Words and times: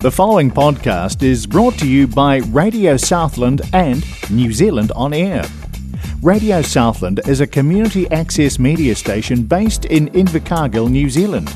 The 0.00 0.12
following 0.12 0.52
podcast 0.52 1.24
is 1.24 1.44
brought 1.44 1.76
to 1.78 1.88
you 1.88 2.06
by 2.06 2.36
Radio 2.36 2.96
Southland 2.96 3.62
and 3.72 4.06
New 4.30 4.52
Zealand 4.52 4.92
On 4.94 5.12
Air. 5.12 5.44
Radio 6.22 6.62
Southland 6.62 7.18
is 7.26 7.40
a 7.40 7.48
community 7.48 8.08
access 8.12 8.60
media 8.60 8.94
station 8.94 9.42
based 9.42 9.86
in 9.86 10.06
Invercargill, 10.10 10.88
New 10.88 11.10
Zealand. 11.10 11.52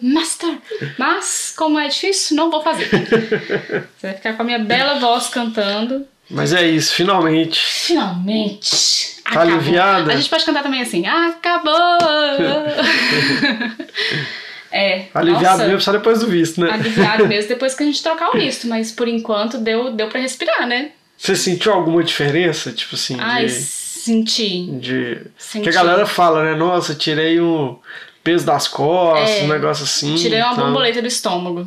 Master! 0.00 0.58
Mas, 0.96 1.52
como 1.56 1.76
é 1.76 1.88
difícil, 1.88 2.36
não 2.36 2.48
vou 2.48 2.62
fazer. 2.62 2.86
Você 3.98 4.06
vai 4.06 4.14
ficar 4.14 4.34
com 4.34 4.42
a 4.42 4.44
minha 4.44 4.60
bela 4.60 5.00
voz 5.00 5.26
cantando. 5.26 6.06
Mas 6.30 6.52
é 6.52 6.64
isso, 6.68 6.94
finalmente. 6.94 7.58
Finalmente! 7.60 9.22
Tá 9.24 9.40
aliviada? 9.40 10.12
A 10.12 10.16
gente 10.16 10.30
pode 10.30 10.44
cantar 10.44 10.62
também 10.62 10.82
assim. 10.82 11.04
Acabou! 11.04 11.74
é. 14.70 15.06
Aliviado 15.12 15.44
nossa, 15.44 15.66
mesmo 15.66 15.80
só 15.80 15.90
depois 15.90 16.20
do 16.20 16.28
visto, 16.28 16.60
né? 16.60 16.70
Aliviado 16.70 17.26
mesmo 17.26 17.48
depois 17.48 17.74
que 17.74 17.82
a 17.82 17.86
gente 17.86 18.00
trocar 18.00 18.28
o 18.28 18.38
visto, 18.38 18.68
mas 18.68 18.92
por 18.92 19.08
enquanto 19.08 19.58
deu, 19.58 19.90
deu 19.90 20.06
pra 20.06 20.20
respirar, 20.20 20.64
né? 20.64 20.90
Você 21.18 21.34
sentiu 21.34 21.72
alguma 21.72 22.04
diferença? 22.04 22.70
Tipo 22.70 22.94
assim, 22.94 23.16
Ai, 23.18 23.46
de. 23.46 23.85
Senti. 24.06 24.66
de... 24.80 25.20
Senti. 25.38 25.64
Que 25.64 25.68
a 25.68 25.72
galera 25.72 26.06
fala, 26.06 26.44
né? 26.44 26.54
Nossa, 26.54 26.94
tirei 26.94 27.38
o 27.40 27.78
peso 28.24 28.44
das 28.46 28.66
costas, 28.68 29.30
É, 29.30 29.42
um 29.44 29.48
negócio 29.48 29.84
assim. 29.84 30.14
Tirei 30.14 30.40
uma 30.40 30.52
então. 30.52 30.64
borboleta 30.64 31.00
do 31.02 31.08
estômago. 31.08 31.66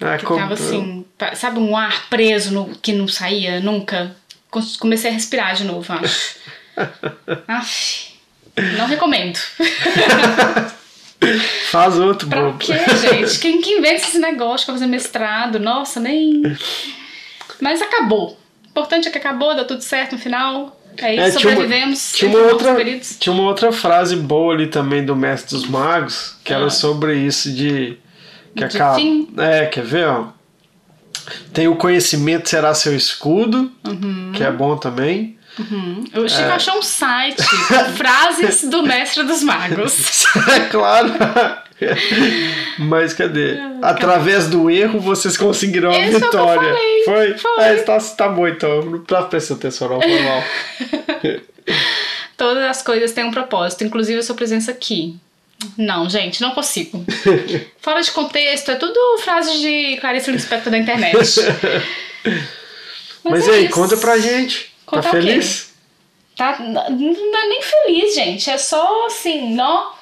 É, 0.00 0.18
Que 0.18 0.26
como- 0.26 0.38
tava 0.40 0.54
assim, 0.54 1.04
sabe, 1.34 1.58
um 1.58 1.74
ar 1.76 2.08
preso 2.10 2.52
no, 2.52 2.76
que 2.76 2.92
não 2.92 3.08
saía 3.08 3.60
nunca. 3.60 4.14
Co- 4.50 4.60
Comecei 4.78 5.10
a 5.10 5.14
respirar 5.14 5.54
de 5.54 5.64
novo, 5.64 5.90
acho. 5.92 6.36
Aff, 7.48 8.12
não 8.76 8.86
recomendo. 8.86 9.38
Faz 11.70 11.98
outro, 11.98 12.28
Pra 12.28 12.42
bobo. 12.42 12.58
quê, 12.58 12.74
gente? 13.00 13.38
Quem 13.38 13.60
que 13.62 13.70
inventa 13.72 14.02
esse 14.06 14.18
negócio 14.18 14.66
pra 14.66 14.74
fazer 14.74 14.86
mestrado? 14.86 15.58
Nossa, 15.58 15.98
nem. 15.98 16.42
Mas 17.60 17.80
acabou. 17.80 18.38
O 18.64 18.68
importante 18.68 19.08
é 19.08 19.10
que 19.10 19.16
acabou, 19.18 19.54
deu 19.54 19.66
tudo 19.66 19.80
certo 19.82 20.12
no 20.12 20.18
final. 20.18 20.78
É 20.98 21.16
É, 21.16 21.30
tinha 21.30 21.48
uma- 21.50 21.56
sobrevivemos. 21.56 22.12
Tinha 22.12 22.30
uma, 22.30 22.38
outra, 22.52 22.76
tinha 23.18 23.32
uma 23.32 23.42
outra 23.44 23.72
frase 23.72 24.16
boa 24.16 24.54
ali 24.54 24.66
também 24.66 25.04
do 25.04 25.14
Mestre 25.16 25.56
dos 25.56 25.66
Magos, 25.68 26.36
que 26.44 26.52
era 26.52 26.66
Ah. 26.66 26.70
sobre 26.70 27.14
isso 27.16 27.52
de. 27.52 27.98
Que 28.54 28.64
De 28.66 28.76
acaba- 28.76 28.96
fim? 28.96 29.28
É, 29.36 29.66
quer 29.66 29.84
ver, 29.84 30.06
ó? 30.08 30.28
Tem 31.52 31.66
o 31.68 31.76
conhecimento 31.76 32.48
será 32.48 32.72
seu 32.72 32.94
escudo, 32.96 33.70
que 34.34 34.42
é 34.42 34.50
bom 34.50 34.76
também. 34.76 35.35
O 36.14 36.28
Chico 36.28 36.50
achou 36.50 36.78
um 36.78 36.82
site 36.82 37.42
com 37.68 37.92
frases 37.96 38.64
do 38.64 38.82
Mestre 38.82 39.22
dos 39.24 39.42
Magos. 39.42 40.24
é 40.48 40.60
claro. 40.68 41.12
Mas 42.78 43.14
cadê? 43.14 43.58
Através 43.82 44.48
do 44.48 44.70
erro 44.70 45.00
vocês 45.00 45.36
conseguirão 45.36 45.90
a 45.90 45.98
Esse 45.98 46.16
é 46.16 46.20
vitória. 46.20 46.74
Foi? 47.04 47.38
Foi. 47.38 47.64
É, 47.64 47.76
tá, 47.76 47.98
tá 47.98 48.28
bom 48.28 48.46
então. 48.46 48.82
Não 48.82 49.00
presta 49.00 49.54
atenção, 49.54 49.88
não, 49.88 50.00
foi 50.00 50.22
mal. 50.22 50.44
Todas 52.36 52.64
as 52.64 52.82
coisas 52.82 53.12
têm 53.12 53.24
um 53.24 53.30
propósito, 53.30 53.82
inclusive 53.84 54.18
a 54.18 54.22
sua 54.22 54.34
presença 54.34 54.70
aqui. 54.70 55.16
Não, 55.76 56.08
gente, 56.08 56.40
não 56.42 56.50
consigo. 56.50 57.04
Fora 57.80 58.02
de 58.02 58.10
contexto, 58.10 58.70
é 58.70 58.74
tudo 58.74 59.18
frase 59.22 59.58
de 59.58 59.96
Clarice 60.00 60.30
Lispector 60.30 60.70
da 60.70 60.78
internet. 60.78 61.16
Mas, 63.24 63.48
é 63.48 63.50
e 63.50 63.54
aí, 63.54 63.64
isso. 63.64 63.74
conta 63.74 63.96
pra 63.96 64.18
gente. 64.18 64.75
Contar 64.86 65.10
tá 65.10 65.10
quê? 65.20 65.26
feliz? 65.26 65.74
Tá, 66.36 66.58
n- 66.60 66.72
não 66.72 67.38
é 67.38 67.48
nem 67.48 67.60
feliz, 67.62 68.14
gente. 68.14 68.48
É 68.48 68.56
só 68.58 69.06
assim, 69.06 69.54
nó, 69.54 69.92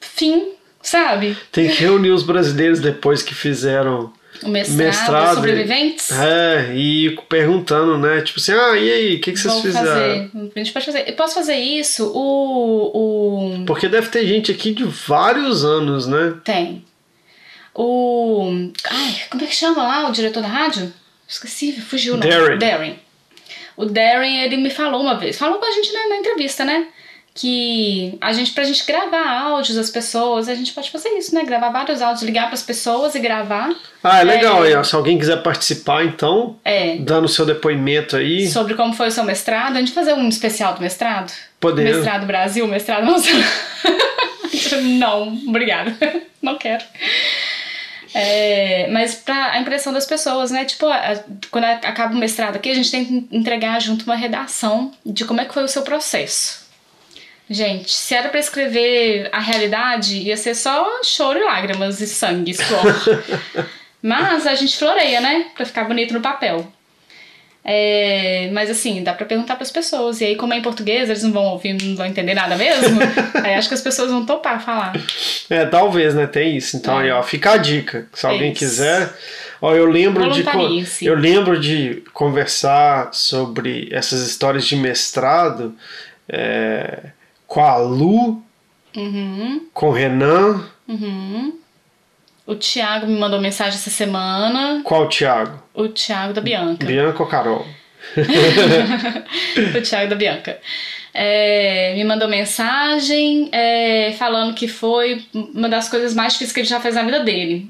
fim, 0.00 0.50
sabe? 0.82 1.36
Tem 1.50 1.68
que 1.68 1.74
reunir 1.82 2.10
os 2.10 2.22
brasileiros 2.22 2.80
depois 2.80 3.22
que 3.22 3.34
fizeram 3.34 4.12
O 4.42 4.48
mestrado, 4.48 4.76
mestrado. 4.76 5.34
sobreviventes. 5.36 6.10
É, 6.10 6.72
e 6.74 7.16
perguntando, 7.28 7.96
né? 7.98 8.20
Tipo 8.20 8.40
assim, 8.40 8.52
ah, 8.52 8.76
e 8.76 8.92
aí, 8.92 9.14
o 9.16 9.20
que, 9.20 9.32
que 9.32 9.38
vocês 9.38 9.60
fizeram? 9.60 9.86
fazer. 9.86 10.30
A 10.54 10.58
gente 10.58 10.72
pode 10.72 10.86
fazer. 10.86 11.08
Eu 11.08 11.14
posso 11.14 11.34
fazer 11.34 11.56
isso? 11.56 12.12
O. 12.14 13.60
o... 13.62 13.64
Porque 13.64 13.88
deve 13.88 14.08
ter 14.08 14.26
gente 14.26 14.50
aqui 14.52 14.72
de 14.72 14.84
vários 14.84 15.64
anos, 15.64 16.06
né? 16.06 16.34
Tem. 16.44 16.84
O. 17.74 18.70
Ai, 18.90 19.16
como 19.30 19.44
é 19.44 19.46
que 19.46 19.54
chama 19.54 19.82
lá 19.82 20.08
o 20.08 20.12
diretor 20.12 20.42
da 20.42 20.48
rádio? 20.48 20.92
Esqueci, 21.28 21.72
fugiu 21.80 22.14
o 22.14 22.16
nome. 22.16 22.30
Darren. 22.30 22.58
Darren. 22.58 23.05
O 23.76 23.84
Darren, 23.84 24.40
ele 24.42 24.56
me 24.56 24.70
falou 24.70 25.02
uma 25.02 25.16
vez, 25.16 25.36
falou 25.38 25.58
com 25.58 25.66
a 25.66 25.70
gente 25.70 25.92
na, 25.92 26.08
na 26.08 26.16
entrevista, 26.16 26.64
né? 26.64 26.86
Que 27.34 28.16
a 28.18 28.32
gente, 28.32 28.52
pra 28.52 28.64
gente 28.64 28.86
gravar 28.86 29.28
áudios 29.50 29.76
das 29.76 29.90
pessoas, 29.90 30.48
a 30.48 30.54
gente 30.54 30.72
pode 30.72 30.90
fazer 30.90 31.10
isso, 31.10 31.34
né? 31.34 31.44
Gravar 31.44 31.68
vários 31.68 32.00
áudios, 32.00 32.22
ligar 32.22 32.48
pras 32.48 32.62
pessoas 32.62 33.14
e 33.14 33.18
gravar. 33.18 33.74
Ah, 34.02 34.20
é 34.20 34.24
legal. 34.24 34.64
É. 34.64 34.82
Se 34.82 34.94
alguém 34.94 35.18
quiser 35.18 35.42
participar, 35.42 36.02
então, 36.06 36.56
É. 36.64 36.96
dando 36.96 37.26
o 37.26 37.28
seu 37.28 37.44
depoimento 37.44 38.16
aí, 38.16 38.48
Sobre 38.48 38.72
como 38.74 38.94
foi 38.94 39.08
o 39.08 39.10
seu 39.10 39.22
mestrado. 39.22 39.76
A 39.76 39.80
gente 39.80 39.92
fazer 39.92 40.14
um 40.14 40.26
especial 40.30 40.72
do 40.74 40.80
mestrado? 40.80 41.30
podemos. 41.60 41.96
Mestrado 41.96 42.24
Brasil, 42.26 42.66
mestrado 42.66 43.04
não. 43.04 43.16
não, 44.82 45.28
obrigada. 45.46 45.94
Não 46.40 46.56
quero. 46.56 46.84
É, 48.18 48.88
mas 48.90 49.14
pra 49.14 49.52
a 49.52 49.58
impressão 49.60 49.92
das 49.92 50.06
pessoas, 50.06 50.50
né? 50.50 50.64
Tipo, 50.64 50.86
a- 50.86 51.22
quando 51.50 51.64
acaba 51.64 52.14
o 52.14 52.16
mestrado 52.16 52.56
aqui, 52.56 52.70
a 52.70 52.74
gente 52.74 52.90
tem 52.90 53.04
que 53.04 53.26
entregar 53.36 53.78
junto 53.80 54.04
uma 54.06 54.16
redação 54.16 54.90
de 55.04 55.24
como 55.26 55.40
é 55.40 55.44
que 55.44 55.52
foi 55.52 55.64
o 55.64 55.68
seu 55.68 55.82
processo. 55.82 56.64
Gente, 57.48 57.90
se 57.92 58.14
era 58.14 58.28
pra 58.30 58.40
escrever 58.40 59.28
a 59.32 59.38
realidade, 59.38 60.16
ia 60.16 60.36
ser 60.36 60.54
só 60.54 61.00
choro 61.04 61.38
e 61.38 61.44
lágrimas 61.44 62.00
e 62.00 62.06
sangue, 62.06 62.54
suor. 62.54 62.82
Mas 64.02 64.46
a 64.46 64.54
gente 64.54 64.76
floreia, 64.76 65.20
né? 65.20 65.46
Pra 65.54 65.66
ficar 65.66 65.84
bonito 65.84 66.14
no 66.14 66.20
papel. 66.20 66.66
É, 67.68 68.48
mas 68.52 68.70
assim, 68.70 69.02
dá 69.02 69.12
pra 69.12 69.26
perguntar 69.26 69.56
pras 69.56 69.72
pessoas. 69.72 70.20
E 70.20 70.24
aí, 70.24 70.36
como 70.36 70.54
é 70.54 70.58
em 70.58 70.62
português, 70.62 71.08
eles 71.10 71.24
não 71.24 71.32
vão 71.32 71.44
ouvir, 71.46 71.72
não 71.82 71.96
vão 71.96 72.06
entender 72.06 72.32
nada 72.34 72.56
mesmo. 72.56 72.96
aí 73.42 73.54
acho 73.54 73.66
que 73.68 73.74
as 73.74 73.82
pessoas 73.82 74.08
vão 74.10 74.24
topar 74.24 74.64
falar. 74.64 74.92
É, 75.50 75.64
talvez, 75.66 76.14
né? 76.14 76.26
Tem 76.28 76.56
isso. 76.56 76.76
Então, 76.76 77.00
É. 77.00 77.04
aí, 77.04 77.10
ó, 77.10 77.22
fica 77.24 77.52
a 77.52 77.56
dica. 77.56 78.06
Se 78.14 78.24
É 78.24 78.30
alguém 78.30 78.52
isso. 78.52 78.58
quiser. 78.60 79.12
Ó, 79.60 79.74
eu 79.74 79.86
lembro 79.86 80.30
de. 80.30 80.44
Eu 81.04 81.16
lembro 81.16 81.58
de 81.58 82.02
conversar 82.12 83.08
sobre 83.12 83.88
essas 83.90 84.22
histórias 84.26 84.64
de 84.64 84.76
mestrado. 84.76 85.74
é, 86.28 87.10
com 87.46 87.60
a 87.64 87.76
Lu, 87.78 88.42
Uhum, 88.96 89.66
com 89.74 89.88
o 89.88 89.92
Renan. 89.92 90.64
uhum. 90.88 91.52
O 92.46 92.54
Thiago 92.54 93.06
me 93.06 93.18
mandou 93.18 93.40
mensagem 93.40 93.74
essa 93.74 93.90
semana. 93.90 94.80
Qual 94.84 95.02
o 95.02 95.08
Thiago? 95.08 95.60
O 95.74 95.88
Thiago 95.88 96.32
da 96.32 96.40
Bianca. 96.40 96.86
Bianca 96.86 97.22
ou 97.22 97.28
Carol? 97.28 97.66
o 99.76 99.82
Thiago 99.82 100.08
da 100.08 100.14
Bianca. 100.14 100.60
É, 101.12 101.94
me 101.96 102.04
mandou 102.04 102.28
mensagem 102.28 103.48
é, 103.50 104.12
falando 104.12 104.54
que 104.54 104.68
foi 104.68 105.24
uma 105.34 105.68
das 105.68 105.88
coisas 105.88 106.14
mais 106.14 106.34
difíceis 106.34 106.52
que 106.52 106.60
ele 106.60 106.68
já 106.68 106.78
fez 106.78 106.94
na 106.94 107.02
vida 107.02 107.20
dele. 107.20 107.68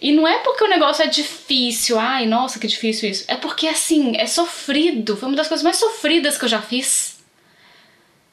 E 0.00 0.12
não 0.12 0.26
é 0.26 0.38
porque 0.40 0.64
o 0.64 0.68
negócio 0.68 1.02
é 1.02 1.06
difícil, 1.06 1.98
ai, 1.98 2.26
nossa, 2.26 2.58
que 2.58 2.66
difícil 2.66 3.08
isso. 3.08 3.24
É 3.28 3.36
porque, 3.36 3.66
assim, 3.68 4.16
é 4.16 4.26
sofrido. 4.26 5.16
Foi 5.16 5.28
uma 5.28 5.36
das 5.36 5.48
coisas 5.48 5.62
mais 5.62 5.76
sofridas 5.76 6.36
que 6.36 6.44
eu 6.44 6.48
já 6.48 6.60
fiz. 6.60 7.20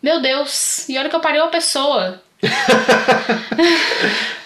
Meu 0.01 0.21
Deus. 0.21 0.87
E 0.89 0.97
olha 0.97 1.09
que 1.09 1.15
eu 1.15 1.19
parei 1.19 1.39
uma 1.39 1.51
pessoa. 1.51 2.21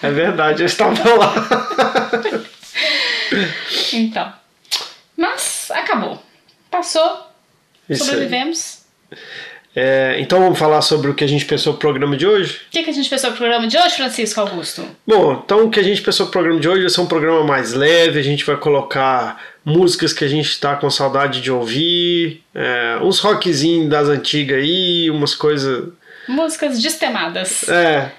É 0.02 0.10
verdade, 0.10 0.62
eu 0.62 0.66
estava 0.66 1.14
lá. 1.14 1.34
Então. 3.92 4.32
Mas 5.16 5.70
acabou. 5.70 6.22
Passou. 6.70 7.30
Isso 7.88 8.04
sobrevivemos. 8.04 8.82
É, 9.76 10.16
então 10.20 10.38
vamos 10.40 10.58
falar 10.58 10.82
sobre 10.82 11.10
o 11.10 11.14
que 11.14 11.24
a 11.24 11.26
gente 11.26 11.44
pensou 11.44 11.72
no 11.72 11.78
programa 11.78 12.16
de 12.16 12.26
hoje? 12.26 12.60
O 12.68 12.70
que, 12.70 12.84
que 12.84 12.90
a 12.90 12.92
gente 12.92 13.10
pensou 13.10 13.30
no 13.30 13.36
programa 13.36 13.66
de 13.66 13.76
hoje, 13.76 13.96
Francisco 13.96 14.40
Augusto? 14.40 14.86
Bom, 15.06 15.42
então 15.44 15.64
o 15.64 15.70
que 15.70 15.80
a 15.80 15.82
gente 15.82 16.00
pensou 16.00 16.26
no 16.26 16.32
programa 16.32 16.60
de 16.60 16.68
hoje 16.68 16.82
vai 16.82 16.90
ser 16.90 17.00
um 17.00 17.06
programa 17.06 17.42
mais 17.42 17.72
leve, 17.72 18.18
a 18.18 18.22
gente 18.22 18.44
vai 18.44 18.56
colocar 18.56 19.42
músicas 19.64 20.12
que 20.12 20.24
a 20.24 20.28
gente 20.28 20.48
está 20.48 20.76
com 20.76 20.88
saudade 20.90 21.40
de 21.40 21.50
ouvir, 21.50 22.44
é, 22.54 22.98
uns 23.02 23.18
rockzinhos 23.18 23.88
das 23.88 24.08
antigas 24.08 24.58
aí, 24.58 25.10
umas 25.10 25.34
coisas. 25.34 25.88
Músicas 26.28 26.80
destemadas. 26.80 27.68
É. 27.68 28.10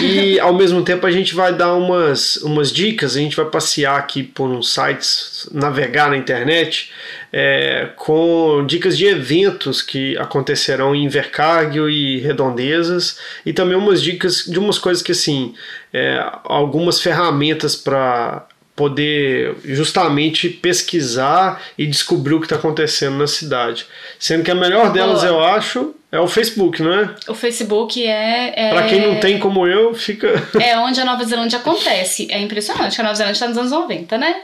E 0.00 0.40
ao 0.40 0.54
mesmo 0.54 0.82
tempo 0.82 1.06
a 1.06 1.10
gente 1.10 1.34
vai 1.34 1.52
dar 1.54 1.74
umas, 1.74 2.36
umas 2.36 2.72
dicas, 2.72 3.16
a 3.16 3.20
gente 3.20 3.36
vai 3.36 3.46
passear 3.46 3.98
aqui 3.98 4.22
por 4.22 4.48
uns 4.48 4.72
sites, 4.72 5.48
navegar 5.52 6.10
na 6.10 6.16
internet, 6.16 6.90
é, 7.32 7.90
com 7.96 8.64
dicas 8.66 8.96
de 8.96 9.06
eventos 9.06 9.82
que 9.82 10.16
acontecerão 10.18 10.94
em 10.94 11.04
Invercargill 11.04 11.88
e 11.88 12.18
Redondezas, 12.20 13.18
e 13.44 13.52
também 13.52 13.76
umas 13.76 14.02
dicas 14.02 14.44
de 14.44 14.58
umas 14.58 14.78
coisas 14.78 15.02
que 15.02 15.12
assim, 15.12 15.54
é, 15.92 16.24
algumas 16.44 17.00
ferramentas 17.00 17.76
para 17.76 18.46
poder 18.74 19.56
justamente 19.64 20.48
pesquisar 20.48 21.62
e 21.76 21.86
descobrir 21.86 22.34
o 22.34 22.40
que 22.40 22.46
está 22.46 22.56
acontecendo 22.56 23.16
na 23.16 23.26
cidade. 23.26 23.86
Sendo 24.18 24.42
que 24.42 24.50
a 24.50 24.54
melhor 24.54 24.92
delas, 24.92 25.20
Boa. 25.20 25.32
eu 25.32 25.44
acho, 25.44 25.94
é 26.12 26.20
o 26.20 26.28
Facebook, 26.28 26.82
não 26.82 26.92
é? 26.92 27.14
O 27.26 27.34
Facebook 27.34 28.06
é. 28.06 28.52
é 28.54 28.70
Pra 28.70 28.86
quem 28.86 29.00
não 29.00 29.18
tem 29.18 29.38
como 29.38 29.66
eu, 29.66 29.94
fica. 29.94 30.28
É 30.60 30.76
onde 30.78 31.00
a 31.00 31.06
Nova 31.06 31.24
Zelândia 31.24 31.58
acontece. 31.58 32.28
É 32.30 32.38
impressionante 32.38 32.94
que 32.94 33.00
a 33.00 33.04
Nova 33.04 33.16
Zelândia 33.16 33.40
tá 33.40 33.48
nos 33.48 33.56
anos 33.56 33.70
90, 33.70 34.18
né? 34.18 34.42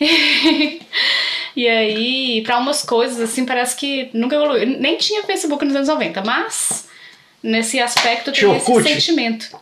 e 1.54 1.68
aí, 1.68 2.42
pra 2.42 2.58
umas 2.58 2.82
coisas, 2.82 3.20
assim, 3.20 3.44
parece 3.44 3.76
que 3.76 4.08
nunca 4.14 4.34
evoluiu. 4.34 4.66
Nem 4.66 4.96
tinha 4.96 5.22
Facebook 5.24 5.62
nos 5.62 5.76
anos 5.76 5.88
90, 5.88 6.22
mas 6.24 6.88
nesse 7.42 7.78
aspecto 7.78 8.32
tem 8.32 8.56
esse 8.56 8.82
sentimento. 8.82 9.58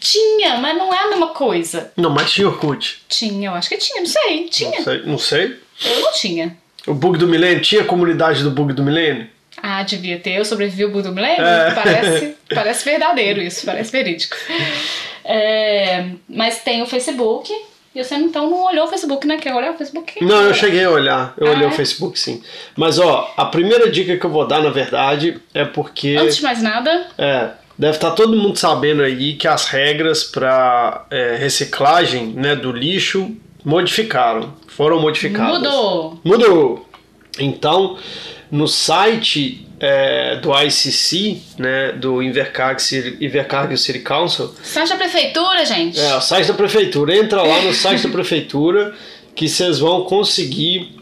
Tinha, 0.00 0.58
mas 0.58 0.76
não 0.76 0.92
é 0.92 0.98
a 0.98 1.08
mesma 1.10 1.28
coisa. 1.28 1.92
Não, 1.96 2.10
mas 2.10 2.32
tinha 2.32 2.48
Orkut. 2.48 3.02
Tinha, 3.08 3.50
eu 3.50 3.54
acho 3.54 3.68
que 3.68 3.76
tinha, 3.76 4.00
não 4.00 4.08
sei. 4.08 4.48
Tinha. 4.48 4.78
Não 4.78 4.84
sei. 4.84 5.02
Não 5.04 5.18
sei. 5.18 5.56
Eu 5.84 6.00
não 6.00 6.12
tinha. 6.12 6.56
O 6.88 6.94
bug 6.94 7.16
do 7.18 7.28
milênio? 7.28 7.62
Tinha 7.62 7.84
comunidade 7.84 8.42
do 8.42 8.50
bug 8.50 8.72
do 8.72 8.82
milênio? 8.82 9.28
Ah, 9.62 9.82
devia 9.82 10.18
ter. 10.18 10.32
Eu 10.38 10.44
sobrevivi 10.44 10.84
ao 10.84 10.90
Milênio? 11.12 11.44
É. 11.44 11.70
Parece, 11.74 12.34
parece 12.54 12.84
verdadeiro 12.84 13.40
isso, 13.40 13.64
parece 13.66 13.90
verídico. 13.92 14.36
É, 15.24 16.06
mas 16.28 16.62
tem 16.62 16.82
o 16.82 16.86
Facebook. 16.86 17.52
E 17.94 18.04
você 18.04 18.14
então 18.16 18.48
não 18.50 18.64
olhou 18.66 18.84
o 18.86 18.88
Facebook, 18.88 19.26
né? 19.26 19.38
Quer 19.38 19.54
olhar 19.54 19.72
o 19.72 19.76
Facebook? 19.78 20.24
Não, 20.24 20.42
eu 20.42 20.54
cheguei 20.54 20.84
a 20.84 20.90
olhar. 20.90 21.34
Eu 21.36 21.48
Ah, 21.48 21.50
olhei 21.50 21.64
é? 21.64 21.68
o 21.68 21.72
Facebook 21.72 22.18
sim. 22.18 22.42
Mas 22.76 22.98
ó, 22.98 23.32
a 23.36 23.46
primeira 23.46 23.90
dica 23.90 24.16
que 24.16 24.24
eu 24.24 24.30
vou 24.30 24.46
dar, 24.46 24.62
na 24.62 24.70
verdade, 24.70 25.40
é 25.54 25.64
porque. 25.64 26.16
Antes 26.18 26.36
de 26.36 26.42
mais 26.42 26.62
nada, 26.62 27.06
É, 27.16 27.50
deve 27.76 27.96
estar 27.96 28.12
todo 28.12 28.36
mundo 28.36 28.56
sabendo 28.56 29.02
aí 29.02 29.34
que 29.34 29.48
as 29.48 29.66
regras 29.66 30.22
para 30.22 31.06
reciclagem 31.38 32.28
né, 32.28 32.54
do 32.54 32.70
lixo 32.70 33.34
modificaram. 33.64 34.54
Foram 34.68 35.00
modificadas. 35.00 35.54
mudou. 35.58 36.20
Mudou. 36.24 36.88
Então, 37.40 37.98
no 38.50 38.66
site 38.66 39.66
é, 39.80 40.36
do 40.36 40.50
ICC, 40.52 41.40
né, 41.58 41.92
do 41.92 42.22
Invercargill 42.22 43.76
City, 43.76 44.00
Council, 44.00 44.52
Site 44.62 44.88
da 44.88 44.96
prefeitura, 44.96 45.64
gente. 45.64 45.98
é, 46.00 46.16
o 46.16 46.20
site 46.20 46.48
da 46.48 46.54
prefeitura. 46.54 47.16
Entra 47.16 47.42
lá 47.42 47.62
no 47.62 47.72
site 47.72 48.02
da 48.04 48.08
prefeitura 48.08 48.94
que 49.36 49.48
vocês 49.48 49.78
vão 49.78 50.04
conseguir 50.04 50.96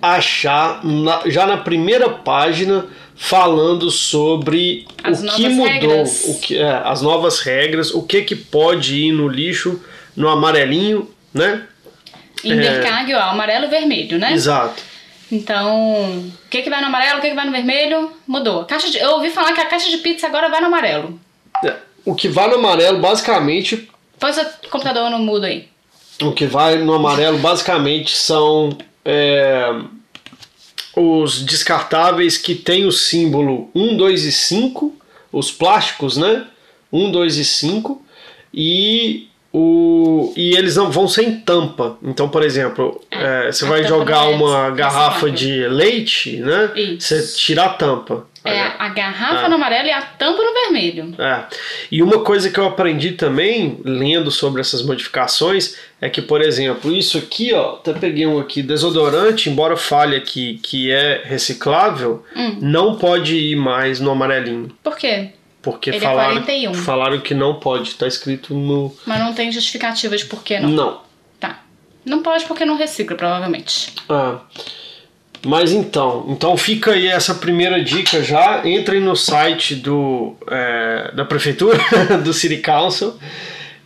achar 0.00 0.84
na- 0.84 1.22
já 1.26 1.46
na 1.46 1.58
primeira 1.58 2.08
página 2.08 2.86
falando 3.14 3.90
sobre 3.90 4.86
As 5.02 5.22
o 5.22 5.26
que 5.34 5.48
mudou, 5.48 5.66
regras. 5.72 6.24
o 6.26 6.40
que, 6.40 6.58
é, 6.58 6.82
as 6.84 7.00
novas 7.02 7.40
regras, 7.40 7.90
o 7.94 8.02
que 8.02 8.22
que 8.22 8.34
pode 8.36 8.94
ir 8.96 9.12
no 9.12 9.28
lixo 9.28 9.80
no 10.14 10.28
amarelinho, 10.28 11.10
né? 11.32 11.62
Invercargill, 12.44 13.16
ó, 13.16 13.22
amarelo 13.30 13.66
e 13.66 13.68
vermelho, 13.68 14.18
né? 14.18 14.32
Exato. 14.32 14.82
Então, 15.30 16.18
o 16.18 16.48
que, 16.48 16.62
que 16.62 16.70
vai 16.70 16.80
no 16.80 16.86
amarelo, 16.86 17.18
o 17.18 17.20
que, 17.22 17.28
que 17.30 17.34
vai 17.34 17.44
no 17.46 17.52
vermelho? 17.52 18.12
Mudou. 18.26 18.64
Caixa 18.64 18.90
de- 18.90 18.98
eu 18.98 19.10
ouvi 19.12 19.30
falar 19.30 19.52
que 19.52 19.60
a 19.60 19.66
caixa 19.66 19.90
de 19.90 19.98
pizza 19.98 20.26
agora 20.26 20.48
vai 20.48 20.60
no 20.60 20.66
amarelo. 20.68 21.18
É, 21.64 21.74
O 22.04 22.14
que 22.14 22.28
vai 22.28 22.48
no 22.48 22.54
amarelo, 22.56 22.98
basicamente, 23.00 23.88
Põe 24.18 24.32
seu 24.32 24.46
computador 24.70 25.10
no 25.10 25.18
mudo 25.18 25.44
aí. 25.44 25.68
O 26.22 26.32
que 26.32 26.46
vai 26.46 26.78
no 26.78 26.94
amarelo 26.94 27.36
basicamente 27.38 28.16
são 28.16 28.70
é, 29.04 29.68
os 30.96 31.44
descartáveis 31.44 32.38
que 32.38 32.54
tem 32.54 32.86
o 32.86 32.92
símbolo 32.92 33.70
1, 33.74 33.96
2 33.96 34.24
e 34.24 34.32
5, 34.32 34.94
os 35.30 35.50
plásticos, 35.50 36.16
né? 36.16 36.46
1, 36.90 37.10
2 37.10 37.36
e 37.36 37.44
5, 37.44 38.02
e, 38.54 39.28
o, 39.58 40.34
e 40.36 40.54
eles 40.54 40.76
não 40.76 40.90
vão 40.90 41.08
sem 41.08 41.40
tampa. 41.40 41.96
Então, 42.02 42.28
por 42.28 42.42
exemplo, 42.42 43.00
é, 43.10 43.50
você 43.50 43.64
a 43.64 43.68
vai 43.68 43.84
jogar 43.84 44.26
é 44.30 44.34
uma 44.34 44.70
garrafa 44.70 45.30
de 45.30 45.66
leite, 45.68 46.36
né? 46.36 46.70
Isso. 46.76 47.08
Você 47.14 47.26
tira 47.38 47.64
a 47.64 47.68
tampa. 47.70 48.26
É 48.44 48.60
a 48.78 48.88
garrafa 48.90 49.46
Ah. 49.46 49.48
no 49.48 49.56
amarelo 49.56 49.88
e 49.88 49.90
a 49.90 50.00
tampa 50.02 50.40
no 50.40 50.52
vermelho. 50.52 51.14
É. 51.18 51.44
E 51.90 52.00
uma 52.00 52.20
coisa 52.20 52.48
que 52.48 52.60
eu 52.60 52.66
aprendi 52.66 53.12
também, 53.12 53.80
lendo 53.84 54.30
sobre 54.30 54.60
essas 54.60 54.82
modificações, 54.84 55.74
é 56.00 56.08
que, 56.08 56.22
por 56.22 56.40
exemplo, 56.40 56.92
isso 56.92 57.18
aqui, 57.18 57.52
ó, 57.52 57.72
até 57.76 57.92
peguei 57.94 58.24
um 58.24 58.38
aqui, 58.38 58.62
desodorante, 58.62 59.50
embora 59.50 59.76
fale 59.76 60.14
aqui 60.14 60.60
que 60.62 60.92
é 60.92 61.22
reciclável, 61.24 62.22
Hum. 62.36 62.58
não 62.60 62.94
pode 62.96 63.34
ir 63.36 63.56
mais 63.56 63.98
no 63.98 64.12
amarelinho. 64.12 64.68
Por 64.80 64.96
quê? 64.96 65.30
Porque 65.66 65.90
Ele 65.90 65.96
é 65.96 66.00
falaram, 66.00 66.34
41. 66.34 66.74
falaram 66.74 67.18
que 67.18 67.34
não 67.34 67.56
pode, 67.56 67.96
tá 67.96 68.06
escrito 68.06 68.54
no. 68.54 68.94
Mas 69.04 69.18
não 69.18 69.34
tem 69.34 69.50
justificativa 69.50 70.16
de 70.16 70.24
por 70.26 70.44
que 70.44 70.60
não. 70.60 70.68
Não. 70.70 71.00
Tá. 71.40 71.58
Não 72.04 72.22
pode 72.22 72.44
porque 72.44 72.64
não 72.64 72.76
recicla, 72.76 73.16
provavelmente. 73.16 73.92
Ah. 74.08 74.38
Mas 75.44 75.72
então, 75.72 76.24
então 76.28 76.56
fica 76.56 76.92
aí 76.92 77.08
essa 77.08 77.34
primeira 77.34 77.82
dica 77.82 78.22
já. 78.22 78.64
Entrem 78.64 79.00
no 79.00 79.16
site 79.16 79.74
do, 79.74 80.36
é, 80.48 81.10
da 81.16 81.24
prefeitura, 81.24 81.80
do 82.22 82.32
City 82.32 82.58
Council, 82.58 83.14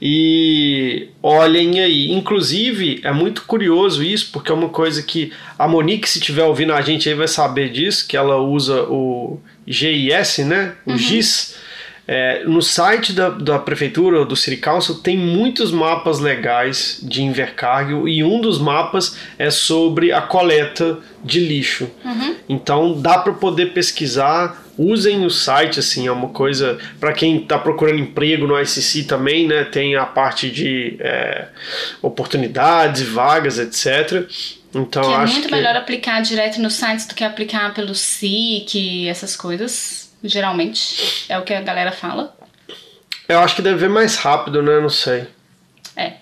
e 0.02 1.08
olhem 1.22 1.80
aí. 1.80 2.12
Inclusive, 2.12 3.00
é 3.02 3.10
muito 3.10 3.44
curioso 3.46 4.04
isso, 4.04 4.28
porque 4.34 4.52
é 4.52 4.54
uma 4.54 4.68
coisa 4.68 5.02
que 5.02 5.32
a 5.58 5.66
Monique, 5.66 6.06
se 6.06 6.18
estiver 6.18 6.44
ouvindo 6.44 6.75
a 6.75 6.82
gente 6.82 7.08
aí, 7.08 7.14
vai 7.14 7.28
saber 7.28 7.70
disso, 7.70 8.06
que 8.06 8.18
ela 8.18 8.37
usa 8.37 8.82
o 8.82 9.40
GIS, 9.66 10.38
né? 10.44 10.75
O 10.84 10.94
GIS. 10.94 11.56
É, 12.12 12.43
no 12.45 12.61
site 12.61 13.12
da, 13.12 13.29
da 13.29 13.57
prefeitura 13.57 14.19
ou 14.19 14.25
do 14.25 14.35
City 14.35 14.57
Council 14.57 14.97
tem 14.97 15.17
muitos 15.17 15.71
mapas 15.71 16.19
legais 16.19 16.99
de 17.00 17.23
Invercargill 17.23 18.09
e 18.09 18.25
um 18.25 18.40
dos 18.40 18.59
mapas 18.59 19.17
é 19.38 19.49
sobre 19.49 20.11
a 20.11 20.21
coleta 20.21 20.99
de 21.25 21.38
lixo. 21.38 21.88
Então 22.49 23.00
dá 23.00 23.17
para 23.19 23.33
poder 23.35 23.67
pesquisar. 23.67 24.61
Usem 24.76 25.25
o 25.25 25.31
site, 25.31 25.79
assim, 25.79 26.09
é 26.09 26.11
uma 26.11 26.31
coisa 26.31 26.79
para 26.99 27.12
quem 27.12 27.43
está 27.43 27.57
procurando 27.57 28.00
emprego 28.00 28.45
no 28.45 28.61
ICC 28.61 29.05
também, 29.05 29.47
né? 29.47 29.62
Tem 29.62 29.95
a 29.95 30.05
parte 30.05 30.50
de 30.50 30.97
é, 30.99 31.47
oportunidades, 32.02 33.02
vagas, 33.02 33.57
etc. 33.57 34.29
Então 34.75 35.02
que 35.02 35.12
é 35.12 35.26
muito 35.26 35.47
que 35.47 35.55
melhor 35.55 35.76
aplicar 35.76 36.21
direto 36.23 36.61
nos 36.61 36.75
sites 36.75 37.07
do 37.07 37.14
que 37.14 37.23
aplicar 37.23 37.73
pelo 37.73 37.95
SIC, 37.95 39.07
essas 39.07 39.37
coisas. 39.37 40.10
Geralmente. 40.22 41.26
É 41.28 41.38
o 41.38 41.42
que 41.42 41.54
a 41.54 41.60
galera 41.60 41.92
fala. 41.92 42.34
eu 43.28 43.38
acho 43.40 43.56
que 43.56 43.62
deve 43.62 43.76
ver 43.76 43.88
mais 43.88 44.16
rápido, 44.16 44.62
né? 44.62 44.80
Não 44.80 44.88
sei. 44.88 45.26
É. 45.96 46.14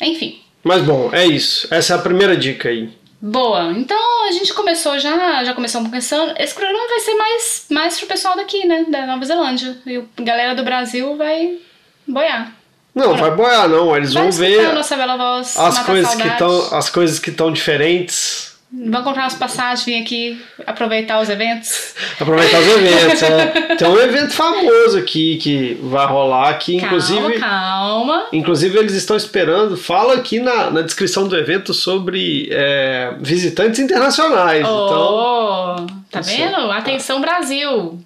Enfim. 0.00 0.40
Mas 0.62 0.82
bom, 0.82 1.10
é 1.12 1.26
isso. 1.26 1.72
Essa 1.72 1.94
é 1.94 1.96
a 1.96 2.00
primeira 2.00 2.36
dica 2.36 2.68
aí. 2.68 2.90
Boa. 3.20 3.72
Então 3.72 4.28
a 4.28 4.32
gente 4.32 4.52
começou 4.54 4.98
já, 4.98 5.42
já 5.44 5.54
começamos 5.54 5.90
pensando. 5.90 6.34
Esse 6.38 6.54
programa 6.54 6.88
vai 6.88 7.00
ser 7.00 7.14
mais, 7.14 7.66
mais 7.70 7.98
pro 7.98 8.08
pessoal 8.08 8.36
daqui, 8.36 8.64
né? 8.66 8.84
Da 8.88 9.06
Nova 9.06 9.24
Zelândia. 9.24 9.76
E 9.86 9.96
a 9.96 10.22
galera 10.22 10.54
do 10.54 10.62
Brasil 10.62 11.16
vai 11.16 11.58
boiar. 12.06 12.52
Não, 12.94 13.16
vai 13.16 13.30
boiar 13.30 13.68
não, 13.68 13.96
eles 13.96 14.12
Vai 14.12 14.24
vão 14.24 14.32
ver 14.32 14.66
a 14.66 14.72
nossa 14.72 14.96
bela 14.96 15.16
voz, 15.16 15.56
as 15.56 15.78
coisas, 15.80 16.14
que 16.16 16.30
tão, 16.30 16.74
as 16.74 16.90
coisas 16.90 17.18
que 17.20 17.30
estão 17.30 17.52
diferentes. 17.52 18.47
Vão 18.70 19.02
comprar 19.02 19.22
umas 19.22 19.34
passagens, 19.34 19.82
vir 19.86 20.02
aqui 20.02 20.38
aproveitar 20.66 21.20
os 21.22 21.30
eventos. 21.30 21.94
Aproveitar 22.20 22.58
os 22.60 22.66
eventos. 22.68 23.22
é. 23.22 23.46
Tem 23.76 23.88
um 23.88 23.98
evento 23.98 24.32
famoso 24.34 24.98
aqui 24.98 25.38
que 25.38 25.78
vai 25.82 26.06
rolar 26.06 26.50
aqui, 26.50 26.76
inclusive. 26.76 27.38
Calma, 27.38 27.40
calma. 27.40 28.26
Inclusive, 28.30 28.78
eles 28.78 28.92
estão 28.92 29.16
esperando. 29.16 29.74
Fala 29.74 30.14
aqui 30.14 30.38
na, 30.38 30.70
na 30.70 30.82
descrição 30.82 31.26
do 31.26 31.34
evento 31.34 31.72
sobre 31.72 32.48
é, 32.52 33.14
visitantes 33.20 33.80
internacionais. 33.80 34.60
Então, 34.60 34.68
Oh, 34.70 35.86
tá 36.10 36.20
Isso. 36.20 36.30
vendo? 36.36 36.70
Atenção, 36.70 37.22
Brasil. 37.22 37.98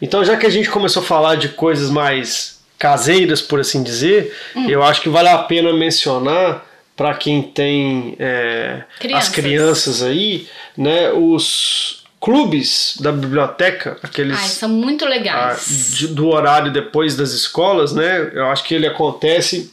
então, 0.00 0.24
já 0.24 0.36
que 0.36 0.46
a 0.46 0.50
gente 0.50 0.70
começou 0.70 1.02
a 1.02 1.04
falar 1.06 1.34
de 1.34 1.48
coisas 1.48 1.90
mais 1.90 2.60
caseiras, 2.78 3.40
por 3.42 3.58
assim 3.58 3.82
dizer, 3.82 4.32
Hum. 4.54 4.68
eu 4.68 4.84
acho 4.84 5.00
que 5.00 5.08
vale 5.08 5.28
a 5.28 5.38
pena 5.38 5.72
mencionar 5.72 6.64
para 6.96 7.14
quem 7.14 7.42
tem 7.42 8.16
é, 8.18 8.84
as 8.86 8.98
Crianças. 9.00 9.28
crianças 9.34 10.02
aí, 10.02 10.46
né, 10.76 11.12
os 11.12 12.04
clubes 12.20 12.96
da 13.00 13.12
biblioteca, 13.12 13.98
aqueles 14.02 14.38
Ai, 14.38 14.48
são 14.48 14.68
muito 14.68 15.04
legais. 15.04 15.92
de- 15.96 16.06
do 16.08 16.28
horário 16.28 16.72
depois 16.72 17.16
das 17.16 17.32
escolas, 17.32 17.92
né? 17.92 18.30
Eu 18.32 18.46
acho 18.46 18.64
que 18.64 18.74
ele 18.74 18.86
acontece 18.86 19.72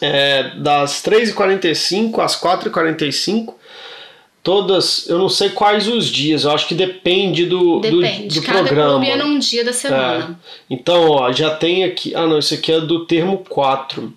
é, 0.00 0.50
das 0.56 1.02
3h45 1.02 2.20
às 2.20 2.34
4h45. 2.40 3.54
Todas, 4.42 5.08
eu 5.08 5.18
não 5.18 5.28
sei 5.28 5.48
quais 5.50 5.88
os 5.88 6.06
dias, 6.06 6.44
eu 6.44 6.52
acho 6.52 6.68
que 6.68 6.74
depende 6.74 7.46
do, 7.46 7.80
do- 7.80 8.00
Depende. 8.00 8.38
do, 8.40 8.46
Cada 8.46 8.60
programa. 8.60 8.90
clube 8.92 9.10
é 9.10 9.16
num 9.16 9.38
dia 9.40 9.64
da 9.64 9.72
semana. 9.72 10.38
É. 10.70 10.74
Então, 10.74 11.10
ó, 11.10 11.32
já 11.32 11.50
tem 11.50 11.82
aqui. 11.82 12.14
Ah, 12.14 12.26
não, 12.26 12.38
isso 12.38 12.54
aqui 12.54 12.70
é 12.70 12.80
do 12.80 13.04
termo 13.06 13.38
4. 13.48 14.12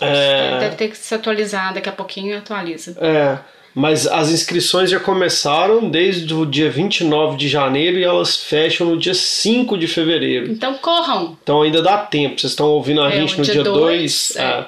É, 0.00 0.58
Deve 0.60 0.76
ter 0.76 0.88
que 0.88 0.96
se 0.96 1.14
atualizar 1.14 1.72
daqui 1.74 1.88
a 1.88 1.92
pouquinho 1.92 2.30
e 2.30 2.36
atualiza. 2.36 2.96
é, 3.00 3.38
mas 3.74 4.06
as 4.06 4.30
inscrições 4.30 4.88
já 4.90 5.00
começaram 5.00 5.88
desde 5.88 6.32
o 6.32 6.46
dia 6.46 6.70
29 6.70 7.36
de 7.36 7.48
janeiro 7.48 7.98
e 7.98 8.04
elas 8.04 8.36
fecham 8.36 8.86
no 8.88 8.96
dia 8.98 9.14
5 9.14 9.76
de 9.76 9.88
fevereiro. 9.88 10.50
Então 10.50 10.74
corram. 10.74 11.36
Então 11.42 11.62
ainda 11.62 11.82
dá 11.82 11.98
tempo. 11.98 12.40
Vocês 12.40 12.52
estão 12.52 12.68
ouvindo 12.68 13.02
a 13.02 13.08
É, 13.08 13.12
gente 13.12 13.36
no 13.38 13.42
dia 13.44 13.54
dia 13.54 13.64
dois, 13.64 14.32
2. 14.34 14.36
é. 14.36 14.66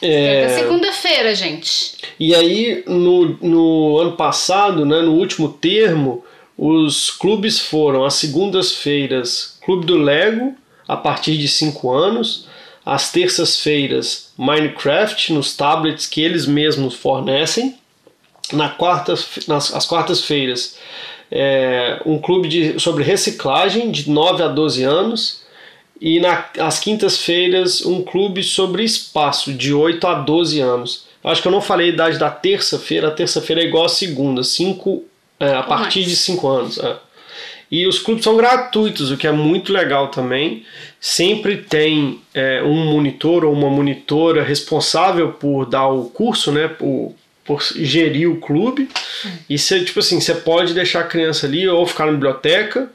É. 0.00 0.42
É 0.44 0.48
segunda-feira, 0.50 1.34
gente. 1.34 1.96
E 2.20 2.34
aí, 2.34 2.84
no, 2.86 3.36
no 3.42 3.98
ano 3.98 4.12
passado, 4.12 4.84
né, 4.86 5.00
no 5.00 5.12
último 5.14 5.48
termo, 5.48 6.24
os 6.56 7.10
clubes 7.10 7.58
foram 7.58 8.04
às 8.04 8.14
segundas-feiras 8.14 9.58
Clube 9.64 9.86
do 9.86 9.96
Lego, 9.96 10.54
a 10.86 10.96
partir 10.96 11.36
de 11.36 11.48
5 11.48 11.90
anos, 11.92 12.47
às 12.88 13.12
terças-feiras 13.12 14.32
Minecraft, 14.38 15.34
nos 15.34 15.54
tablets 15.54 16.06
que 16.06 16.22
eles 16.22 16.46
mesmos 16.46 16.94
fornecem, 16.94 17.76
na 18.50 18.70
quarta, 18.70 19.12
nas 19.46 19.74
as 19.74 19.84
quartas-feiras 19.84 20.78
é, 21.30 22.00
um 22.06 22.18
clube 22.18 22.48
de, 22.48 22.80
sobre 22.80 23.04
reciclagem 23.04 23.90
de 23.90 24.10
9 24.10 24.42
a 24.42 24.48
12 24.48 24.82
anos, 24.84 25.42
e 26.00 26.18
na, 26.18 26.46
às 26.60 26.78
quintas-feiras 26.78 27.84
um 27.84 28.02
clube 28.02 28.42
sobre 28.42 28.84
espaço 28.84 29.52
de 29.52 29.74
8 29.74 30.06
a 30.06 30.14
12 30.14 30.60
anos. 30.60 31.06
Acho 31.22 31.42
que 31.42 31.48
eu 31.48 31.52
não 31.52 31.60
falei 31.60 31.90
a 31.90 31.92
idade 31.92 32.18
da 32.18 32.30
terça-feira, 32.30 33.08
a 33.08 33.10
terça-feira 33.10 33.60
é 33.60 33.66
igual 33.66 33.84
a 33.84 33.88
segunda, 33.90 34.42
cinco, 34.42 35.04
é, 35.38 35.52
a 35.52 35.58
Ou 35.58 35.64
partir 35.64 36.00
mais. 36.00 36.10
de 36.10 36.16
5 36.16 36.48
anos. 36.48 36.78
é. 36.78 36.96
E 37.70 37.86
os 37.86 37.98
clubes 37.98 38.24
são 38.24 38.36
gratuitos, 38.36 39.10
o 39.10 39.16
que 39.16 39.26
é 39.26 39.32
muito 39.32 39.72
legal 39.72 40.08
também. 40.08 40.64
Sempre 41.00 41.58
tem 41.58 42.20
é, 42.34 42.62
um 42.62 42.86
monitor 42.92 43.44
ou 43.44 43.52
uma 43.52 43.68
monitora 43.68 44.42
responsável 44.42 45.32
por 45.32 45.66
dar 45.66 45.88
o 45.88 46.04
curso, 46.06 46.50
né? 46.50 46.66
Por, 46.68 47.14
por 47.44 47.62
gerir 47.76 48.30
o 48.30 48.36
clube. 48.36 48.88
E 49.48 49.58
você, 49.58 49.84
tipo 49.84 50.00
assim, 50.00 50.20
você 50.20 50.34
pode 50.34 50.72
deixar 50.74 51.00
a 51.00 51.04
criança 51.04 51.46
ali 51.46 51.68
ou 51.68 51.86
ficar 51.86 52.06
na 52.06 52.12
biblioteca, 52.12 52.90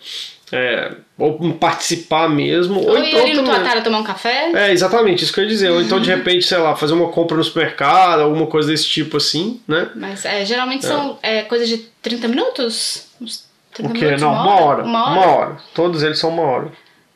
é, 0.52 0.92
ou 1.18 1.54
participar 1.54 2.28
mesmo. 2.30 2.80
Ou, 2.80 2.90
Ou 2.90 2.98
ir 2.98 3.08
então 3.10 3.22
ali 3.22 3.34
no 3.34 3.44
também- 3.44 3.82
tomar 3.84 4.00
um 4.00 4.04
café. 4.04 4.52
é, 4.54 4.72
exatamente, 4.72 5.24
isso 5.24 5.34
que 5.34 5.40
eu 5.40 5.44
ia 5.44 5.50
dizer. 5.50 5.70
Ou 5.72 5.82
então, 5.82 6.00
de 6.00 6.10
repente, 6.10 6.46
sei 6.46 6.58
lá, 6.58 6.76
fazer 6.76 6.94
uma 6.94 7.10
compra 7.10 7.38
no 7.38 7.44
supermercado, 7.44 8.22
alguma 8.22 8.48
coisa 8.48 8.70
desse 8.70 8.88
tipo 8.88 9.18
assim, 9.18 9.60
né? 9.68 9.90
Mas 9.96 10.26
é, 10.26 10.44
geralmente 10.46 10.86
são 10.86 11.18
é, 11.22 11.44
coisa 11.44 11.66
de 11.66 11.78
30 12.02 12.28
minutos? 12.28 13.08
Uns 13.22 13.52
30 13.74 13.90
O 13.90 13.94
quê? 13.94 14.16
Não, 14.18 14.32
uma 14.32 14.60
hora. 14.62 14.84
Uma 14.84 15.04
hora? 15.04 15.20
Uma 15.20 15.36
hora. 15.36 15.58
Todos 15.74 16.04
eles 16.04 16.20
são 16.20 16.30
uma 16.30 16.44
hora. 16.44 16.68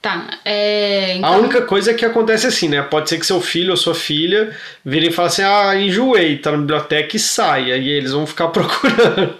Tá. 0.01 0.27
É, 0.45 1.15
então, 1.15 1.33
A 1.33 1.37
única 1.37 1.61
coisa 1.63 1.91
é 1.91 1.93
que 1.93 2.05
acontece 2.05 2.45
assim, 2.47 2.69
né? 2.69 2.81
Pode 2.83 3.09
ser 3.09 3.17
que 3.17 3.25
seu 3.25 3.41
filho 3.41 3.71
ou 3.71 3.77
sua 3.77 3.95
filha 3.95 4.55
virem 4.85 5.09
e 5.09 5.11
falem 5.11 5.27
assim: 5.27 5.41
ah, 5.43 5.75
enjoei, 5.75 6.37
tá 6.37 6.51
na 6.51 6.57
biblioteca 6.57 7.15
e 7.15 7.19
saia. 7.19 7.75
E 7.77 7.89
eles 7.89 8.11
vão 8.11 8.25
ficar 8.27 8.47
procurando. 8.49 9.33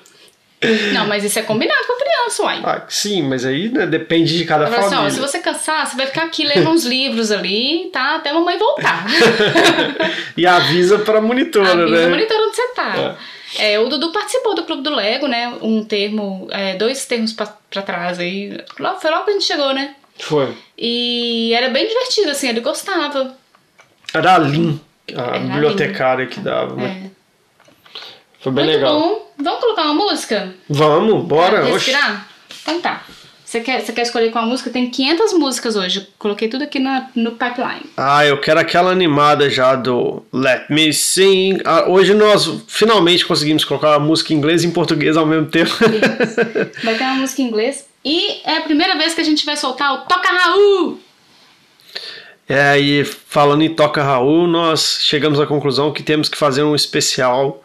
Não, 0.92 1.06
mas 1.06 1.24
isso 1.24 1.38
é 1.38 1.44
combinado 1.44 1.86
com 1.86 1.94
a 1.94 1.98
criança, 1.98 2.44
uai. 2.44 2.62
Ah, 2.64 2.82
sim, 2.90 3.22
mas 3.22 3.46
aí 3.46 3.70
né, 3.70 3.86
depende 3.86 4.36
de 4.36 4.44
cada 4.44 4.66
Ela 4.66 4.74
fala 4.74 4.88
assim, 4.88 4.96
ó, 4.96 4.98
família. 4.98 5.14
se 5.14 5.20
você 5.20 5.40
cansar, 5.40 5.86
você 5.86 5.96
vai 5.96 6.08
ficar 6.08 6.24
aqui 6.24 6.44
lendo 6.48 6.68
uns 6.72 6.84
livros 6.84 7.32
ali, 7.32 7.92
tá? 7.94 8.16
Até 8.16 8.32
a 8.32 8.34
mamãe 8.34 8.58
voltar. 8.58 9.06
E 10.36 10.46
avisa 10.46 11.00
pra 11.00 11.22
monitora, 11.22 11.74
Avisa 11.84 11.96
né? 12.02 12.08
o 12.08 12.10
monitor 12.10 12.38
onde 12.40 12.56
você 12.56 12.68
tá. 12.70 12.96
É, 12.98 13.16
o 13.80 13.88
Dudu 13.88 14.12
participou 14.12 14.54
do 14.56 14.64
Clube 14.64 14.84
do 14.84 14.94
Lego, 14.94 15.28
né? 15.28 15.54
Um 15.62 15.84
termo, 15.84 16.48
é, 16.52 16.76
dois 16.76 17.06
termos 17.06 17.32
pra, 17.34 17.46
pra 17.70 17.82
trás 17.82 18.20
aí. 18.20 18.58
Logo- 18.80 19.00
Foi 19.00 19.10
logo 19.12 19.24
que 19.26 19.30
a 19.32 19.34
gente 19.34 19.46
chegou, 19.46 19.74
né? 19.74 19.96
Foi. 20.20 20.54
E 20.78 21.54
era 21.54 21.70
bem 21.70 21.88
divertido, 21.88 22.32
assim, 22.32 22.50
ele 22.50 22.60
gostava. 22.60 23.36
Era 24.14 24.36
a 24.36 24.38
Lin, 24.40 24.80
a 25.16 25.22
Era 25.22 25.40
bibliotecária 25.40 26.26
que 26.28 26.40
dava, 26.40 26.76
né? 26.76 27.12
É. 27.14 27.18
Foi 28.42 28.52
bem 28.52 28.66
Muito 28.66 28.76
legal. 28.76 29.00
bom. 29.00 29.32
Vamos 29.40 29.60
colocar 29.60 29.84
uma 29.84 29.94
música? 29.94 30.54
Vamos, 30.70 31.24
bora. 31.26 31.62
Pra 31.62 31.74
Oxi. 31.74 31.92
respirar? 31.92 32.28
Então 32.62 32.82
tá. 32.82 33.04
Você 33.48 33.62
quer, 33.62 33.80
você 33.80 33.94
quer 33.94 34.02
escolher 34.02 34.30
qual 34.30 34.46
música? 34.46 34.70
Tem 34.70 34.90
500 34.90 35.32
músicas 35.32 35.78
hoje. 35.78 36.06
Coloquei 36.20 36.50
tudo 36.50 36.66
aqui 36.66 36.80
na, 36.80 37.10
no 37.16 37.32
pipeline. 37.32 37.86
Ah, 37.96 38.26
eu 38.26 38.42
quero 38.42 38.60
aquela 38.60 38.92
animada 38.92 39.50
já 39.50 39.74
do 39.74 40.22
Let 40.34 40.66
Me 40.70 40.92
Sing. 40.92 41.58
Ah, 41.64 41.86
hoje 41.88 42.14
nós 42.14 42.46
finalmente 42.68 43.26
conseguimos 43.26 43.64
colocar 43.64 43.96
a 43.96 44.00
música 44.00 44.34
em 44.34 44.36
inglês 44.36 44.66
e 44.66 44.68
em 44.68 44.72
português 44.72 45.16
ao 45.16 45.26
mesmo 45.26 45.46
tempo. 45.46 45.72
Vai 46.84 46.96
ter 46.96 47.04
uma 47.06 47.16
música 47.16 47.42
em 47.42 47.46
inglês. 47.46 47.88
E 48.04 48.42
é 48.44 48.58
a 48.58 48.62
primeira 48.64 48.98
vez 48.98 49.14
que 49.14 49.22
a 49.22 49.24
gente 49.24 49.46
vai 49.46 49.56
soltar 49.56 49.94
o 49.94 49.98
Toca 50.00 50.28
Raul! 50.28 51.00
É, 52.50 52.78
e 52.78 53.06
falando 53.06 53.62
em 53.62 53.74
Toca 53.74 54.04
Raul, 54.04 54.46
nós 54.46 55.00
chegamos 55.04 55.40
à 55.40 55.48
conclusão 55.48 55.94
que 55.94 56.04
temos 56.04 56.28
que 56.28 56.38
fazer 56.38 56.64
um 56.64 56.76
especial 56.76 57.64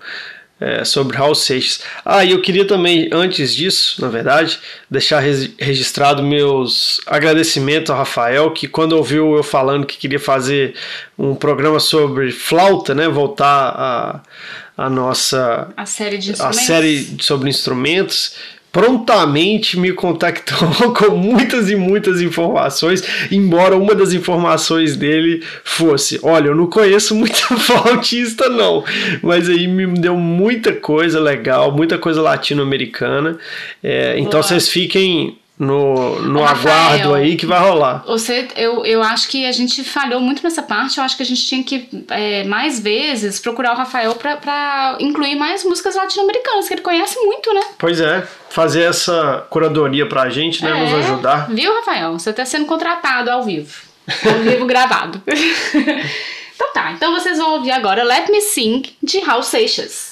é, 0.63 0.85
sobre 0.85 1.17
Raul 1.17 1.35
Seixas. 1.35 1.81
Ah, 2.05 2.25
e 2.25 2.31
eu 2.31 2.41
queria 2.41 2.65
também, 2.65 3.11
antes 3.13 3.53
disso, 3.53 4.01
na 4.01 4.09
verdade, 4.09 4.61
deixar 4.89 5.21
registrado 5.21 6.23
meus 6.23 7.01
agradecimentos 7.07 7.91
ao 7.91 7.97
Rafael, 7.97 8.53
que 8.53 8.69
quando 8.69 8.93
ouviu 8.93 9.35
eu 9.35 9.43
falando 9.43 9.85
que 9.85 9.99
queria 9.99 10.21
fazer 10.21 10.75
um 11.19 11.35
programa 11.35 11.81
sobre 11.81 12.31
flauta, 12.31 12.95
né, 12.95 13.09
voltar 13.09 13.75
a, 13.77 14.21
a 14.77 14.89
nossa 14.89 15.69
A 15.77 15.85
série 15.85 16.19
de 16.19 16.33
a 16.41 16.53
série 16.53 17.17
sobre 17.21 17.51
instrumentos 17.51 18.37
prontamente 18.73 19.79
me 19.79 19.93
contactou 19.93 20.93
com 20.97 21.15
muitas 21.15 21.71
e 21.71 21.77
muitas 21.77 22.23
informações, 22.23 23.03
embora 23.31 23.77
uma 23.77 23.95
das 23.95 24.15
informações 24.15 24.97
dele 24.97 25.43
fosse, 25.63 26.19
olha, 26.23 26.49
eu 26.49 26.55
não 26.55 26.67
conheço 26.67 27.15
muita 27.15 27.37
flautista 27.59 28.49
não, 28.49 28.83
mas 29.23 29.49
aí 29.49 29.69
me 29.69 29.87
deu 29.87 30.17
muita 30.17 30.73
coisa 30.73 31.21
legal, 31.21 31.71
muita 31.71 31.99
coisa 31.99 32.23
latino-americana, 32.23 33.39
É, 33.83 34.19
então 34.19 34.43
vocês 34.43 34.69
fiquem 34.69 35.37
no, 35.63 36.21
no 36.23 36.43
Rafael. 36.43 36.75
aguardo 36.75 37.15
aí 37.15 37.37
que 37.37 37.47
vai 37.47 37.61
rolar. 37.61 38.03
Você, 38.07 38.49
eu, 38.57 38.85
eu 38.85 39.01
acho 39.01 39.29
que 39.29 39.47
a 39.47 39.53
gente 39.53 39.85
falhou 39.85 40.21
muito 40.21 40.43
nessa 40.43 40.61
parte. 40.63 40.99
Eu 40.99 41.05
acho 41.05 41.17
que 41.17 41.23
a 41.23 41.27
gente 41.27 41.47
tinha 41.47 41.63
que, 41.63 41.89
é, 42.11 42.43
mais 42.45 42.81
vezes, 42.81 43.39
procurar 43.39 43.73
o 43.73 43.77
Rafael 43.77 44.13
pra, 44.17 44.37
pra 44.37 44.97
incluir 44.99 45.37
mais 45.37 45.65
músicas 45.65 45.95
latino-americanas, 45.95 46.67
que 46.67 46.75
ele 46.75 46.81
conhece 46.83 47.17
muito, 47.21 47.55
né? 47.55 47.61
Pois 47.79 48.01
é, 48.01 48.27
fazer 48.51 48.83
essa 48.83 49.47
curadoria 49.49 50.07
pra 50.09 50.29
gente, 50.29 50.65
né, 50.65 50.73
nos 50.75 50.91
É. 50.91 50.97
ajudar. 50.97 51.49
Viu, 51.49 51.73
Rafael? 51.77 52.13
Você 52.19 52.33
tá 52.33 52.45
sendo 52.45 52.67
contratado 52.67 53.31
ao 53.31 53.45
vivo. 53.45 53.73
Ao 54.27 54.39
vivo 54.41 54.67
gravado. 54.67 55.23
então 56.55 56.73
tá, 56.75 56.93
então 56.93 57.13
vocês 57.13 57.39
vão 57.39 57.55
ouvir 57.55 57.71
agora 57.71 58.03
Let 58.03 58.29
Me 58.31 58.41
Sing, 58.41 58.83
de 59.03 59.21
Raul 59.21 59.43
Seixas. 59.45 60.12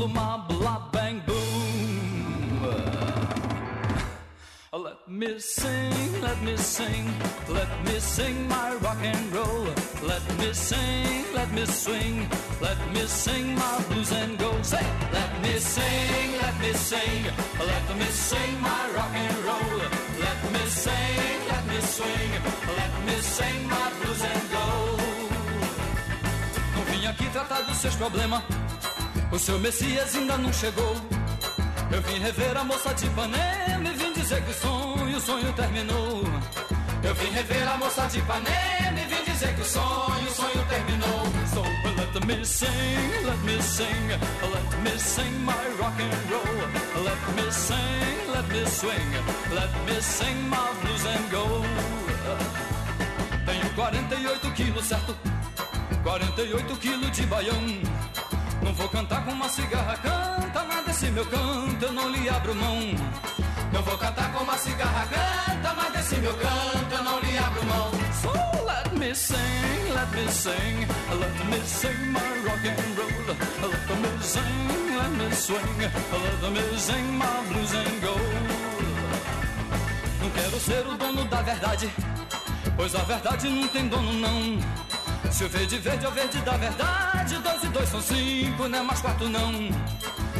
Loom 0.00 0.14
bop 0.14 0.92
bang 0.92 1.22
boom. 1.26 1.36
Let 4.72 5.08
me 5.08 5.38
sing, 5.38 6.22
let 6.22 6.40
me 6.42 6.56
sing, 6.56 7.06
let 7.48 7.70
me 7.84 7.98
sing 7.98 8.48
my 8.48 8.74
rock 8.84 9.02
and 9.02 9.32
roll. 9.32 9.66
Let 10.02 10.24
me 10.38 10.52
sing, 10.52 11.24
let 11.34 11.50
me 11.52 11.66
swing, 11.66 12.28
let 12.60 12.78
me 12.94 13.02
sing 13.06 13.54
my 13.56 13.76
blues 13.88 14.12
and 14.12 14.38
go. 14.38 14.50
Say, 14.62 14.86
let 15.12 15.42
me 15.42 15.58
sing, 15.58 16.28
let 16.40 16.56
me 16.60 16.72
sing, 16.72 17.22
let 17.58 17.86
me 17.98 18.08
sing 18.28 18.60
my 18.62 18.82
rock 18.96 19.14
and 19.24 19.36
roll. 19.48 19.78
Let 20.24 20.40
me 20.54 20.64
sing, 20.84 21.38
let 21.52 21.64
me 21.66 21.80
swing, 21.80 22.32
let 22.78 22.92
me 23.06 23.16
sing 23.36 23.68
my 23.68 23.88
blues 23.98 24.22
and 24.32 24.44
go. 24.54 24.66
Não 26.76 26.82
vim 26.84 27.06
aqui 27.06 27.26
tratar 27.32 27.62
dos 27.64 27.76
seus 27.76 27.96
problemas, 27.96 28.42
o 29.32 29.38
seu 29.38 29.58
Messias 29.58 30.14
ainda 30.14 30.36
não 30.38 30.52
chegou. 30.52 30.96
Eu 31.92 32.02
vim 32.02 32.18
rever 32.20 32.56
a 32.56 32.64
moça 32.64 32.94
de 32.94 33.06
Ipanema 33.06 33.88
e 33.88 33.94
vim 33.94 34.12
dizer 34.12 34.42
que 34.44 34.50
o 34.50 34.54
sonho, 34.54 35.16
o 35.16 35.20
sonho 35.20 35.52
terminou. 35.54 36.22
Eu 37.02 37.14
vim 37.14 37.30
rever 37.30 37.66
a 37.68 37.76
moça 37.78 38.06
de 38.06 38.18
Ipanema 38.18 39.00
e 39.00 39.14
vim 39.14 39.32
dizer 39.32 39.54
que 39.54 39.62
o 39.62 39.64
sonho, 39.64 40.28
o 40.28 40.34
sonho 40.34 40.66
terminou. 40.68 41.22
So 41.52 41.62
let 41.62 42.26
me 42.26 42.44
sing, 42.44 42.68
let 43.24 43.38
me 43.44 43.62
sing, 43.62 44.08
let 44.52 44.82
me 44.82 44.98
sing 44.98 45.32
my 45.44 45.52
rock 45.78 46.00
and 46.00 46.30
roll. 46.30 47.04
Let 47.04 47.18
me 47.34 47.50
sing, 47.50 48.30
let 48.32 48.46
me 48.48 48.66
swing, 48.66 49.10
let 49.52 49.70
me 49.86 50.00
sing 50.00 50.48
my 50.48 50.72
blues 50.82 51.04
and 51.06 51.30
go. 51.30 51.62
Tenho 53.46 53.70
48 53.74 54.50
quilos, 54.54 54.84
certo? 54.84 55.16
48 56.02 56.76
quilos 56.76 57.10
de 57.12 57.26
baião. 57.26 57.80
Não 58.62 58.74
vou 58.74 58.88
cantar 58.88 59.24
com 59.24 59.32
uma 59.32 59.48
cigarra, 59.48 59.96
canta, 59.96 60.64
mas 60.64 60.86
desse 60.86 61.10
meu 61.10 61.24
canto 61.26 61.84
eu 61.84 61.92
não 61.92 62.10
lhe 62.10 62.28
abro 62.28 62.54
mão. 62.54 62.78
Não 63.72 63.82
vou 63.82 63.96
cantar 63.96 64.32
com 64.32 64.44
uma 64.44 64.58
cigarra, 64.58 65.06
canta, 65.06 65.74
mas 65.74 65.92
desse 65.92 66.16
meu 66.16 66.34
canto 66.34 66.94
eu 66.94 67.04
não 67.04 67.20
lhe 67.20 67.38
abro 67.38 67.64
mão. 67.64 67.90
So 68.20 68.32
let 68.66 68.92
me 68.98 69.14
sing, 69.14 69.92
let 69.94 70.10
me 70.14 70.30
sing, 70.30 70.86
let 71.18 71.44
me 71.46 71.60
sing 71.66 72.12
my 72.12 72.20
rock 72.44 72.68
and 72.68 72.96
roll. 72.96 73.10
Let 73.62 73.98
me 74.00 74.22
sing, 74.22 74.96
let 74.96 75.10
me 75.10 75.34
swing, 75.34 75.80
let 76.42 76.52
me 76.52 76.78
sing 76.78 77.18
my 77.18 77.46
blues 77.48 77.72
and 77.74 78.00
go. 78.00 78.14
Não 80.20 80.30
quero 80.30 80.60
ser 80.60 80.86
o 80.86 80.96
dono 80.98 81.24
da 81.24 81.42
verdade, 81.42 81.90
pois 82.76 82.94
a 82.94 83.02
verdade 83.04 83.48
não 83.48 83.68
tem 83.68 83.88
dono 83.88 84.12
não. 84.12 84.58
Se 85.30 85.44
o 85.44 85.48
verde 85.48 85.78
verde 85.78 86.04
é 86.04 86.08
o 86.08 86.12
verde 86.12 86.38
da 86.42 86.56
verdade, 86.56 87.38
dois 87.38 87.64
e 87.64 87.68
dois 87.68 87.88
são 87.88 88.02
cinco, 88.02 88.68
não 88.68 88.78
é 88.78 88.82
mais 88.82 89.00
quatro 89.00 89.28
não. 89.28 89.52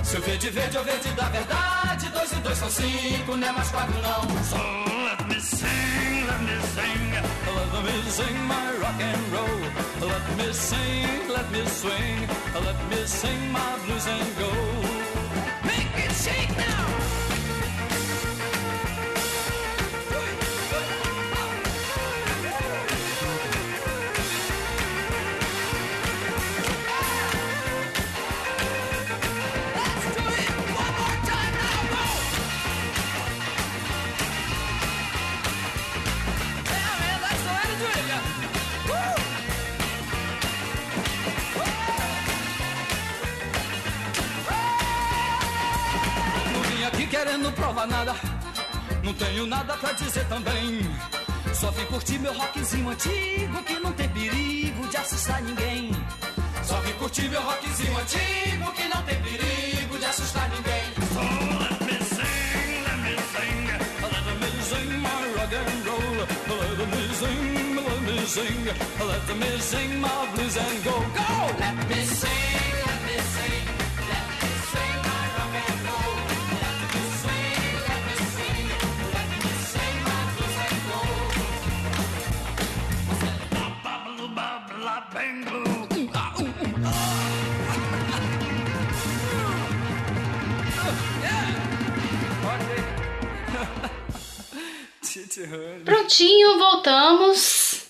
Se 0.02 0.16
o 0.16 0.20
verde 0.20 0.50
verde 0.50 0.76
é 0.76 0.80
o 0.80 0.84
verde 0.84 1.08
da 1.10 1.28
verdade, 1.28 2.08
dois 2.08 2.32
e 2.32 2.36
dois 2.36 2.58
são 2.58 2.70
cinco, 2.70 3.36
não 3.36 3.48
é 3.48 3.52
mais 3.52 3.70
quatro 3.70 3.94
não. 4.02 4.22
So 4.44 4.56
let 5.04 5.26
me 5.28 5.40
sing, 5.40 6.26
let 6.26 6.40
me 6.42 6.60
sing, 6.74 7.12
let 7.14 7.82
me 7.84 8.10
sing 8.10 8.38
my 8.46 8.70
rock 8.80 9.02
and 9.02 9.22
roll. 9.32 9.60
Let 10.08 10.36
me 10.36 10.52
sing, 10.52 11.28
let 11.28 11.50
me 11.50 11.66
swing, 11.66 12.26
let 12.54 12.78
me 12.90 13.06
sing 13.06 13.52
my 13.52 13.78
blues 13.86 14.06
and 14.06 14.36
go. 14.38 14.50
Make 15.64 16.04
it 16.04 16.12
shake 16.12 16.56
now. 16.56 16.89
Tenho 49.40 49.46
nada 49.46 49.74
pra 49.78 49.92
dizer 49.92 50.24
também. 50.26 50.80
Só 51.54 51.70
vim 51.70 51.84
curtir 51.86 52.18
meu 52.18 52.32
rockzinho 52.32 52.90
antigo 52.90 53.62
que 53.64 53.78
não 53.80 53.92
tem 53.92 54.08
perigo 54.10 54.86
de 54.88 54.96
assustar 54.98 55.40
ninguém. 55.42 55.90
Só 56.62 56.78
vim 56.80 56.92
curtir 56.92 57.28
meu 57.30 57.40
rockzinho 57.40 57.98
antigo 57.98 58.72
que 58.72 58.88
não 58.88 59.02
tem 59.02 59.22
perigo 59.22 59.98
de 59.98 60.04
assustar 60.04 60.48
ninguém. 60.50 60.92
So 61.14 61.20
let 61.62 61.80
me 61.86 61.98
sing, 62.04 62.84
let 62.84 62.98
me 63.00 63.16
sing, 63.32 63.66
let 64.12 64.24
me 64.40 64.50
sing 64.62 64.90
my 65.00 65.20
rock 65.36 65.54
and 65.54 65.86
roll. 65.86 66.16
Let 66.76 66.88
me 66.88 67.02
sing, 67.14 67.76
let 67.76 68.00
me 68.02 68.26
sing, 68.26 68.64
let 69.08 69.36
me 69.38 69.60
sing 69.60 70.00
my 70.00 70.26
blues 70.34 70.56
and 70.56 70.84
go, 70.84 70.96
go. 71.16 71.30
Let 71.58 71.76
me 71.88 72.04
sing, 72.04 72.72
let 72.86 73.00
me 73.06 73.16
sing, 73.34 73.64
Yeah. 95.40 95.84
Prontinho, 95.84 96.58
voltamos. 96.58 97.84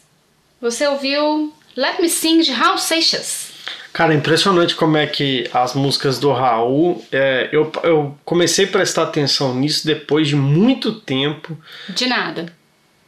Você 0.61 0.87
ouviu 0.87 1.53
Let 1.77 2.01
Me 2.01 2.09
Sing 2.09 2.41
de 2.43 2.53
Raul 2.53 2.79
Seixas. 2.79 3.51
Cara, 3.93 4.15
impressionante 4.15 4.77
como 4.77 4.97
é 4.97 5.07
que 5.07 5.51
as 5.53 5.75
músicas 5.75 6.19
do 6.21 6.33
Raul. 6.33 7.05
é, 7.11 7.49
eu, 7.51 7.73
eu 7.83 8.17
comecei 8.25 8.67
a 8.67 8.69
prestar 8.69 9.03
atenção 9.03 9.55
nisso 9.55 9.85
depois 9.85 10.29
de 10.29 10.37
muito 10.37 11.01
tempo. 11.01 11.59
De 11.89 12.07
nada. 12.07 12.53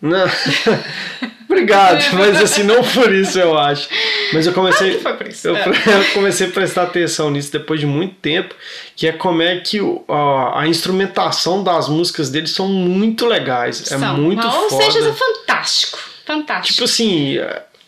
Não. 0.02 0.26
Obrigado, 1.48 2.02
mas 2.14 2.42
assim, 2.42 2.62
não 2.64 2.82
por 2.82 3.14
isso 3.14 3.38
eu 3.38 3.56
acho. 3.56 3.88
Mas 4.32 4.46
eu 4.46 4.52
comecei. 4.52 5.00
Ah. 5.04 5.16
Eu, 5.44 5.56
É. 5.56 5.68
eu 6.00 6.04
comecei 6.14 6.48
a 6.48 6.50
prestar 6.50 6.84
atenção 6.84 7.30
nisso 7.30 7.52
depois 7.52 7.78
de 7.78 7.86
muito 7.86 8.16
tempo, 8.16 8.54
que 8.96 9.06
é 9.06 9.12
como 9.12 9.42
é 9.42 9.60
que 9.60 9.78
a, 10.08 10.66
instrumentação 10.66 11.62
das 11.62 11.88
músicas 11.88 12.30
dele 12.30 12.46
são 12.48 12.66
muito 12.68 13.26
legais. 13.26 13.92
É 13.92 13.98
São. 13.98 14.16
muito 14.16 14.40
Raul 14.40 14.70
foda. 14.70 14.82
Seixas 14.82 15.06
é 15.06 15.12
fantástico. 15.12 15.98
Fantástico. 16.24 16.74
Tipo 16.74 16.84
assim, 16.84 17.38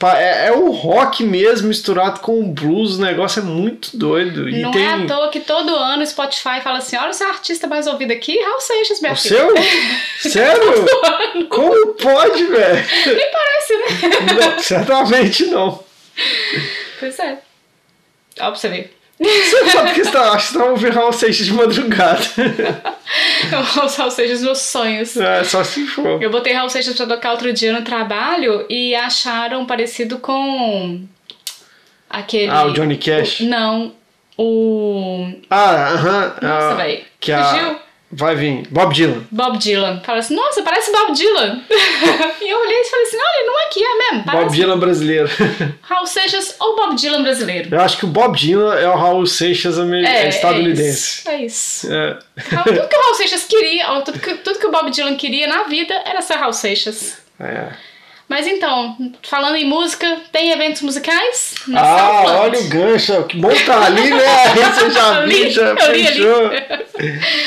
é, 0.02 0.48
é 0.48 0.52
o 0.52 0.70
rock 0.70 1.22
mesmo 1.22 1.68
misturado 1.68 2.20
com 2.20 2.40
o 2.40 2.48
blues, 2.48 2.98
o 2.98 3.00
negócio 3.00 3.40
é 3.40 3.42
muito 3.42 3.96
doido. 3.96 4.48
E 4.48 4.60
não 4.60 4.70
tem 4.70 4.84
é 4.84 4.92
à 4.92 5.06
toa 5.06 5.28
que 5.28 5.40
todo 5.40 5.74
ano 5.74 6.02
o 6.02 6.06
Spotify 6.06 6.60
fala 6.62 6.78
assim: 6.78 6.96
olha 6.96 7.10
o 7.10 7.14
seu 7.14 7.28
artista 7.28 7.66
mais 7.66 7.86
ouvido 7.86 8.12
aqui, 8.12 8.38
Raul 8.38 8.60
Seixas, 8.60 9.00
minha 9.00 9.12
o 9.12 9.16
filha. 9.16 9.38
seu? 9.38 9.54
Sério? 10.30 10.86
Como 11.48 11.94
pode, 11.94 12.44
velho? 12.44 12.84
Nem 13.06 13.30
parece, 13.30 13.76
né? 13.76 14.08
Não, 14.34 14.58
certamente 14.62 15.46
não. 15.46 15.82
Pois 16.98 17.18
é. 17.18 17.38
Ó, 18.40 18.50
pra 18.50 18.54
você 18.54 18.68
ver. 18.68 18.96
Você 19.20 19.70
sabe 19.70 19.94
que 19.94 20.04
você 20.04 20.10
tá, 20.10 20.32
acho 20.32 20.46
que 20.48 20.52
você 20.54 20.58
tá 20.58 20.64
ouvindo 20.64 20.92
Raul 20.94 21.12
Seixas 21.12 21.46
de 21.46 21.52
madrugada. 21.52 22.20
Os 23.84 23.94
Raul 23.96 24.10
Seixas, 24.10 24.42
meus 24.42 24.58
sonhos. 24.58 25.16
É, 25.16 25.44
só 25.44 25.62
se 25.62 25.86
for. 25.86 26.20
Eu 26.22 26.30
botei 26.30 26.52
Raul 26.52 26.68
Seixas 26.68 26.96
pra 26.96 27.06
tocar 27.06 27.30
outro 27.32 27.52
dia 27.52 27.72
no 27.72 27.82
trabalho 27.82 28.66
e 28.68 28.94
acharam 28.94 29.64
parecido 29.66 30.18
com 30.18 31.00
aquele. 32.10 32.50
Ah, 32.50 32.66
o 32.66 32.72
Johnny 32.72 32.96
Cash? 32.96 33.40
o- 33.40 33.44
não, 33.44 33.92
o. 34.36 35.32
Ah, 35.48 35.90
aham. 35.92 36.34
Nossa, 36.42 36.70
ah, 36.70 36.74
velho. 36.74 37.04
Que 37.20 37.32
a... 37.32 37.78
Vai 38.16 38.36
vir. 38.36 38.66
Bob 38.70 38.94
Dylan. 38.94 39.24
Bob 39.30 39.58
Dylan. 39.58 40.00
Fala 40.04 40.18
assim, 40.18 40.34
nossa, 40.36 40.62
parece 40.62 40.92
Bob 40.92 41.12
Dylan. 41.12 41.62
e 42.40 42.48
eu 42.48 42.58
olhei 42.60 42.80
e 42.80 42.84
falei 42.84 43.06
assim, 43.06 43.16
olha, 43.16 43.46
não 43.46 43.60
é 43.60 43.64
que 43.70 43.84
é 43.84 43.98
mesmo. 43.98 44.18
Bob 44.24 44.32
Parece 44.32 44.54
Dylan 44.56 44.78
brasileiro. 44.78 45.28
Raul 45.82 46.06
Seixas 46.06 46.54
ou 46.60 46.76
Bob 46.76 46.94
Dylan 46.96 47.22
brasileiro. 47.22 47.74
Eu 47.74 47.80
acho 47.80 47.98
que 47.98 48.04
o 48.04 48.08
Bob 48.08 48.38
Dylan 48.38 48.74
é 48.76 48.88
o 48.88 48.96
Raul 48.96 49.26
Seixas 49.26 49.78
amer- 49.78 50.04
É, 50.04 50.28
estadunidense. 50.28 51.28
É 51.28 51.44
isso. 51.44 51.92
É. 51.92 52.18
Raul- 52.36 52.64
Tudo 52.64 52.88
que 52.88 52.96
o 52.96 53.00
Raul 53.02 53.14
Seixas 53.14 53.44
queria, 53.44 53.86
tudo 54.02 54.18
que, 54.18 54.34
tudo 54.36 54.58
que 54.58 54.66
o 54.66 54.70
Bob 54.70 54.90
Dylan 54.90 55.16
queria 55.16 55.46
na 55.46 55.64
vida 55.64 55.94
era 56.04 56.22
ser 56.22 56.34
Raul 56.34 56.52
Seixas. 56.52 57.18
É. 57.40 57.68
Mas 58.28 58.46
então, 58.46 58.96
falando 59.22 59.56
em 59.56 59.66
música, 59.66 60.18
tem 60.32 60.50
eventos 60.50 60.80
musicais? 60.80 61.54
Na 61.68 61.80
Ah, 61.80 62.40
olha 62.40 62.58
o 62.58 62.68
gancho. 62.68 63.22
Que 63.24 63.36
bom 63.36 63.52
tá 63.66 63.84
ali, 63.84 64.10
né? 64.10 64.24
Você 64.74 64.90
já 64.90 65.20
Eu 65.20 65.28
viu, 65.28 65.44
li, 65.44 65.50
já 65.50 65.76
fechou. 65.76 66.52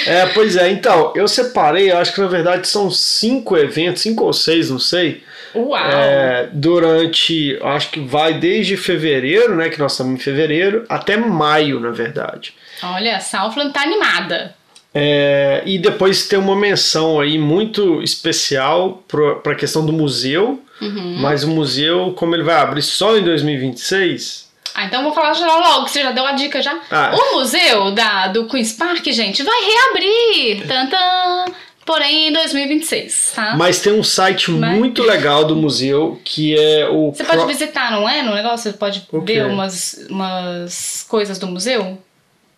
É, 0.06 0.26
pois 0.34 0.56
é. 0.56 0.70
Então, 0.70 1.14
eu 1.16 1.28
separei, 1.28 1.92
acho 1.92 2.14
que 2.14 2.22
na 2.22 2.28
verdade 2.28 2.68
são 2.68 2.92
cinco 2.92 3.58
eventos, 3.58 4.04
cinco 4.04 4.24
ou 4.24 4.34
seis, 4.34 4.70
não 4.70 4.80
sei. 4.80 5.24
Uau! 5.56 5.80
É, 5.80 6.50
durante, 6.52 7.58
acho 7.64 7.90
que 7.90 8.00
vai 8.00 8.34
desde 8.36 8.78
fevereiro, 8.78 9.56
né? 9.56 9.70
Que 9.70 9.80
nós 9.80 9.94
estamos 9.94 10.14
em 10.14 10.24
fevereiro, 10.24 10.86
até 10.88 11.18
maio, 11.18 11.80
na 11.80 11.90
verdade. 11.90 12.54
Olha, 12.84 13.18
a 13.18 13.20
Southland 13.20 13.74
tá 13.74 13.82
animada. 13.82 14.56
É, 14.94 15.62
e 15.66 15.78
depois 15.78 16.28
tem 16.28 16.40
uma 16.40 16.56
menção 16.56 17.20
aí 17.20 17.38
muito 17.38 18.02
especial 18.02 19.04
para 19.08 19.52
a 19.52 19.56
questão 19.56 19.86
do 19.86 19.94
museu, 19.94 20.64
Uhum. 20.82 21.18
mas 21.20 21.44
o 21.44 21.48
museu, 21.50 22.14
como 22.18 22.36
ele 22.36 22.44
vai 22.44 22.56
abrir 22.58 22.82
só 22.84 23.18
em 23.18 23.24
2026, 23.24 24.48
Ah, 24.76 24.86
então 24.86 25.00
eu 25.00 25.06
vou 25.06 25.14
falar 25.14 25.34
já 25.34 25.48
logo, 25.48 25.86
que 25.86 25.92
você 25.92 26.04
já 26.04 26.12
deu 26.12 26.26
a 26.26 26.34
dica 26.34 26.62
já. 26.62 26.80
Ah. 26.92 27.16
O 27.16 27.36
museu 27.40 27.92
da, 27.92 28.28
do 28.28 28.46
Queen's 28.48 28.74
Park, 28.74 29.04
gente, 29.08 29.42
vai 29.42 29.60
reabrir. 29.64 30.68
Tantã, 30.68 31.46
porém 31.86 32.28
em 32.28 32.34
2026, 32.34 33.32
tá? 33.36 33.56
mas 33.58 33.80
tem 33.80 33.92
um 33.94 34.04
site 34.04 34.52
Mas- 34.52 34.78
muito 34.78 35.02
legal 35.02 35.46
do 35.46 35.56
museu 35.56 36.20
que 36.24 36.56
é 36.56 36.88
o 36.90 37.12
Você 37.12 37.24
Pro- 37.24 37.38
pode 37.38 37.48
visitar, 37.52 37.92
não 37.92 38.08
é? 38.08 38.22
No 38.22 38.36
negócio, 38.36 38.70
você 38.72 38.78
pode 38.78 39.08
O 39.12 39.22
quê? 39.24 39.34
ver 39.36 39.46
umas, 39.48 40.06
umas 40.10 41.06
coisas 41.10 41.40
do 41.40 41.48
museu? 41.48 41.98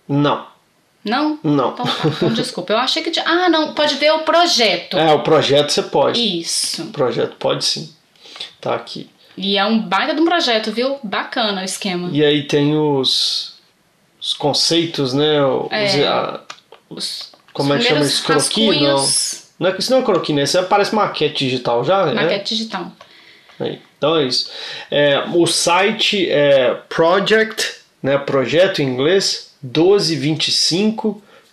Não, 0.08 0.46
Não? 1.06 1.40
não. 1.44 1.72
Então, 1.72 1.86
então 2.08 2.34
desculpa. 2.34 2.74
Eu 2.74 2.80
achei 2.80 3.02
que. 3.04 3.18
Ah, 3.22 3.48
não, 3.48 3.74
pode 3.74 3.96
ver 3.96 4.12
o 4.12 4.20
projeto. 4.20 4.98
É, 4.98 5.14
o 5.14 5.20
projeto 5.20 5.70
você 5.70 5.84
pode. 5.84 6.20
Isso. 6.42 6.82
O 6.84 6.88
projeto 6.88 7.36
pode 7.38 7.64
sim. 7.64 7.94
Tá 8.62 8.76
aqui. 8.76 9.10
E 9.38 9.58
é 9.58 9.66
um 9.66 9.80
baita 9.80 10.14
de 10.14 10.22
um 10.22 10.26
projeto, 10.26 10.72
viu? 10.72 10.98
Bacana 11.04 11.62
o 11.62 11.66
esquema. 11.66 12.10
E 12.12 12.24
aí 12.24 12.44
tem 12.44 12.78
os, 12.78 13.56
os 14.20 14.34
conceitos, 14.34 15.14
né? 15.14 15.42
Os, 15.46 15.72
É. 15.72 16.08
a- 16.08 16.42
Os, 16.90 17.32
como 17.54 17.74
é 17.74 17.78
os 17.78 17.84
que 17.84 17.90
chama 17.90 18.06
isso? 18.06 18.24
Croquis? 18.24 18.82
Não. 18.82 19.66
não 19.66 19.70
é 19.70 19.74
que 19.74 19.82
isso 19.82 19.92
não 19.92 20.00
é 20.00 20.02
croquis, 20.04 20.36
né? 20.36 20.44
Isso 20.44 20.62
parece 20.64 20.94
maquete 20.96 21.46
digital 21.46 21.84
já, 21.86 22.06
né? 22.06 22.14
Maquete 22.14 22.56
digital. 22.56 22.92
Aí, 23.60 23.80
Então 23.98 24.18
é 24.18 24.26
isso. 24.26 24.50
É, 24.90 25.24
o 25.34 25.46
site 25.46 26.30
é 26.30 26.74
project, 26.90 27.76
né, 28.02 28.18
projeto 28.18 28.82
em 28.82 28.86
inglês, 28.88 29.54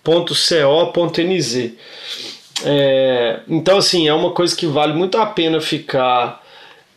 1225.co.nz. 0.05 1.72
É, 2.64 3.40
então, 3.49 3.79
assim, 3.79 4.09
é 4.09 4.14
uma 4.14 4.31
coisa 4.31 4.57
que 4.57 4.66
vale 4.66 4.92
muito 4.94 5.18
a 5.18 5.27
pena 5.27 5.61
ficar 5.61 6.42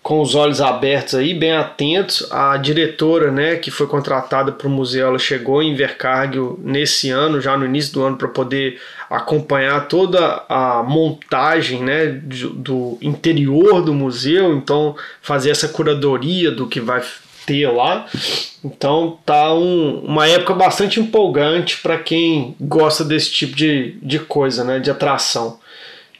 com 0.09 0.21
os 0.21 0.33
olhos 0.33 0.59
abertos 0.59 1.13
aí, 1.13 1.35
bem 1.35 1.51
atentos. 1.51 2.25
A 2.31 2.57
diretora, 2.57 3.31
né, 3.31 3.57
que 3.57 3.69
foi 3.69 3.85
contratada 3.85 4.51
para 4.51 4.65
o 4.65 4.69
museu, 4.71 5.05
ela 5.05 5.19
chegou 5.19 5.61
em 5.61 5.75
Vercargill 5.75 6.59
nesse 6.63 7.11
ano, 7.11 7.39
já 7.39 7.55
no 7.55 7.63
início 7.63 7.93
do 7.93 8.01
ano, 8.01 8.17
para 8.17 8.27
poder 8.27 8.81
acompanhar 9.07 9.87
toda 9.87 10.43
a 10.49 10.81
montagem, 10.81 11.83
né, 11.83 12.07
do, 12.07 12.49
do 12.49 12.97
interior 13.03 13.83
do 13.83 13.93
museu, 13.93 14.55
então 14.55 14.95
fazer 15.21 15.51
essa 15.51 15.67
curadoria 15.67 16.49
do 16.49 16.65
que 16.65 16.81
vai 16.81 17.03
ter 17.45 17.67
lá. 17.67 18.07
Então 18.65 19.19
tá 19.23 19.53
um- 19.53 19.99
uma 20.03 20.27
época 20.27 20.55
bastante 20.55 20.99
empolgante 20.99 21.77
para 21.83 21.99
quem 21.99 22.55
gosta 22.59 23.05
desse 23.05 23.31
tipo 23.31 23.55
de, 23.55 23.95
de 24.01 24.17
coisa, 24.17 24.63
né, 24.63 24.79
de 24.79 24.89
atração. 24.89 25.59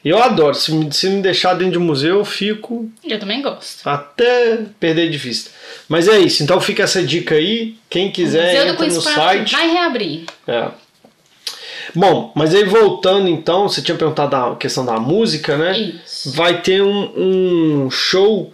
Eu 0.03 0.17
adoro, 0.21 0.53
se 0.55 0.71
me, 0.73 0.91
se 0.93 1.09
me 1.09 1.21
deixar 1.21 1.53
dentro 1.55 1.73
de 1.73 1.77
um 1.77 1.83
museu, 1.83 2.19
eu 2.19 2.25
fico 2.25 2.89
Eu 3.03 3.19
também 3.19 3.41
gosto. 3.41 3.87
até 3.87 4.59
perder 4.79 5.09
de 5.09 5.17
vista. 5.17 5.51
Mas 5.89 6.07
é 6.07 6.17
isso, 6.19 6.41
então 6.41 6.59
fica 6.61 6.83
essa 6.83 7.03
dica 7.03 7.35
aí. 7.35 7.75
Quem 7.89 8.09
quiser, 8.11 8.67
entra 8.67 8.85
no 8.85 9.01
site. 9.01 9.51
vai 9.51 9.69
reabrir. 9.71 10.23
É. 10.47 10.67
Bom, 11.95 12.31
mas 12.35 12.53
aí 12.53 12.63
voltando 12.63 13.27
então, 13.27 13.67
você 13.67 13.81
tinha 13.81 13.97
perguntado 13.97 14.35
a 14.35 14.55
questão 14.55 14.85
da 14.85 14.99
música, 14.99 15.57
né? 15.57 15.77
Isso. 16.05 16.31
Vai 16.33 16.61
ter 16.61 16.81
um, 16.83 17.83
um 17.85 17.89
show 17.91 18.53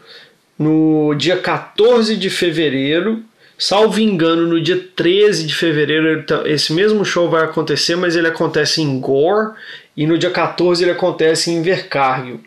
no 0.58 1.14
dia 1.16 1.38
14 1.38 2.16
de 2.16 2.30
fevereiro. 2.30 3.24
Salvo 3.58 4.00
engano, 4.00 4.48
no 4.48 4.60
dia 4.62 4.78
13 4.96 5.46
de 5.46 5.54
fevereiro 5.56 6.24
tá- 6.24 6.44
esse 6.46 6.74
mesmo 6.74 7.06
show 7.06 7.30
vai 7.30 7.44
acontecer, 7.44 7.96
mas 7.96 8.16
ele 8.16 8.28
acontece 8.28 8.82
em 8.82 9.00
Gore 9.00 9.54
e 9.96 10.06
no 10.06 10.18
dia 10.18 10.30
14 10.30 10.84
ele 10.84 10.92
acontece 10.92 11.52
em 11.52 11.58
Invercargill, 11.58 12.42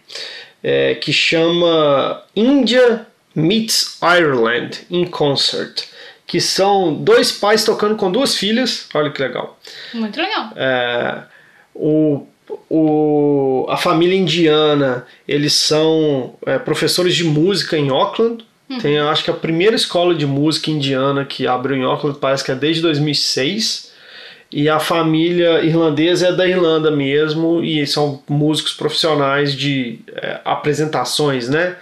é, 0.62 0.94
que 0.94 1.12
chama 1.12 2.22
India 2.34 3.06
Meets 3.34 3.98
Ireland 4.02 4.80
in 4.90 5.06
Concert, 5.06 5.84
que 6.26 6.40
são 6.40 6.94
dois 6.94 7.32
pais 7.32 7.64
tocando 7.64 7.96
com 7.96 8.10
duas 8.10 8.34
filhas, 8.34 8.88
olha 8.92 9.10
que 9.10 9.22
legal. 9.22 9.58
Muito 9.94 10.20
legal. 10.20 10.50
É, 10.56 11.22
o, 11.74 12.26
o, 12.68 13.66
a 13.68 13.76
família 13.76 14.16
indiana, 14.16 15.06
eles 15.26 15.54
são 15.54 16.34
é, 16.44 16.58
professores 16.58 17.14
de 17.14 17.24
música 17.24 17.78
em 17.78 17.88
Auckland. 17.88 18.44
Tem, 18.82 18.96
eu 18.96 19.08
acho 19.08 19.24
que 19.24 19.30
a 19.30 19.34
primeira 19.34 19.74
escola 19.74 20.14
de 20.14 20.26
música 20.26 20.70
indiana 20.70 21.24
que 21.24 21.46
abriu 21.46 21.74
em 21.76 21.84
Auckland 21.84 22.18
parece 22.18 22.44
que 22.44 22.50
é 22.50 22.54
desde 22.54 22.82
2006. 22.82 23.87
E 24.50 24.68
a 24.68 24.80
família 24.80 25.62
irlandesa 25.62 26.28
é 26.28 26.32
da 26.32 26.48
Irlanda 26.48 26.90
mesmo 26.90 27.62
e 27.62 27.86
são 27.86 28.22
músicos 28.28 28.72
profissionais 28.72 29.54
de 29.54 29.98
é, 30.14 30.40
apresentações, 30.44 31.48
né? 31.48 31.76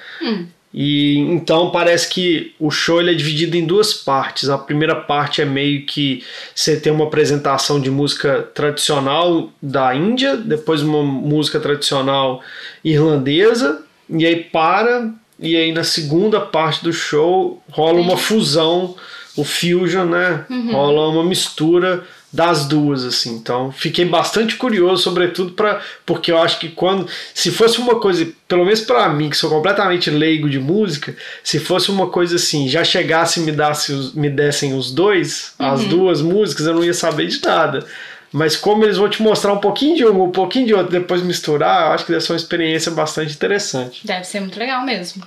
E 0.78 1.16
então 1.18 1.70
parece 1.70 2.10
que 2.10 2.54
o 2.58 2.70
show 2.70 3.00
ele 3.00 3.12
é 3.12 3.14
dividido 3.14 3.56
em 3.56 3.64
duas 3.64 3.94
partes. 3.94 4.50
A 4.50 4.58
primeira 4.58 4.94
parte 4.94 5.40
é 5.40 5.44
meio 5.44 5.86
que 5.86 6.22
você 6.54 6.78
tem 6.78 6.92
uma 6.92 7.06
apresentação 7.06 7.80
de 7.80 7.90
música 7.90 8.42
tradicional 8.52 9.50
da 9.62 9.94
Índia, 9.94 10.36
depois 10.36 10.82
uma 10.82 11.02
música 11.02 11.58
tradicional 11.58 12.42
irlandesa, 12.84 13.82
e 14.10 14.26
aí 14.26 14.36
para, 14.36 15.10
e 15.40 15.56
aí 15.56 15.72
na 15.72 15.84
segunda 15.84 16.40
parte 16.40 16.84
do 16.84 16.92
show 16.92 17.62
rola 17.70 18.00
uma 18.00 18.16
fusão, 18.18 18.96
o 19.34 19.44
fusion, 19.44 20.04
né? 20.04 20.44
Rola 20.72 21.08
uma 21.08 21.24
mistura 21.24 22.04
das 22.36 22.66
duas 22.66 23.02
assim. 23.04 23.34
Então, 23.34 23.72
fiquei 23.72 24.04
bastante 24.04 24.54
curioso, 24.56 25.02
sobretudo 25.02 25.52
para 25.52 25.80
porque 26.04 26.30
eu 26.30 26.38
acho 26.38 26.58
que 26.60 26.68
quando 26.68 27.08
se 27.34 27.50
fosse 27.50 27.78
uma 27.78 27.98
coisa, 27.98 28.28
pelo 28.46 28.64
menos 28.64 28.80
para 28.82 29.08
mim 29.08 29.30
que 29.30 29.36
sou 29.36 29.50
completamente 29.50 30.10
leigo 30.10 30.48
de 30.48 30.58
música, 30.60 31.16
se 31.42 31.58
fosse 31.58 31.90
uma 31.90 32.08
coisa 32.08 32.36
assim, 32.36 32.68
já 32.68 32.84
chegasse 32.84 33.40
e 33.40 33.42
me 33.42 33.50
desse 33.52 33.92
os- 33.92 34.12
me 34.12 34.28
dessem 34.30 34.74
os 34.74 34.92
dois, 34.92 35.54
as 35.58 35.80
duas 35.84 36.20
músicas, 36.22 36.66
eu 36.66 36.74
não 36.74 36.84
ia 36.84 36.94
saber 36.94 37.26
de 37.26 37.42
nada. 37.42 37.84
Mas 38.32 38.54
como 38.54 38.84
eles 38.84 38.98
vão 38.98 39.08
te 39.08 39.22
mostrar 39.22 39.52
um 39.52 39.58
pouquinho 39.58 39.96
de 39.96 40.04
um, 40.04 40.24
um 40.24 40.30
pouquinho 40.30 40.66
de 40.66 40.74
outro, 40.74 40.92
depois 40.92 41.22
misturar, 41.22 41.86
eu 41.88 41.92
acho 41.94 42.04
que 42.04 42.12
deve 42.12 42.22
ser 42.24 42.32
uma 42.32 42.36
experiência 42.38 42.92
bastante 42.92 43.32
interessante. 43.32 44.06
Deve 44.06 44.24
ser 44.24 44.40
muito 44.40 44.58
legal 44.58 44.84
mesmo. 44.84 45.22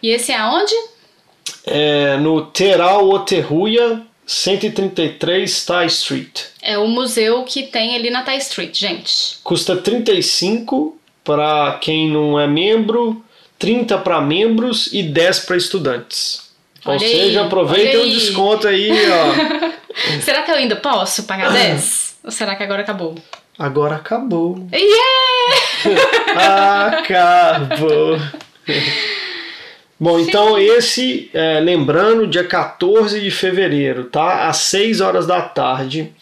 E 0.00 0.10
esse 0.10 0.30
é 0.30 0.36
aonde? 0.38 0.72
É, 1.66 2.16
no 2.18 2.42
Teral 2.46 3.08
Oterruia 3.08 4.02
133 4.26 5.64
Thai 5.66 5.86
Street. 5.86 6.40
É 6.62 6.78
o 6.78 6.86
museu 6.88 7.44
que 7.44 7.64
tem 7.64 7.94
ali 7.94 8.10
na 8.10 8.22
Thai 8.22 8.38
Street, 8.38 8.78
gente. 8.78 9.38
Custa 9.42 9.76
35 9.76 10.96
para 11.22 11.78
quem 11.80 12.08
não 12.10 12.38
é 12.38 12.46
membro, 12.46 13.22
30 13.58 13.98
para 13.98 14.20
membros 14.20 14.88
e 14.92 15.02
10 15.02 15.40
para 15.40 15.56
estudantes. 15.56 16.50
Ou 16.84 16.92
Olha 16.92 17.00
seja, 17.00 17.40
aí, 17.40 17.46
aproveita 17.46 17.98
aí. 17.98 18.10
desconto 18.14 18.68
aí, 18.68 18.90
ó. 19.10 19.74
Será 20.20 20.42
que 20.42 20.50
eu 20.50 20.56
ainda 20.56 20.76
posso 20.76 21.24
pagar 21.24 21.50
10? 21.54 22.16
Ou 22.24 22.30
será 22.30 22.56
que 22.56 22.62
agora 22.62 22.82
acabou? 22.82 23.14
Agora 23.58 23.96
acabou. 23.96 24.66
Yeah! 24.72 25.54
Acabou. 26.98 28.18
Bom, 30.04 30.20
então 30.20 30.58
esse, 30.58 31.30
é, 31.32 31.60
lembrando, 31.60 32.26
dia 32.26 32.44
14 32.44 33.18
de 33.18 33.30
fevereiro, 33.30 34.04
tá? 34.04 34.48
Às 34.48 34.58
6 34.58 35.00
horas 35.00 35.26
da 35.26 35.40
tarde, 35.40 36.12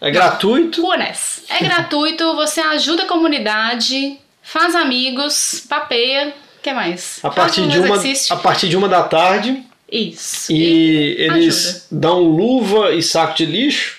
É 0.00 0.10
gratuito. 0.10 0.80
Rua 0.82 0.96
Ness. 0.96 1.44
É 1.48 1.58
gratuito, 1.64 2.34
você 2.36 2.60
ajuda 2.60 3.02
a 3.04 3.06
comunidade, 3.06 4.18
faz 4.42 4.74
amigos, 4.74 5.64
papeia. 5.68 6.34
O 6.58 6.62
que 6.62 6.72
mais? 6.72 7.20
A 7.22 7.30
partir, 7.30 7.66
de 7.68 7.78
uma, 7.78 7.96
exercício. 7.96 8.34
a 8.34 8.38
partir 8.38 8.68
de 8.68 8.76
uma 8.76 8.88
da 8.88 9.02
tarde. 9.04 9.62
Isso. 9.90 10.52
E 10.52 11.14
eles 11.18 11.66
ajuda. 11.66 11.84
dão 11.92 12.20
luva 12.22 12.92
e 12.92 13.02
saco 13.02 13.36
de 13.36 13.46
lixo. 13.46 13.98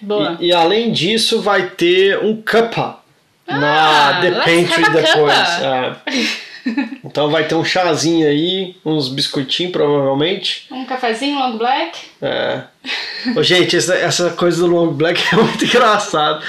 Boa. 0.00 0.36
E, 0.38 0.48
e 0.48 0.52
além 0.52 0.92
disso, 0.92 1.40
vai 1.40 1.70
ter 1.70 2.18
um 2.22 2.36
cuppa 2.36 3.00
na 3.48 4.18
Ah, 4.18 4.20
The 4.20 4.30
let's 4.30 4.44
Pantry 4.44 4.92
depois. 4.92 5.38
É. 5.62 5.96
Então 7.10 7.30
vai 7.30 7.48
ter 7.48 7.54
um 7.54 7.64
chazinho 7.64 8.28
aí, 8.28 8.76
uns 8.84 9.08
biscoitinhos 9.08 9.72
provavelmente. 9.72 10.66
Um 10.70 10.84
cafezinho 10.84 11.38
long 11.38 11.56
black. 11.56 11.98
É. 12.20 12.62
Ô, 13.34 13.42
gente, 13.42 13.76
essa, 13.76 13.94
essa 13.94 14.30
coisa 14.30 14.60
do 14.62 14.66
long 14.66 14.92
black 14.92 15.20
é 15.32 15.36
muito 15.36 15.64
engraçado. 15.64 16.44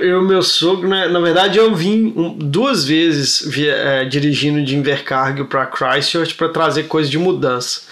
Eu 0.00 0.22
e 0.22 0.24
meu 0.26 0.42
sogro, 0.42 0.88
né, 0.88 1.08
na 1.08 1.20
verdade, 1.20 1.58
eu 1.58 1.74
vim 1.74 2.34
duas 2.38 2.84
vezes 2.84 3.42
via- 3.46 3.74
é, 3.74 4.04
dirigindo 4.04 4.62
de 4.64 4.74
Invercargill 4.76 5.46
para 5.46 5.66
Christchurch 5.66 6.34
para 6.34 6.48
trazer 6.48 6.84
coisa 6.84 7.08
de 7.08 7.18
mudança. 7.18 7.82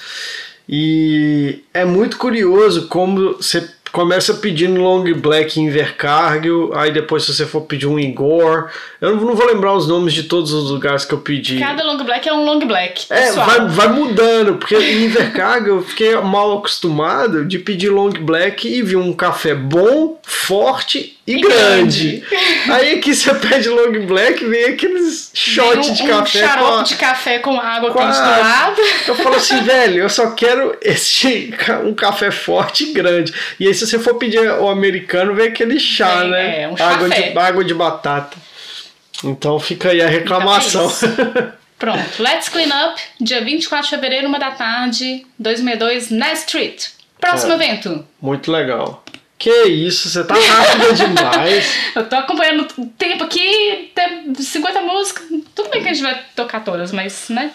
E 0.68 1.60
é 1.72 1.84
muito 1.84 2.18
curioso 2.18 2.88
como 2.88 3.34
você 3.34 3.68
começa 3.92 4.34
pedindo 4.34 4.80
long 4.80 5.12
black 5.14 5.60
em 5.60 5.66
Invercargill, 5.66 6.72
aí 6.74 6.92
depois 6.92 7.24
se 7.24 7.34
você 7.34 7.46
for 7.46 7.62
pedir 7.62 7.86
um 7.86 7.98
em 7.98 8.12
Gore, 8.12 8.70
eu 9.00 9.16
não, 9.16 9.34
vou 9.34 9.46
lembrar 9.46 9.74
os 9.74 9.86
nomes 9.86 10.12
de 10.12 10.24
todos 10.24 10.52
os 10.52 10.70
lugares 10.70 11.04
que 11.04 11.14
eu 11.14 11.18
pedi. 11.18 11.58
Cada 11.58 11.84
long 11.84 12.02
black 12.04 12.28
é 12.28 12.32
um 12.32 12.44
long 12.44 12.60
black. 12.66 13.06
É, 13.10 13.32
vai, 13.32 13.68
vai 13.68 13.88
mudando, 13.88 14.56
porque 14.56 14.76
em 14.76 15.04
Invercargill 15.04 15.76
eu 15.76 15.82
fiquei 15.82 16.16
mal 16.16 16.58
acostumado 16.58 17.44
de 17.44 17.58
pedir 17.58 17.88
long 17.88 18.10
black 18.10 18.68
e 18.68 18.82
vi 18.82 18.96
um 18.96 19.12
café 19.12 19.54
bom, 19.54 20.18
forte 20.22 21.17
e, 21.36 21.40
grande. 21.40 22.16
grande. 22.16 22.72
Aí 22.72 22.94
aqui 22.98 23.14
você 23.14 23.34
pede 23.34 23.68
long 23.68 24.06
black, 24.06 24.44
vem 24.44 24.64
aqueles 24.64 25.30
shots 25.34 25.86
Vem 25.86 25.90
um, 25.90 25.94
de 25.94 26.02
um 26.02 26.06
café 26.08 26.40
com 26.40 26.46
xarope 26.46 26.80
a, 26.80 26.82
de 26.82 26.96
café 26.96 27.38
com 27.38 27.60
água 27.60 27.90
com. 27.92 28.00
Eu 29.06 29.14
falo 29.14 29.36
assim, 29.36 29.60
velho, 29.64 29.98
eu 30.02 30.08
só 30.08 30.30
quero 30.30 30.76
esse 30.80 31.54
um 31.84 31.94
café 31.94 32.30
forte 32.30 32.84
e 32.84 32.92
grande. 32.92 33.32
E 33.60 33.66
aí 33.66 33.74
se 33.74 33.86
você 33.86 33.98
for 33.98 34.14
pedir 34.14 34.40
o 34.40 34.68
americano, 34.68 35.34
vem 35.34 35.48
aquele 35.48 35.78
chá, 35.78 36.20
Vem, 36.20 36.30
né? 36.30 36.62
é, 36.62 36.68
um 36.68 36.72
água, 36.74 37.08
chafé. 37.08 37.30
de, 37.30 37.38
água 37.38 37.64
de 37.64 37.74
batata. 37.74 38.36
Então 39.22 39.58
fica 39.60 39.90
aí 39.90 40.00
a 40.00 40.08
reclamação. 40.08 40.90
Pronto, 41.78 42.20
Let's 42.22 42.48
Clean 42.48 42.66
Up, 42.90 43.00
dia 43.20 43.44
24 43.44 43.84
de 43.88 43.94
fevereiro, 43.94 44.26
uma 44.26 44.38
da 44.38 44.50
tarde, 44.50 45.24
262 45.38 46.10
Ness 46.10 46.40
Street. 46.40 46.86
Próximo 47.20 47.52
É. 47.52 47.54
evento. 47.56 48.04
Muito 48.20 48.50
legal. 48.50 49.04
Que 49.38 49.64
isso, 49.66 50.08
você 50.08 50.24
tá 50.24 50.34
rápida 50.34 50.92
demais. 50.94 51.72
Eu 51.94 52.08
tô 52.08 52.16
acompanhando 52.16 52.66
o 52.76 52.86
tempo 52.86 53.22
aqui, 53.22 53.92
tem 53.94 54.34
50 54.34 54.80
músicas. 54.80 55.28
Tudo 55.54 55.70
bem 55.70 55.80
que 55.80 55.88
a 55.88 55.92
gente 55.92 56.02
vai 56.02 56.20
tocar 56.34 56.64
todas, 56.64 56.90
mas, 56.90 57.28
né? 57.28 57.52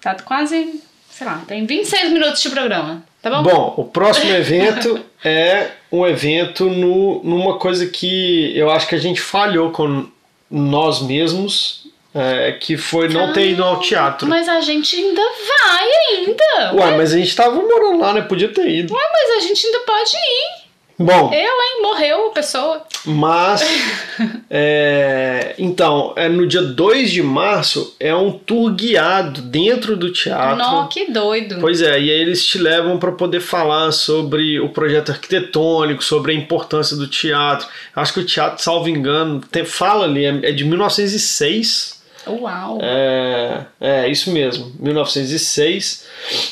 Tá 0.00 0.14
quase, 0.24 0.80
sei 1.10 1.26
lá, 1.26 1.42
tem 1.46 1.66
26 1.66 2.10
minutos 2.10 2.42
de 2.42 2.48
programa, 2.48 3.04
tá 3.20 3.30
bom? 3.30 3.42
Bom, 3.42 3.74
o 3.76 3.84
próximo 3.84 4.32
evento 4.32 5.04
é 5.22 5.72
um 5.92 6.06
evento 6.06 6.70
no, 6.70 7.22
numa 7.22 7.58
coisa 7.58 7.86
que 7.86 8.56
eu 8.56 8.70
acho 8.70 8.88
que 8.88 8.94
a 8.94 9.00
gente 9.00 9.20
falhou 9.20 9.70
com 9.72 10.08
nós 10.50 11.02
mesmos, 11.02 11.86
é, 12.14 12.52
que 12.52 12.78
foi 12.78 13.08
não 13.08 13.32
ter 13.32 13.50
ido 13.50 13.62
ao 13.62 13.80
teatro. 13.80 14.26
Mas 14.26 14.48
a 14.48 14.60
gente 14.62 14.96
ainda 14.96 15.22
vai 15.22 15.90
ainda. 16.16 16.74
Ué, 16.74 16.96
mas 16.96 17.12
a 17.12 17.18
gente 17.18 17.36
tava 17.36 17.56
morando 17.56 17.98
lá, 17.98 18.14
né? 18.14 18.22
Podia 18.22 18.48
ter 18.48 18.68
ido. 18.68 18.94
Ué, 18.94 19.02
mas 19.12 19.44
a 19.44 19.46
gente 19.46 19.66
ainda 19.66 19.80
pode 19.80 20.16
ir. 20.16 20.63
Bom, 20.98 21.32
Eu, 21.32 21.40
hein? 21.40 21.82
Morreu 21.82 22.28
a 22.28 22.30
pessoa. 22.30 22.82
mas. 23.04 23.62
é, 24.48 25.54
então, 25.58 26.12
é 26.16 26.28
no 26.28 26.46
dia 26.46 26.62
2 26.62 27.10
de 27.10 27.22
março 27.22 27.96
é 27.98 28.14
um 28.14 28.30
tour 28.30 28.72
guiado 28.72 29.42
dentro 29.42 29.96
do 29.96 30.12
teatro. 30.12 30.56
Nó, 30.56 30.86
que 30.86 31.10
doido. 31.10 31.56
Pois 31.60 31.82
é, 31.82 32.00
e 32.00 32.10
aí 32.10 32.20
eles 32.20 32.46
te 32.46 32.58
levam 32.58 32.96
para 32.98 33.12
poder 33.12 33.40
falar 33.40 33.90
sobre 33.92 34.60
o 34.60 34.68
projeto 34.68 35.10
arquitetônico, 35.10 36.02
sobre 36.02 36.32
a 36.32 36.34
importância 36.34 36.96
do 36.96 37.08
teatro. 37.08 37.66
Acho 37.94 38.14
que 38.14 38.20
o 38.20 38.26
teatro, 38.26 38.62
salvo 38.62 38.88
engano, 38.88 39.40
tem, 39.50 39.64
fala 39.64 40.04
ali, 40.04 40.24
é 40.24 40.34
é 40.44 40.52
de 40.52 40.64
1906. 40.64 41.93
Uau. 42.26 42.78
É, 42.82 43.60
é, 43.80 44.08
isso 44.08 44.30
mesmo, 44.30 44.72
1906. 44.78 46.06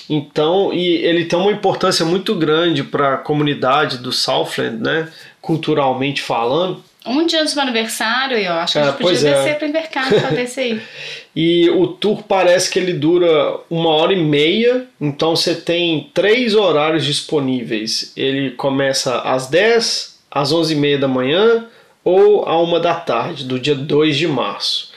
Então, 0.09 0.73
e 0.73 0.97
ele 0.97 1.25
tem 1.25 1.39
uma 1.39 1.53
importância 1.53 2.05
muito 2.05 2.35
grande 2.35 2.83
para 2.83 3.15
a 3.15 3.19
comunidade 3.19 3.99
do 3.99 4.13
Southland, 4.13 4.77
né? 4.83 5.09
Culturalmente 5.41 6.23
falando. 6.23 6.83
Um 7.05 7.27
dia 7.27 7.41
antes 7.41 7.53
do 7.53 7.57
meu 7.57 7.65
aniversário, 7.65 8.39
eu 8.39 8.53
acho 8.53 8.75
que 8.75 8.79
a 8.79 8.83
É, 8.83 8.85
gente 8.85 8.99
podia 8.99 9.29
é. 9.29 9.35
descer 9.35 9.59
pra 9.59 9.67
Invercado 9.67 10.15
pra 10.21 10.29
ter 10.29 10.43
esse 10.43 10.61
aí. 10.61 10.81
E 11.35 11.71
o 11.71 11.87
tour 11.87 12.23
parece 12.25 12.71
que 12.71 12.79
ele 12.79 12.93
dura 12.93 13.57
uma 13.71 13.89
hora 13.89 14.13
e 14.13 14.23
meia, 14.23 14.85
então 15.01 15.35
você 15.35 15.55
tem 15.55 16.11
três 16.13 16.55
horários 16.55 17.07
disponíveis. 17.07 18.13
Ele 18.15 18.51
começa 18.51 19.19
às 19.21 19.47
10, 19.47 20.19
às 20.31 20.53
11 20.53 20.75
e 20.75 20.77
meia 20.77 20.99
da 20.99 21.09
manhã 21.09 21.65
ou 22.05 22.45
à 22.47 22.61
uma 22.61 22.79
da 22.79 22.95
tarde, 22.97 23.45
do 23.47 23.59
dia 23.59 23.75
2 23.75 24.15
de 24.19 24.29
março. 24.29 24.92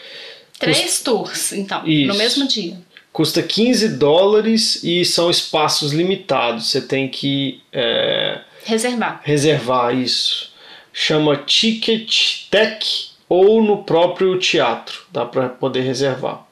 Três 0.59 1.01
tours, 1.01 1.51
então, 1.51 1.85
Isso. 1.85 2.07
no 2.07 2.17
mesmo 2.17 2.47
dia. 2.47 2.77
Custa 3.11 3.41
15 3.41 3.89
dólares 3.97 4.83
e 4.83 5.05
são 5.05 5.29
espaços 5.29 5.93
limitados. 5.93 6.69
Você 6.69 6.81
tem 6.81 7.07
que 7.07 7.61
é, 7.71 8.41
Reservar. 8.63 9.21
reservar 9.23 9.95
isso. 9.95 10.51
Chama 10.91 11.37
Ticket 11.37 12.47
Tech 12.49 13.09
ou 13.29 13.61
no 13.61 13.83
próprio 13.83 14.37
teatro. 14.37 15.03
Dá 15.11 15.25
para 15.25 15.47
poder 15.49 15.81
reservar. 15.81 16.45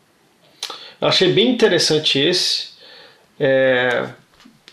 Eu 1.01 1.07
achei 1.07 1.33
bem 1.33 1.49
interessante 1.49 2.17
esse. 2.17 2.69
É, 3.37 4.07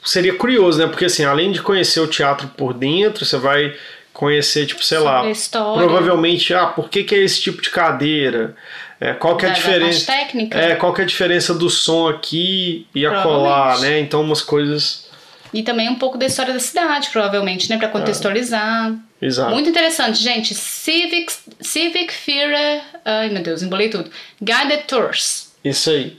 seria 0.05 0.35
curioso, 0.35 0.79
né? 0.79 0.87
Porque 0.87 1.07
assim, 1.07 1.25
além 1.25 1.51
de 1.51 1.61
conhecer 1.61 2.01
o 2.01 2.07
teatro 2.07 2.49
por 2.57 2.73
dentro, 2.73 3.25
você 3.25 3.37
vai 3.37 3.75
conhecer, 4.13 4.67
tipo, 4.67 4.85
sei 4.85 4.99
Sobre 4.99 5.13
lá, 5.13 5.75
provavelmente, 5.75 6.53
ah, 6.53 6.67
por 6.67 6.89
que, 6.89 7.05
que 7.05 7.15
é 7.15 7.19
esse 7.19 7.41
tipo 7.41 7.63
de 7.63 7.71
cadeira? 7.71 8.55
É, 9.01 9.15
qual 9.15 9.37
que 9.37 9.47
é 9.47 9.49
a 9.49 9.53
Da- 9.53 9.59
da 9.59 9.61
diferença? 9.65 10.05
parte 10.07 10.21
técnica. 10.27 10.59
É, 10.59 10.75
qual 10.77 10.93
que 10.93 11.01
é 11.01 11.05
a 11.05 11.07
diferença 11.07 11.55
do 11.55 11.71
som 11.71 12.09
aqui 12.09 12.87
e 12.95 13.07
acolá, 13.07 13.79
né? 13.81 13.99
Então 14.01 14.21
umas 14.21 14.43
coisas. 14.43 15.09
E 15.55 15.63
também 15.63 15.89
um 15.89 15.95
pouco 15.97 16.19
da 16.19 16.27
história 16.27 16.53
da 16.53 16.61
cidade, 16.61 17.09
provavelmente, 17.11 17.69
né? 17.71 17.77
Pra 17.79 17.89
contextualizar. 17.89 18.95
Exato. 19.21 19.51
Muito 19.53 19.69
interessante, 19.71 20.23
gente. 20.23 20.55
Civic, 20.55 21.33
Civic 21.61 22.13
Fear. 22.13 22.83
Ai, 23.05 23.31
meu 23.31 23.43
Deus, 23.43 23.63
embolei 23.63 23.89
tudo. 23.89 24.11
Guided 24.41 24.85
Tours. 24.87 25.53
Isso 25.65 25.91
aí. 25.91 26.19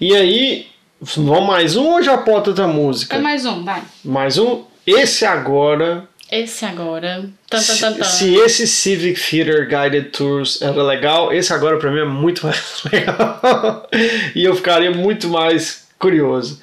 E 0.00 0.14
aí, 0.14 0.68
vamos 1.00 1.46
mais 1.46 1.76
um 1.76 1.86
ou 1.94 2.02
já 2.02 2.16
bota 2.16 2.50
outra 2.50 2.68
música? 2.68 3.16
É 3.16 3.18
mais 3.20 3.44
um, 3.44 3.64
vai. 3.64 3.82
Mais 4.04 4.38
um. 4.38 4.64
Esse 4.86 5.26
agora. 5.26 6.08
Esse 6.30 6.64
agora. 6.64 7.24
Tan, 7.48 7.56
tan, 7.56 7.60
Se, 7.62 7.80
tan, 7.80 7.92
tan. 7.94 8.04
se 8.04 8.34
esse 8.34 8.66
Civic 8.66 9.18
Theater 9.18 9.66
Guided 9.68 10.10
Tours 10.10 10.60
era 10.60 10.82
legal, 10.82 11.32
esse 11.32 11.52
agora 11.52 11.78
pra 11.78 11.90
mim 11.90 12.00
é 12.00 12.04
muito 12.04 12.44
mais 12.46 12.82
legal. 12.92 13.88
e 14.34 14.44
eu 14.44 14.54
ficaria 14.54 14.90
muito 14.90 15.28
mais 15.28 15.86
curioso. 15.98 16.60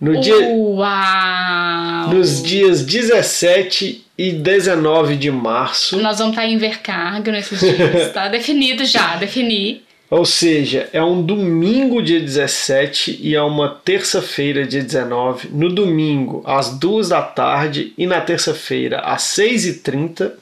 No 0.00 0.20
dia, 0.20 0.36
Uau! 0.38 2.08
nos 2.14 2.40
dias 2.42 2.82
17 2.84 4.04
e 4.16 4.32
19 4.32 5.16
de 5.16 5.30
março. 5.30 5.96
Nós 5.98 6.18
vamos 6.18 6.34
estar 6.34 6.46
em 6.46 6.56
Vercargo 6.56 7.30
nesses 7.32 7.58
dias, 7.60 8.12
tá? 8.12 8.28
Definido 8.30 8.84
já, 8.84 9.16
defini. 9.16 9.82
Ou 10.10 10.24
seja, 10.24 10.88
é 10.92 11.02
um 11.02 11.20
domingo, 11.20 12.02
dia 12.02 12.18
17, 12.18 13.18
e 13.20 13.34
é 13.34 13.42
uma 13.42 13.68
terça-feira, 13.68 14.66
dia 14.66 14.82
19. 14.82 15.48
No 15.48 15.68
domingo, 15.68 16.42
às 16.46 16.70
2 16.78 17.10
da 17.10 17.20
tarde, 17.20 17.92
e 17.98 18.06
na 18.06 18.20
terça-feira, 18.20 19.00
às 19.00 19.22
6h30, 19.24 20.32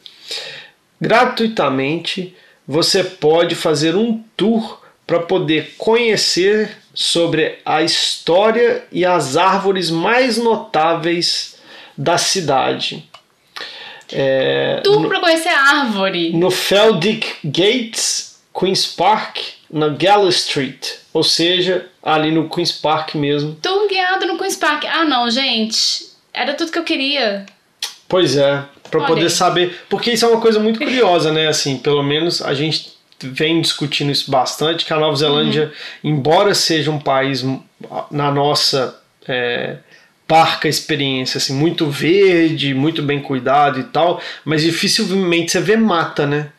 gratuitamente, 1.00 2.35
você 2.66 3.02
pode 3.02 3.57
fazer 3.57 3.96
um 3.96 4.22
tour 4.37 4.81
para 5.05 5.20
poder 5.20 5.74
conhecer 5.76 6.70
sobre 6.94 7.59
a 7.64 7.83
história 7.83 8.85
e 8.90 9.05
as 9.05 9.37
árvores 9.37 9.90
mais 9.90 10.37
notáveis 10.38 11.57
da 11.96 12.18
cidade. 12.18 13.09
É, 14.12 14.81
Tour 14.85 15.09
para 15.09 15.20
conhecer 15.20 15.48
a 15.48 15.81
árvore. 15.81 16.33
no 16.33 16.50
Feldick 16.50 17.35
Gates, 17.44 18.38
Queen's 18.59 18.87
Park, 18.87 19.38
na 19.70 19.88
Gala 19.88 20.29
Street, 20.31 20.94
ou 21.12 21.22
seja, 21.22 21.87
ali 22.02 22.31
no 22.31 22.48
Queen's 22.48 22.72
Park 22.72 23.14
mesmo. 23.14 23.57
Tour 23.62 23.88
guiado 23.88 24.26
no 24.26 24.38
Queen's 24.38 24.57
Park. 24.57 24.85
Ah, 24.85 25.05
não, 25.05 25.31
gente. 25.31 26.07
Era 26.33 26.55
tudo 26.55 26.70
que 26.70 26.79
eu 26.79 26.85
queria. 26.85 27.46
Pois 28.09 28.37
é, 28.37 28.62
para 28.90 29.05
poder 29.05 29.31
saber, 29.31 29.81
porque 29.88 30.12
isso 30.12 30.24
é 30.24 30.29
uma 30.29 30.40
coisa 30.40 30.61
muito 30.61 30.79
curiosa, 30.79 31.33
né? 31.33 31.48
Assim, 31.48 31.76
pelo 31.79 32.02
menos 32.02 32.40
a 32.40 32.55
gente 32.55 32.94
vem 33.20 33.61
discutindo 33.61 34.12
isso 34.12 34.31
bastante, 34.31 34.85
que 34.85 34.92
a 34.92 34.98
Nova 34.98 35.16
Zelândia, 35.16 35.72
embora 36.05 36.55
seja 36.55 36.90
um 36.90 36.98
país 36.98 37.44
na 38.11 38.31
nossa 38.31 39.00
é, 39.26 39.79
parca 40.29 40.68
experiência, 40.68 41.38
assim, 41.38 41.55
muito 41.55 41.88
verde, 41.88 42.74
muito 42.74 43.02
bem 43.02 43.20
cuidado 43.20 43.81
e 43.81 43.85
tal, 43.85 44.20
mas 44.44 44.62
dificilmente 44.62 45.52
você 45.52 45.61
vê 45.61 45.76
mata, 45.76 46.26
né? 46.26 46.50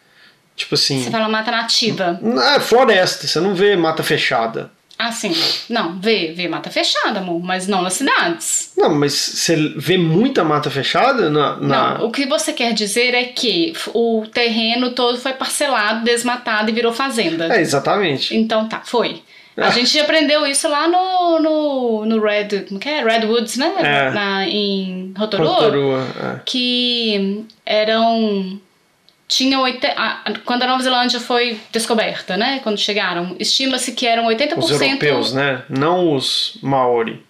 Tipo 0.57 0.75
assim, 0.75 1.01
Você 1.03 1.09
fala 1.11 1.29
mata 1.29 1.51
nativa. 1.51 2.19
é 2.55 2.59
floresta, 2.59 3.25
você 3.27 3.39
não 3.39 3.53
vê 3.55 3.75
mata 3.77 4.01
fechada. 4.03 4.69
Ah, 4.99 5.11
sim. 5.11 5.31
Não, 5.69 5.99
vê, 5.99 6.33
vê 6.35 6.47
mata 6.47 6.71
fechada, 6.71 7.19
amor, 7.19 7.39
mas 7.43 7.67
não 7.67 7.83
nas 7.83 7.93
cidades. 7.93 8.71
Não, 8.75 8.89
mas 8.95 9.13
você 9.13 9.55
vê 9.77 9.95
muita 9.95 10.43
mata 10.43 10.71
fechada 10.71 11.29
na. 11.29 11.55
na... 11.57 11.97
Não, 11.99 12.07
o 12.07 12.11
que 12.11 12.25
você 12.25 12.51
quer 12.51 12.73
dizer 12.73 13.13
é 13.13 13.25
que 13.25 13.73
o 13.93 14.25
terreno 14.33 14.89
todo 14.93 15.19
foi 15.19 15.33
parcelado, 15.33 16.03
desmatado 16.03 16.71
e 16.71 16.73
virou 16.73 16.91
fazenda. 16.91 17.55
É, 17.55 17.61
exatamente. 17.61 18.35
Então 18.35 18.67
tá, 18.67 18.81
foi. 18.83 19.21
A 19.55 19.67
Ah. 19.67 19.69
gente 19.69 19.99
aprendeu 19.99 20.45
isso 20.47 20.67
lá 20.67 20.87
no, 20.87 21.39
no, 21.39 22.05
no 22.05 22.19
Red. 22.19 22.65
Como 22.67 22.79
que 22.79 22.89
é? 22.89 23.03
Redwoods, 23.03 23.55
né? 23.57 23.71
É. 23.79 24.09
Na, 24.11 24.47
em 24.47 25.13
Rotorua. 25.15 25.47
Rotorua, 25.47 26.07
é. 26.23 26.39
Que 26.43 27.45
eram. 27.65 28.59
Tinham. 29.27 29.61
oite- 29.61 29.85
a- 29.87 30.21
Quando 30.45 30.63
a 30.63 30.67
Nova 30.67 30.81
Zelândia 30.83 31.19
foi 31.19 31.59
descoberta, 31.71 32.37
né? 32.37 32.59
Quando 32.63 32.77
chegaram, 32.77 33.35
estima-se 33.39 33.91
que 33.91 34.05
eram 34.07 34.25
80%. 34.25 34.57
Os 34.57 34.81
europeus, 34.81 35.33
né? 35.33 35.63
Não 35.69 36.13
os 36.13 36.57
Maori. 36.61 37.25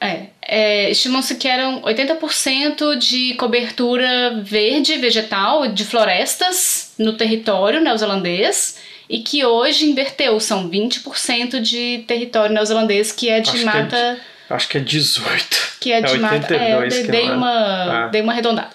É, 0.00 0.26
é, 0.42 0.90
estimam-se 0.90 1.34
que 1.36 1.48
eram 1.48 1.80
80% 1.82 2.96
de 2.96 3.32
cobertura 3.34 4.40
verde, 4.44 4.96
vegetal, 4.98 5.66
de 5.68 5.84
florestas 5.86 6.92
no 6.98 7.14
território 7.14 7.80
neozelandês 7.80 8.78
e 9.08 9.20
que 9.20 9.42
hoje 9.44 9.86
inverteu, 9.88 10.38
são 10.38 10.68
20% 10.68 11.60
de 11.60 12.04
território 12.06 12.54
neozelandês 12.54 13.10
que 13.10 13.30
é 13.30 13.40
de 13.40 13.48
Acho 13.50 13.58
que 13.58 13.62
é 13.68 13.72
mata, 13.72 14.18
Acho 14.50 14.68
que 14.68 14.76
é 14.76 14.80
18. 14.80 15.72
que 15.80 15.92
é 15.92 16.00
de 16.02 16.18
mata, 16.18 16.54
é, 16.54 16.76
82 16.76 16.94
dei, 16.94 17.02
que 17.04 17.10
dei 17.10 17.26
é. 17.26 17.32
uma, 17.32 18.06
É. 18.06 18.10
dei 18.10 18.20
uma 18.20 18.32
arredondada, 18.32 18.70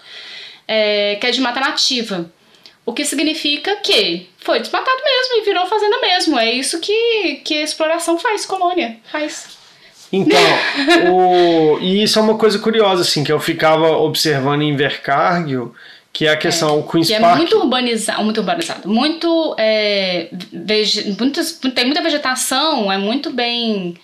É, 0.67 1.17
que 1.21 1.27
é 1.27 1.31
de 1.31 1.39
mata 1.39 1.59
nativa. 1.59 2.31
O 2.85 2.93
que 2.93 3.05
significa 3.05 3.75
que 3.77 4.27
foi 4.39 4.59
desmatado 4.59 4.97
mesmo 5.03 5.35
e 5.37 5.45
virou 5.45 5.65
fazenda 5.67 5.99
mesmo. 6.01 6.37
É 6.39 6.51
isso 6.51 6.79
que, 6.79 7.41
que 7.43 7.57
a 7.59 7.63
exploração 7.63 8.17
faz, 8.17 8.45
colônia 8.45 8.97
faz. 9.11 9.59
Então, 10.11 10.39
o... 11.13 11.79
e 11.79 12.03
isso 12.03 12.19
é 12.19 12.21
uma 12.21 12.37
coisa 12.37 12.59
curiosa, 12.59 13.01
assim, 13.03 13.23
que 13.23 13.31
eu 13.31 13.39
ficava 13.39 13.89
observando 13.97 14.61
em 14.61 14.69
Invercargill, 14.69 15.73
que 16.11 16.25
é 16.25 16.31
a 16.31 16.35
questão, 16.37 16.79
o 16.79 16.83
Queen's 16.89 17.07
Que 17.07 17.13
é 17.13 17.19
Park... 17.21 17.37
muito 17.37 17.57
urbanizado, 17.57 18.21
muito 18.23 18.37
urbanizado, 18.39 18.89
muito, 18.89 19.55
é, 19.57 20.27
vege- 20.51 21.15
muitos- 21.17 21.53
tem 21.73 21.85
muita 21.85 22.01
vegetação, 22.01 22.91
é 22.91 22.97
muito 22.97 23.29
bem, 23.31 23.95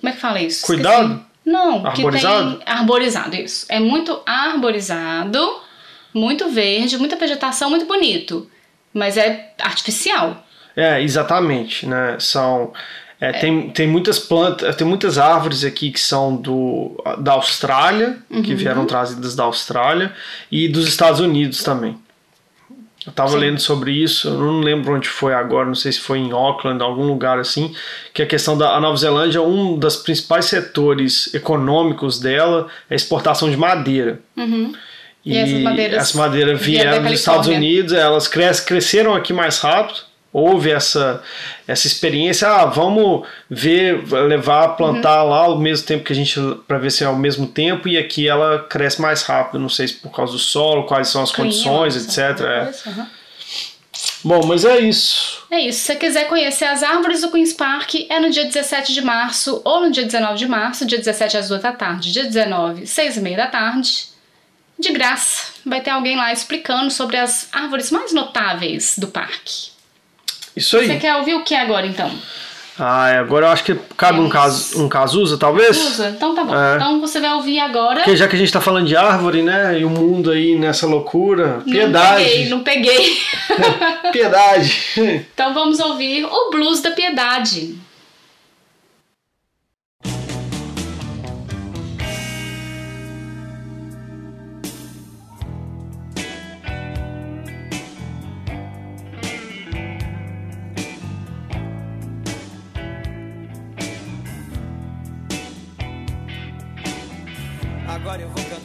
como 0.00 0.10
é 0.10 0.12
que 0.14 0.20
fala 0.20 0.40
isso? 0.40 0.64
Cuidado? 0.64 1.12
Esqueci. 1.14 1.24
Não, 1.44 1.84
Arborizado? 1.86 2.58
que 2.58 2.64
tem 2.64 2.74
arborizado 2.74 3.36
isso. 3.36 3.66
É 3.68 3.78
muito 3.78 4.18
arborizado, 4.24 5.60
muito 6.14 6.48
verde, 6.48 6.96
muita 6.96 7.16
vegetação, 7.16 7.68
muito 7.68 7.86
bonito, 7.86 8.48
mas 8.92 9.16
é 9.16 9.52
artificial. 9.60 10.46
É, 10.76 11.02
exatamente, 11.02 11.86
né? 11.86 12.16
São 12.18 12.72
é, 13.20 13.32
Tem, 13.32 13.70
tem 13.70 13.86
muitas 13.86 14.18
plantas, 14.18 14.74
tem 14.76 14.86
muitas 14.86 15.18
árvores 15.18 15.64
aqui 15.64 15.90
que 15.90 16.00
são 16.00 16.36
do, 16.36 17.02
da 17.18 17.32
Austrália, 17.32 18.18
que 18.28 18.50
Uhum. 18.52 18.56
vieram 18.56 18.86
trazidas 18.86 19.34
da 19.36 19.44
Austrália, 19.44 20.12
e 20.50 20.68
dos 20.68 20.86
Estados 20.86 21.20
Unidos 21.20 21.62
também. 21.62 21.96
Eu 23.06 23.12
tava 23.12 23.32
Sim. 23.32 23.36
lendo 23.38 23.60
sobre 23.60 23.92
isso, 23.92 24.28
eu 24.28 24.38
não 24.38 24.60
lembro 24.60 24.94
onde 24.94 25.08
foi 25.08 25.34
agora, 25.34 25.66
não 25.66 25.74
sei 25.74 25.92
se 25.92 26.00
foi 26.00 26.18
em 26.18 26.32
Auckland, 26.32 26.82
algum 26.82 27.06
lugar 27.06 27.38
assim, 27.38 27.74
que 28.14 28.22
a 28.22 28.26
questão 28.26 28.56
da 28.56 28.74
a 28.74 28.80
Nova 28.80 28.96
Zelândia, 28.96 29.42
um 29.42 29.78
dos 29.78 29.96
principais 29.96 30.46
setores 30.46 31.32
econômicos 31.34 32.18
dela 32.18 32.66
é 32.88 32.94
a 32.94 32.96
exportação 32.96 33.50
de 33.50 33.56
madeira. 33.58 34.20
E 35.24 35.36
essas 35.36 35.60
madeiras 35.60 35.98
essa 36.02 36.18
madeira 36.18 36.54
vieram 36.54 37.02
dos 37.02 37.12
Estados. 37.12 37.48
Unidos, 37.48 37.92
elas 37.92 38.28
cres, 38.28 38.60
cresceram 38.60 39.14
aqui 39.14 39.32
mais 39.32 39.58
rápido. 39.58 40.00
Houve 40.32 40.70
essa, 40.72 41.22
essa 41.66 41.86
experiência, 41.86 42.48
ah, 42.48 42.64
vamos 42.66 43.24
ver, 43.48 44.02
levar, 44.26 44.70
plantar 44.70 45.22
Uhum. 45.22 45.30
lá 45.30 45.38
ao 45.44 45.56
mesmo 45.58 45.86
tempo 45.86 46.02
que 46.02 46.12
a 46.12 46.16
gente, 46.16 46.40
para 46.66 46.76
ver 46.76 46.90
se 46.90 47.04
é 47.04 47.06
ao 47.06 47.14
mesmo 47.14 47.46
tempo, 47.46 47.86
e 47.88 47.96
aqui 47.96 48.26
ela 48.28 48.58
cresce 48.68 49.00
mais 49.00 49.22
rápido, 49.22 49.60
não 49.60 49.68
sei 49.68 49.86
se 49.86 49.94
por 49.94 50.10
causa 50.10 50.32
do 50.32 50.38
solo, 50.40 50.86
quais 50.86 51.06
são 51.06 51.22
as 51.22 51.30
condições, 51.30 51.94
Clima, 51.96 52.30
etc. 52.30 52.46
essa 52.68 52.88
é. 52.88 52.92
aham. 52.92 53.06
Bom, 54.24 54.44
mas 54.44 54.64
é 54.64 54.80
isso. 54.80 55.44
É 55.50 55.60
isso. 55.60 55.80
Se 55.80 55.86
você 55.86 55.96
quiser 55.96 56.26
conhecer 56.28 56.64
as 56.64 56.82
árvores 56.82 57.20
do 57.20 57.30
Queen's 57.30 57.52
Park, 57.52 57.94
é 58.08 58.18
no 58.18 58.30
dia 58.30 58.44
17 58.44 58.92
de 58.92 59.02
março 59.02 59.60
ou 59.64 59.82
no 59.82 59.90
dia 59.92 60.04
19 60.04 60.36
de 60.36 60.46
março, 60.48 60.84
dia 60.84 60.98
17 60.98 61.36
às 61.36 61.48
2 61.48 61.62
da 61.62 61.72
tarde, 61.72 62.10
dia 62.10 62.24
19, 62.24 62.86
6 62.86 63.18
e 63.18 63.20
meia 63.20 63.36
da 63.36 63.46
tarde. 63.46 64.06
De 64.78 64.92
graça. 64.92 65.52
Vai 65.64 65.80
ter 65.80 65.90
alguém 65.90 66.16
lá 66.16 66.32
explicando 66.32 66.90
sobre 66.90 67.16
as 67.16 67.48
árvores 67.52 67.90
mais 67.90 68.12
notáveis 68.12 68.94
do 68.98 69.08
parque. 69.08 69.70
Isso 70.56 70.76
aí. 70.76 70.86
Você 70.86 70.96
quer 70.96 71.16
ouvir 71.16 71.34
o 71.34 71.44
que 71.44 71.54
agora, 71.54 71.86
então? 71.86 72.10
Ah, 72.78 73.08
é, 73.08 73.18
agora 73.18 73.46
eu 73.46 73.50
acho 73.50 73.62
que 73.62 73.74
cabe 73.96 74.18
um, 74.18 74.28
caso, 74.28 74.82
um 74.82 74.88
Cazuza, 74.88 75.38
talvez? 75.38 75.76
Usa? 75.76 76.10
Então 76.10 76.34
tá 76.34 76.42
bom. 76.42 76.54
É. 76.56 76.74
Então 76.74 77.00
você 77.00 77.20
vai 77.20 77.32
ouvir 77.34 77.60
agora. 77.60 77.96
Porque 77.96 78.16
já 78.16 78.26
que 78.26 78.34
a 78.34 78.38
gente 78.38 78.52
tá 78.52 78.60
falando 78.60 78.86
de 78.86 78.96
árvore, 78.96 79.42
né? 79.42 79.78
E 79.78 79.84
o 79.84 79.90
mundo 79.90 80.30
aí 80.32 80.58
nessa 80.58 80.86
loucura. 80.86 81.58
Não 81.58 81.62
Piedade. 81.62 82.24
peguei, 82.24 82.48
não 82.48 82.64
peguei. 82.64 83.18
Piedade. 84.10 84.76
então 85.32 85.54
vamos 85.54 85.78
ouvir 85.78 86.24
o 86.24 86.50
Blues 86.50 86.80
da 86.80 86.90
Piedade. 86.90 87.78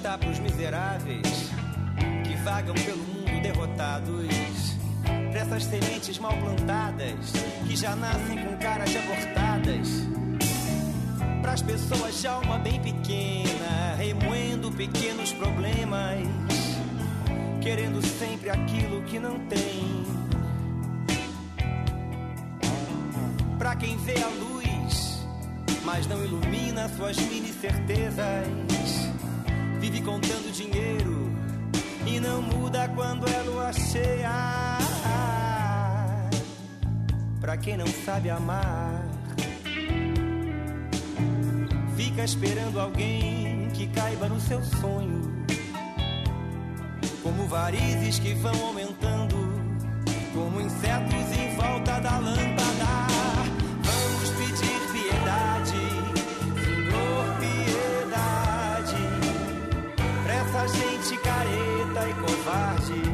Cantar 0.10 0.18
pros 0.18 0.40
miseráveis 0.40 1.52
que 2.26 2.36
vagam 2.44 2.74
pelo 2.74 2.98
mundo 2.98 3.42
derrotados. 3.44 4.76
Pra 5.04 5.42
essas 5.42 5.66
sementes 5.66 6.18
mal 6.18 6.36
plantadas 6.38 7.32
que 7.68 7.76
já 7.76 7.96
nascem 7.96 8.44
com 8.44 8.58
caras 8.58 8.90
abortadas. 8.96 9.88
Pras 11.44 11.62
pessoas 11.62 12.20
de 12.20 12.28
alma 12.28 12.58
bem 12.58 12.82
pequena, 12.82 13.96
remoendo 13.98 14.72
pequenos 14.72 15.32
problemas, 15.34 16.28
querendo 17.62 18.02
sempre 18.02 18.50
aquilo 18.50 19.04
que 19.04 19.20
não 19.20 19.40
tem. 19.48 20.06
Pra 23.60 23.76
quem 23.76 23.96
vê 23.98 24.16
a 24.24 24.28
luz, 24.28 25.24
mas 25.86 26.08
não 26.08 26.24
ilumina 26.26 26.90
suas 26.90 27.18
mini 27.18 27.54
certezas. 27.54 29.09
Vive 29.80 30.02
contando 30.02 30.52
dinheiro 30.52 31.32
e 32.06 32.20
não 32.20 32.42
muda 32.42 32.90
quando 32.90 33.26
é 33.28 33.42
lua 33.44 33.72
cheia. 33.72 34.78
Pra 37.40 37.56
quem 37.56 37.78
não 37.78 37.88
sabe 37.88 38.30
amar, 38.30 39.06
fica 41.96 42.24
esperando 42.24 42.80
alguém 42.80 43.70
que 43.74 43.88
caiba 43.88 44.28
no 44.28 44.40
seu 44.40 44.62
sonho. 44.64 45.22
Como 47.24 47.48
varizes 47.48 48.20
que 48.20 48.34
vão 48.34 48.66
aumentando, 48.66 49.38
como 50.34 50.60
insetos 50.60 51.38
em 51.38 51.56
volta 51.56 52.00
da 52.00 52.18
lâmpada. 52.18 52.69
covarde. 62.50 63.09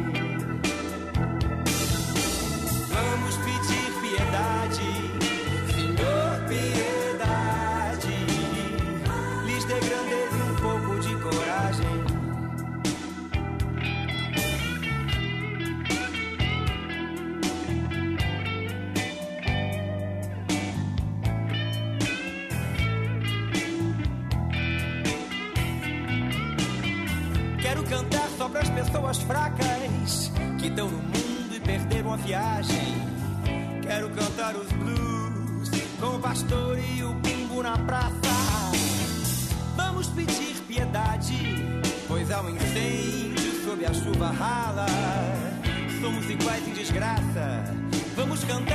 Cantar 48.48 48.75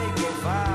careta 0.00 0.20
e 0.20 0.24
covarde. 0.24 0.69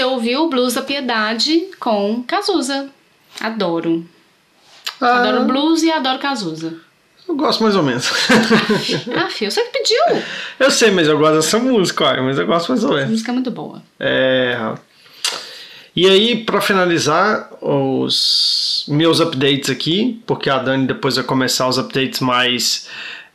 Você 0.00 0.04
ouviu 0.04 0.44
o 0.44 0.48
Blues 0.48 0.74
da 0.74 0.82
Piedade 0.82 1.68
com 1.78 2.22
Cazuza. 2.26 2.88
Adoro. 3.38 4.06
Ah, 5.00 5.16
Adoro 5.20 5.44
blues 5.44 5.82
e 5.82 5.90
adoro 5.90 6.18
Cazuza. 6.18 6.74
eu 7.28 7.34
gosto 7.36 7.62
mais 7.62 7.76
ou 7.76 7.82
menos. 7.82 8.08
Ah, 9.14 9.28
filho, 9.28 9.50
você 9.50 9.60
que 9.62 9.78
pediu. 9.78 10.22
eu 10.58 10.70
sei, 10.70 10.90
mas 10.90 11.06
eu 11.06 11.18
gosto 11.18 11.34
dessa 11.36 11.58
música, 11.58 12.04
olha, 12.04 12.22
mas 12.22 12.38
eu 12.38 12.46
gosto 12.46 12.68
mais 12.70 12.82
ou 12.84 12.94
menos. 12.94 13.10
música 13.10 13.30
é 13.30 13.34
muito 13.34 13.50
boa. 13.50 13.82
É... 13.98 14.72
E 15.94 16.06
aí, 16.08 16.44
pra 16.44 16.60
finalizar, 16.62 17.50
os 17.60 18.86
meus 18.88 19.20
updates 19.20 19.68
aqui, 19.68 20.22
porque 20.26 20.48
a 20.48 20.58
Dani 20.58 20.86
depois 20.86 21.16
vai 21.16 21.24
começar 21.24 21.68
os 21.68 21.76
updates 21.78 22.20
mais. 22.20 22.86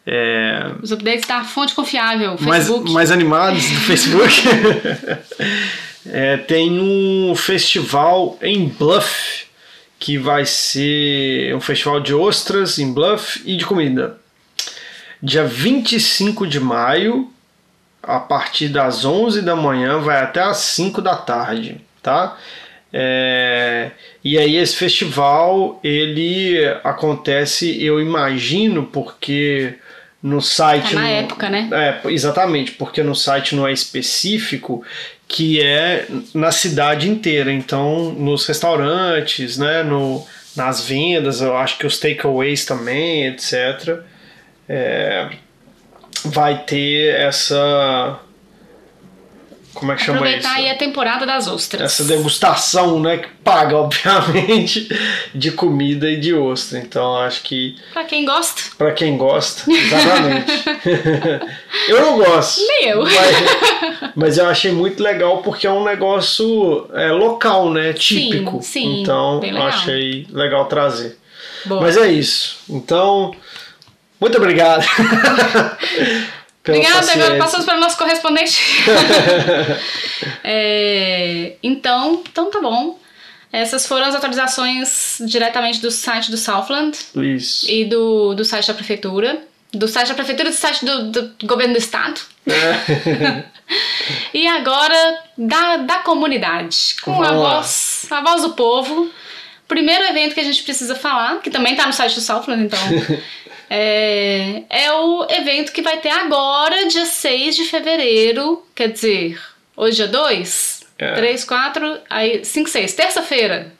é, 0.07 0.71
Os 0.81 0.91
updates 0.91 1.27
da 1.27 1.43
fonte 1.43 1.75
confiável, 1.75 2.35
mais, 2.41 2.65
Facebook. 2.65 2.91
mais 2.91 3.11
animados 3.11 3.61
do 3.69 3.75
Facebook. 3.85 4.33
É, 6.07 6.37
tem 6.37 6.79
um 6.79 7.35
festival 7.35 8.37
em 8.41 8.67
Bluff, 8.67 9.47
que 9.99 10.17
vai 10.17 10.45
ser 10.45 11.55
um 11.55 11.61
festival 11.61 11.99
de 11.99 12.13
ostras 12.13 12.77
em 12.77 12.93
Bluff 12.93 13.41
e 13.45 13.55
de 13.57 13.65
comida. 13.65 14.17
Dia 15.21 15.45
25 15.45 16.45
de 16.45 16.59
maio, 16.59 17.31
a 18.03 18.19
partir 18.19 18.67
das 18.69 19.03
11 19.03 19.41
da 19.41 19.55
manhã, 19.55 19.99
vai 19.99 20.21
até 20.21 20.41
as 20.41 20.57
5 20.57 21.01
da 21.01 21.15
tarde, 21.15 21.81
tá? 22.03 22.37
É, 22.93 23.91
e 24.23 24.37
aí 24.37 24.55
esse 24.55 24.75
festival 24.75 25.79
ele 25.83 26.57
acontece, 26.83 27.83
eu 27.83 27.99
imagino, 27.99 28.85
porque 28.85 29.73
no 30.25 30.41
site 30.41 30.89
Tá 30.89 30.95
na 30.95 31.01
não- 31.01 31.07
época, 31.07 31.49
né? 31.51 31.69
é, 31.71 32.11
exatamente, 32.11 32.71
porque 32.71 33.03
no 33.03 33.13
site 33.13 33.55
não 33.55 33.67
é 33.67 33.71
específico 33.71 34.83
que 35.27 35.61
é 35.61 36.07
na 36.33 36.51
cidade 36.51 37.07
inteira. 37.07 37.51
Então, 37.51 38.11
nos 38.11 38.47
restaurantes, 38.47 39.55
né, 39.59 39.83
no, 39.83 40.25
nas 40.55 40.81
vendas, 40.87 41.41
eu 41.41 41.55
acho 41.55 41.77
que 41.77 41.85
os 41.85 41.99
takeaways 41.99 42.65
também, 42.65 43.27
etc. 43.27 43.99
é, 44.67 45.29
vai 46.25 46.63
ter 46.63 47.13
essa. 47.19 48.19
Como 49.75 49.91
é 49.91 49.95
que 49.95 50.03
chama 50.03 50.17
isso? 50.19 50.25
Aproveitar 50.25 50.53
aí 50.55 50.69
a 50.69 50.77
temporada 50.77 51.25
das 51.25 51.47
ostras. 51.47 51.81
essa 51.81 52.03
degustação, 52.05 52.99
né, 52.99 53.17
que 53.17 53.27
paga, 53.43 53.75
obviamente, 53.77 54.87
de 55.35 55.51
comida 55.51 56.09
e 56.09 56.17
de 56.17 56.33
ostra. 56.33 56.79
Então, 56.79 57.17
acho 57.17 57.43
que 57.43 57.75
Pra 57.93 58.05
quem 58.05 58.25
gosta, 58.25 58.61
Pra 58.77 58.91
quem 58.93 59.17
gosta, 59.17 59.69
exatamente. 59.69 60.51
eu 61.89 62.01
não 62.01 62.17
gosto. 62.17 62.61
Nem 62.65 62.85
eu. 62.89 63.03
Mas, 63.03 64.11
mas 64.15 64.37
eu 64.37 64.47
achei 64.47 64.71
muito 64.71 65.03
legal 65.03 65.43
porque 65.43 65.67
é 65.67 65.71
um 65.71 65.83
negócio 65.83 66.89
é, 66.93 67.11
local, 67.11 67.69
né? 67.69 67.91
Típico. 67.93 68.61
sim, 68.63 69.01
então 69.01 69.41
bem 69.41 69.49
eu 69.49 69.55
legal. 69.55 69.69
achei 69.69 70.25
legal 70.31 70.65
trazer. 70.65 71.17
boa. 71.65 71.81
Mas 71.81 71.97
é 71.97 72.09
isso. 72.09 72.59
Então, 72.69 73.35
muito 74.21 74.37
obrigado. 74.37 74.85
Obrigada, 76.67 76.97
agora 76.97 77.13
paciência. 77.13 77.37
passamos 77.37 77.65
para 77.65 77.77
o 77.77 77.79
nosso 77.79 77.97
correspondente. 77.97 78.61
É, 80.43 81.53
então, 81.61 82.23
então 82.29 82.49
tá 82.49 82.61
bom. 82.61 82.99
Essas 83.51 83.87
foram 83.87 84.05
as 84.05 84.15
atualizações 84.15 85.17
diretamente 85.21 85.79
do 85.81 85.89
site 85.89 86.29
do 86.29 86.37
Southland 86.37 86.97
Isso. 87.15 87.69
e 87.69 87.85
do, 87.85 88.33
do 88.33 88.43
site 88.45 88.67
da 88.67 88.73
prefeitura. 88.73 89.41
Do 89.73 89.87
site 89.87 90.09
da 90.09 90.13
prefeitura 90.13 90.49
e 90.49 90.51
do 90.51 90.55
site 90.57 90.85
do, 90.85 91.11
do 91.11 91.47
governo 91.47 91.73
do 91.73 91.79
estado. 91.79 92.21
É. 92.47 93.43
E 94.33 94.47
agora 94.47 95.23
da, 95.37 95.77
da 95.77 95.99
comunidade, 95.99 96.97
com 97.01 97.11
a 97.23 97.27
Vamos 97.27 97.43
lá. 97.43 97.55
voz, 97.55 98.05
a 98.11 98.21
voz 98.21 98.41
do 98.43 98.49
povo. 98.51 99.09
Primeiro 99.67 100.03
evento 100.03 100.35
que 100.35 100.39
a 100.39 100.43
gente 100.43 100.61
precisa 100.61 100.93
falar, 100.93 101.39
que 101.41 101.49
também 101.49 101.75
tá 101.75 101.87
no 101.87 101.93
site 101.93 102.13
do 102.13 102.21
Southland, 102.21 102.63
então. 102.65 102.79
é, 103.69 104.63
é 104.69 104.91
o 104.93 105.25
evento 105.29 105.71
que 105.71 105.81
vai 105.81 105.97
ter 105.97 106.09
agora, 106.09 106.87
dia 106.87 107.05
6 107.05 107.55
de 107.55 107.65
fevereiro. 107.65 108.65
Quer 108.75 108.91
dizer, 108.91 109.41
hoje 109.75 110.03
é 110.03 110.07
2? 110.07 110.83
É. 110.97 111.13
3, 111.13 111.43
4, 111.43 111.99
aí 112.09 112.45
5, 112.45 112.69
6. 112.69 112.93
Terça-feira. 112.93 113.73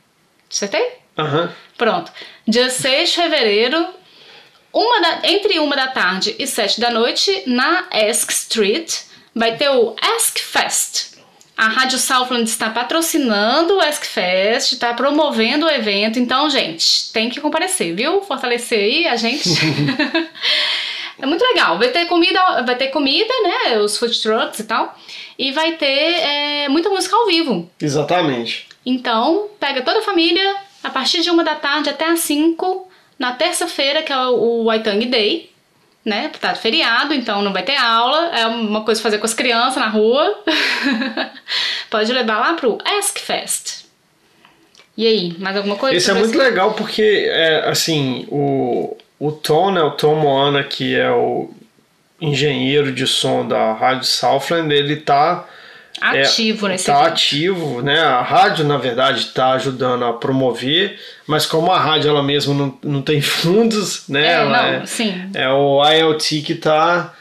Acertei? 0.52 0.86
Aham. 1.18 1.54
Pronto. 1.78 2.12
Dia 2.48 2.70
6 2.70 3.10
de 3.10 3.16
fevereiro, 3.16 3.88
uma 4.74 5.02
da- 5.02 5.22
entre 5.30 5.58
uma 5.60 5.76
da 5.76 5.88
tarde 5.88 6.36
e 6.38 6.46
sete 6.46 6.80
da 6.82 6.90
noite, 6.92 7.44
na 7.48 7.88
Ask 7.92 8.30
Street, 8.32 8.94
vai 9.34 9.56
ter 9.56 9.70
o 9.70 9.96
Ask 10.02 10.38
Fest. 10.40 11.15
A 11.58 11.70
Rádio 11.70 11.98
Southland 11.98 12.50
está 12.50 12.70
patrocinando 12.70 13.78
o 13.78 13.82
ESCFest, 13.82 14.74
está 14.74 14.94
promovendo 14.94 15.66
o 15.66 15.70
evento, 15.70 16.20
então, 16.20 16.50
gente, 16.50 17.12
tem 17.14 17.30
que 17.30 17.40
comparecer, 17.40 17.96
viu? 17.96 18.22
Fortalecer 18.22 18.80
aí 18.80 19.08
a 19.08 19.16
gente. 19.16 19.50
é 21.18 21.26
muito 21.26 21.42
legal. 21.44 21.78
Vai 21.78 21.90
ter 21.90 22.06
comida, 22.08 22.62
vai 22.64 22.76
ter 22.76 22.88
comida, 22.88 23.34
né? 23.44 23.78
Os 23.80 23.98
food 23.98 24.22
trucks 24.22 24.60
e 24.60 24.64
tal. 24.66 24.98
E 25.40 25.52
vai 25.54 25.74
ter 25.74 25.86
é, 25.86 26.70
muita 26.70 26.90
música 26.90 27.16
ao 27.16 27.26
vivo. 27.26 27.70
Exatamente. 27.82 28.68
Então, 28.86 29.48
pega 29.58 29.82
toda 29.82 30.00
a 30.00 30.04
família, 30.04 30.56
a 30.84 30.90
partir 30.90 31.22
de 31.22 31.32
uma 31.32 31.44
da 31.44 31.56
tarde 31.56 31.90
até 31.90 32.06
às 32.06 32.20
5, 32.20 32.88
na 33.18 33.32
terça-feira, 33.32 34.04
que 34.04 34.12
é 34.12 34.28
o 34.28 34.66
Waitang 34.66 35.06
Day, 35.06 35.50
né? 36.06 36.30
Tá 36.40 36.54
de 36.54 36.60
feriado, 36.60 37.14
então 37.14 37.42
não 37.42 37.52
vai 37.52 37.64
ter 37.64 37.76
aula, 37.76 38.28
é 38.38 38.46
uma 38.46 38.84
coisa 38.84 39.02
fazer 39.02 39.18
com 39.18 39.26
as 39.26 39.34
crianças 39.34 39.78
na 39.78 39.90
rua. 39.90 40.44
Pode 41.90 42.14
levar 42.14 42.40
lá 42.40 42.54
pro 42.54 42.78
Ask 42.86 43.18
Fest. 43.18 43.86
E 44.96 45.06
aí, 45.06 45.36
mais 45.40 45.58
alguma 45.58 45.76
coisa? 45.76 45.98
Esse 45.98 46.12
é 46.12 46.14
muito 46.14 46.38
legal 46.38 46.74
porque, 46.74 47.28
é, 47.30 47.68
assim, 47.68 48.26
o, 48.30 48.96
o 49.20 49.32
Tom, 49.32 49.72
né, 49.72 49.82
o 49.82 49.92
Tom 49.92 50.16
Moana, 50.16 50.64
que 50.64 50.96
é 50.96 51.12
o 51.12 51.50
engenheiro 52.22 52.94
de 52.94 53.06
som 53.06 53.46
da 53.46 53.74
Rádio 53.74 54.06
Southland, 54.06 54.74
ele 54.74 54.96
tá 54.98 55.46
Ativo 56.02 56.68
é, 56.68 56.70
nesse 56.72 56.86
tá 56.86 56.94
evento. 57.02 57.08
ativo, 57.14 57.82
né? 57.82 58.02
A 58.02 58.22
rádio, 58.22 58.66
na 58.66 58.78
verdade, 58.78 59.20
está 59.22 59.52
ajudando 59.54 60.04
a 60.06 60.14
promover, 60.14 61.00
mas 61.26 61.46
como 61.46 61.72
a 61.72 61.80
rádio 61.80 62.10
ela 62.10 62.22
mesma 62.24 62.54
não, 62.54 62.78
não 62.84 63.02
tem 63.02 63.22
fundos, 63.24 64.04
né? 64.10 64.28
É, 64.28 64.32
ela 64.34 64.50
não, 64.50 64.82
é, 64.82 64.86
sim. 64.86 65.30
é 65.34 65.50
o 65.50 65.84
IoT 65.88 66.42
que 66.42 66.54
está 66.54 67.14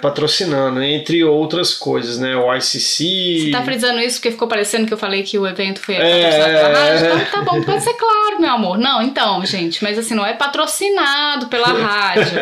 patrocinando, 0.00 0.82
entre 0.82 1.22
outras 1.24 1.74
coisas, 1.74 2.18
né? 2.18 2.36
O 2.36 2.54
ICC. 2.54 3.40
Você 3.46 3.50
tá 3.50 3.62
frisando 3.62 4.00
isso 4.00 4.16
porque 4.18 4.30
ficou 4.30 4.48
parecendo 4.48 4.86
que 4.86 4.94
eu 4.94 4.98
falei 4.98 5.22
que 5.22 5.38
o 5.38 5.46
evento 5.46 5.80
foi 5.80 5.96
É, 5.96 6.22
patrocinado 6.22 6.52
pela 6.52 6.78
rádio? 6.78 7.06
é. 7.06 7.14
Então 7.16 7.24
tá 7.30 7.42
bom, 7.52 7.62
pode 7.62 7.82
ser 7.84 7.94
claro, 7.94 8.40
meu 8.40 8.50
amor. 8.50 8.78
Não, 8.78 9.02
então, 9.02 9.44
gente, 9.44 9.82
mas 9.82 9.98
assim, 9.98 10.14
não 10.14 10.24
é 10.24 10.32
patrocinado 10.34 11.48
pela 11.48 11.66
rádio. 11.74 12.32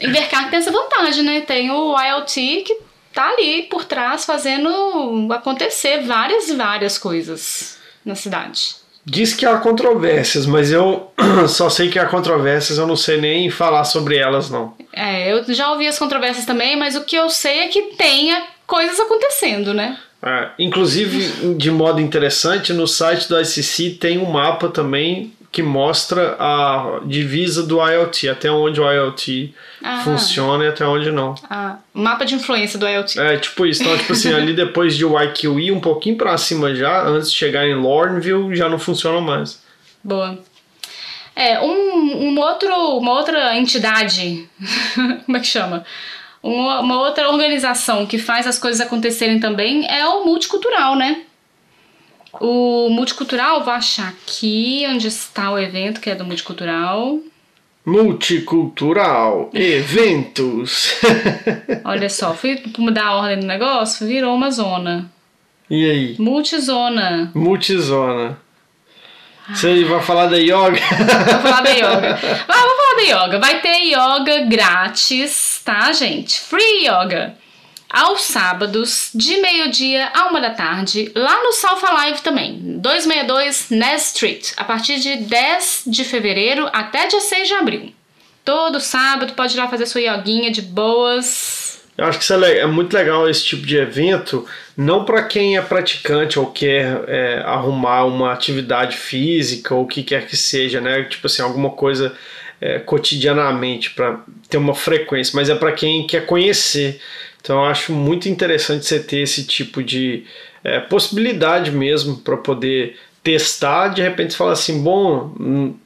Invercar 0.00 0.50
tem 0.50 0.58
essa 0.58 0.72
vantagem, 0.72 1.22
né? 1.22 1.40
Tem 1.42 1.70
o 1.70 1.94
IoT 1.98 2.62
que 2.66 2.85
tá 3.16 3.30
ali 3.30 3.62
por 3.62 3.86
trás 3.86 4.26
fazendo 4.26 5.32
acontecer 5.32 6.02
várias 6.02 6.50
e 6.50 6.54
várias 6.54 6.98
coisas 6.98 7.78
na 8.04 8.14
cidade. 8.14 8.76
Diz 9.06 9.32
que 9.32 9.46
há 9.46 9.56
controvérsias, 9.56 10.44
mas 10.44 10.70
eu 10.70 11.10
só 11.48 11.70
sei 11.70 11.88
que 11.88 11.98
há 11.98 12.04
controvérsias, 12.04 12.76
eu 12.76 12.86
não 12.86 12.96
sei 12.96 13.18
nem 13.18 13.48
falar 13.48 13.84
sobre 13.84 14.18
elas, 14.18 14.50
não. 14.50 14.74
É, 14.92 15.32
eu 15.32 15.42
já 15.54 15.70
ouvi 15.70 15.86
as 15.86 15.98
controvérsias 15.98 16.44
também, 16.44 16.76
mas 16.76 16.94
o 16.94 17.04
que 17.04 17.16
eu 17.16 17.30
sei 17.30 17.60
é 17.60 17.68
que 17.68 17.94
tenha 17.96 18.42
coisas 18.66 19.00
acontecendo, 19.00 19.72
né? 19.72 19.96
É, 20.22 20.50
inclusive, 20.58 21.54
de 21.54 21.70
modo 21.70 22.00
interessante, 22.00 22.72
no 22.72 22.86
site 22.86 23.28
do 23.28 23.40
ICC 23.40 23.90
tem 24.00 24.18
um 24.18 24.30
mapa 24.30 24.68
também 24.68 25.32
que 25.56 25.62
mostra 25.62 26.36
a 26.38 27.00
divisa 27.06 27.62
do 27.62 27.76
IoT, 27.82 28.28
até 28.28 28.50
onde 28.50 28.78
o 28.78 28.92
IoT 28.92 29.54
Ah. 29.82 30.02
funciona 30.04 30.64
e 30.64 30.68
até 30.68 30.84
onde 30.86 31.10
não. 31.10 31.34
Ah, 31.48 31.76
mapa 31.94 32.26
de 32.26 32.34
influência 32.34 32.78
do 32.78 32.86
IoT. 32.86 33.18
É, 33.18 33.38
tipo 33.38 33.64
isso. 33.64 33.82
Então, 33.82 33.96
tipo 33.96 34.12
assim, 34.12 34.34
ali 34.34 34.52
depois 34.52 34.94
de 34.94 35.06
YQE, 35.06 35.72
um 35.72 35.80
pouquinho 35.80 36.18
pra 36.18 36.36
cima 36.36 36.74
já, 36.74 37.04
antes 37.06 37.30
de 37.32 37.38
chegar 37.38 37.66
em 37.66 37.74
Lornville, 37.74 38.54
já 38.54 38.68
não 38.68 38.78
funciona 38.78 39.18
mais. 39.18 39.62
Boa. 40.04 40.38
É, 41.34 41.58
um, 41.58 42.28
um 42.28 42.38
outro, 42.38 42.74
uma 42.98 43.12
outra 43.12 43.56
entidade, 43.56 44.46
como 45.24 45.38
é 45.38 45.40
que 45.40 45.46
chama? 45.46 45.86
Uma, 46.42 46.80
uma 46.80 47.00
outra 47.00 47.30
organização 47.30 48.04
que 48.04 48.18
faz 48.18 48.46
as 48.46 48.58
coisas 48.58 48.82
acontecerem 48.82 49.40
também 49.40 49.90
é 49.90 50.06
o 50.06 50.22
multicultural, 50.26 50.96
né? 50.96 51.22
O 52.40 52.88
multicultural, 52.90 53.64
vou 53.64 53.72
achar 53.72 54.08
aqui 54.08 54.84
onde 54.88 55.06
está 55.08 55.50
o 55.50 55.58
evento 55.58 56.00
que 56.00 56.10
é 56.10 56.14
do 56.14 56.24
multicultural. 56.24 57.18
Multicultural, 57.84 59.50
eventos. 59.54 60.94
Olha 61.84 62.08
só, 62.10 62.34
fui 62.34 62.60
mudar 62.78 63.04
a 63.06 63.14
ordem 63.16 63.40
do 63.40 63.46
negócio, 63.46 64.06
virou 64.06 64.34
uma 64.34 64.50
zona. 64.50 65.10
e 65.70 65.88
aí? 65.88 66.16
Multizona. 66.18 67.30
Multizona. 67.34 68.38
Você 69.48 69.84
vai 69.84 70.02
falar 70.02 70.26
da 70.26 70.36
yoga? 70.38 70.80
Vou 70.80 71.40
falar 71.42 71.60
da 71.62 71.70
yoga. 71.76 72.18
Vai, 72.48 72.60
vou 72.60 72.76
falar 72.76 72.96
da 72.96 73.02
yoga. 73.02 73.38
Vai 73.38 73.60
ter 73.60 73.78
yoga 73.84 74.40
grátis, 74.48 75.60
tá, 75.64 75.92
gente? 75.92 76.40
Free 76.40 76.86
yoga. 76.88 77.36
Aos 77.96 78.24
sábados, 78.24 79.08
de 79.14 79.38
meio-dia 79.38 80.10
a 80.12 80.28
uma 80.28 80.38
da 80.38 80.50
tarde, 80.50 81.10
lá 81.14 81.42
no 81.42 81.50
South 81.50 81.80
Alive 81.82 82.20
também, 82.20 82.78
262 82.78 83.70
Ness 83.70 84.08
Street, 84.08 84.52
a 84.54 84.64
partir 84.64 85.00
de 85.00 85.16
10 85.16 85.84
de 85.86 86.04
fevereiro 86.04 86.68
até 86.74 87.06
dia 87.06 87.22
6 87.22 87.48
de 87.48 87.54
abril. 87.54 87.94
Todo 88.44 88.80
sábado 88.80 89.32
pode 89.32 89.56
ir 89.56 89.56
lá 89.56 89.66
fazer 89.66 89.86
sua 89.86 90.02
yoguinha 90.02 90.50
de 90.50 90.60
boas. 90.60 91.82
Eu 91.96 92.04
acho 92.04 92.18
que 92.18 92.24
isso 92.24 92.34
é, 92.34 92.58
é 92.58 92.66
muito 92.66 92.92
legal 92.92 93.26
esse 93.30 93.42
tipo 93.42 93.66
de 93.66 93.78
evento, 93.78 94.44
não 94.76 95.06
para 95.06 95.22
quem 95.22 95.56
é 95.56 95.62
praticante 95.62 96.38
ou 96.38 96.52
quer 96.52 97.02
é, 97.08 97.42
arrumar 97.46 98.04
uma 98.04 98.30
atividade 98.30 98.94
física 98.94 99.74
ou 99.74 99.84
o 99.84 99.88
que 99.88 100.02
quer 100.02 100.26
que 100.26 100.36
seja, 100.36 100.82
né? 100.82 101.02
Tipo 101.04 101.28
assim, 101.28 101.40
alguma 101.40 101.70
coisa 101.70 102.14
é, 102.60 102.78
cotidianamente 102.78 103.92
para 103.92 104.20
ter 104.50 104.58
uma 104.58 104.74
frequência, 104.74 105.32
mas 105.34 105.48
é 105.48 105.54
para 105.54 105.72
quem 105.72 106.06
quer 106.06 106.26
conhecer. 106.26 107.00
Então 107.46 107.62
eu 107.62 107.66
acho 107.66 107.92
muito 107.92 108.28
interessante 108.28 108.84
você 108.84 108.98
ter 108.98 109.20
esse 109.20 109.46
tipo 109.46 109.80
de 109.80 110.24
é, 110.64 110.80
possibilidade 110.80 111.70
mesmo 111.70 112.16
para 112.16 112.36
poder 112.36 112.98
testar, 113.22 113.88
de 113.88 114.02
repente 114.02 114.32
você 114.32 114.36
fala 114.36 114.52
assim, 114.52 114.82
bom, 114.82 115.32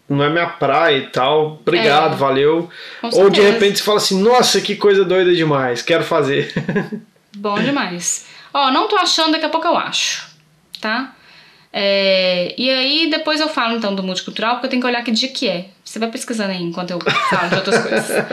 não 0.09 0.25
é 0.25 0.31
minha 0.31 0.47
praia 0.47 0.97
e 0.97 1.07
tal, 1.09 1.59
obrigado, 1.61 2.15
É. 2.15 2.17
valeu. 2.17 2.71
Ou 3.03 3.29
de 3.29 3.43
repente 3.43 3.77
você 3.77 3.85
fala 3.85 3.99
assim, 3.99 4.23
nossa, 4.23 4.59
que 4.63 4.75
coisa 4.75 5.05
doida 5.05 5.35
demais, 5.35 5.83
quero 5.83 6.03
fazer. 6.03 6.51
Bom 7.37 7.59
demais. 7.61 8.27
Ó, 8.55 8.71
não 8.71 8.89
tô 8.89 8.97
achando, 8.97 9.33
daqui 9.33 9.45
a 9.45 9.51
pouco 9.51 9.67
eu 9.67 9.77
acho, 9.77 10.31
tá? 10.81 11.15
É, 11.71 12.55
e 12.57 12.71
aí 12.71 13.11
depois 13.11 13.39
eu 13.39 13.49
falo 13.51 13.77
então 13.77 13.95
do 13.95 14.03
multicultural, 14.03 14.55
porque 14.55 14.67
eu 14.67 14.71
tenho 14.71 14.83
que 14.83 14.89
olhar 14.89 15.05
que 15.05 15.11
dia 15.11 15.29
que 15.29 15.47
é. 15.47 15.67
Você 15.91 15.99
vai 15.99 16.09
pesquisando 16.09 16.53
aí 16.53 16.63
enquanto 16.63 16.93
eu 16.93 17.01
falo 17.01 17.49
de 17.49 17.55
outras 17.57 17.79
coisas. 17.83 18.25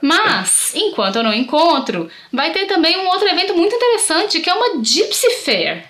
Mas, 0.00 0.72
enquanto 0.76 1.16
eu 1.16 1.24
não 1.24 1.34
encontro, 1.34 2.08
vai 2.32 2.52
ter 2.52 2.66
também 2.66 2.96
um 3.00 3.08
outro 3.08 3.26
evento 3.28 3.52
muito 3.56 3.74
interessante, 3.74 4.38
que 4.38 4.48
é 4.48 4.54
uma 4.54 4.80
Gypsy 4.80 5.28
Fair. 5.44 5.86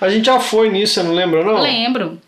A 0.00 0.08
gente 0.08 0.26
já 0.26 0.40
foi 0.40 0.68
nisso, 0.68 0.94
você 0.94 1.02
não 1.04 1.14
lembra, 1.14 1.44
não? 1.44 1.60
Lembro. 1.60 2.20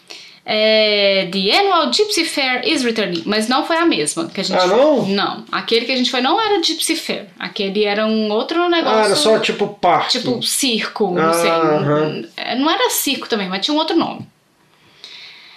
É, 0.47 1.29
the 1.33 1.51
Annual 1.59 1.93
Gypsy 1.93 2.25
Fair 2.27 2.63
is 2.65 2.85
returning, 2.85 3.25
mas 3.27 3.49
não 3.49 3.67
foi 3.67 3.77
a 3.77 3.85
mesma 3.85 4.29
que 4.29 4.41
a 4.41 4.45
gente 4.45 4.57
Ah, 4.57 4.69
foi. 4.69 4.77
não? 4.79 5.07
Não. 5.09 5.45
Aquele 5.51 5.85
que 5.85 5.91
a 5.93 5.97
gente 5.97 6.09
foi 6.11 6.21
não 6.21 6.41
era 6.41 6.63
Gypsy 6.63 6.95
Fair. 6.95 7.27
Aquele 7.41 7.85
era 7.85 8.07
um 8.07 8.31
outro 8.31 8.69
negócio. 8.69 8.99
Ah, 9.01 9.05
era 9.07 9.17
só 9.17 9.41
tipo 9.41 9.67
parque. 9.67 10.13
Tipo, 10.13 10.41
circo, 10.45 11.11
não 11.13 11.29
Ah, 11.31 11.33
sei. 11.35 11.51
aham. 11.51 12.25
É, 12.37 12.55
Não 12.55 12.71
era 12.71 12.89
circo 12.91 13.29
também, 13.29 13.49
mas 13.49 13.65
tinha 13.65 13.75
um 13.75 13.79
outro 13.79 13.97
nome. 13.97 14.25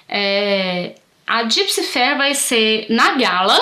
É, 0.10 0.96
a 1.32 1.48
Gypsy 1.48 1.84
Fair 1.84 2.18
vai 2.18 2.36
ser 2.36 2.88
na 2.90 3.14
Gala, 3.14 3.58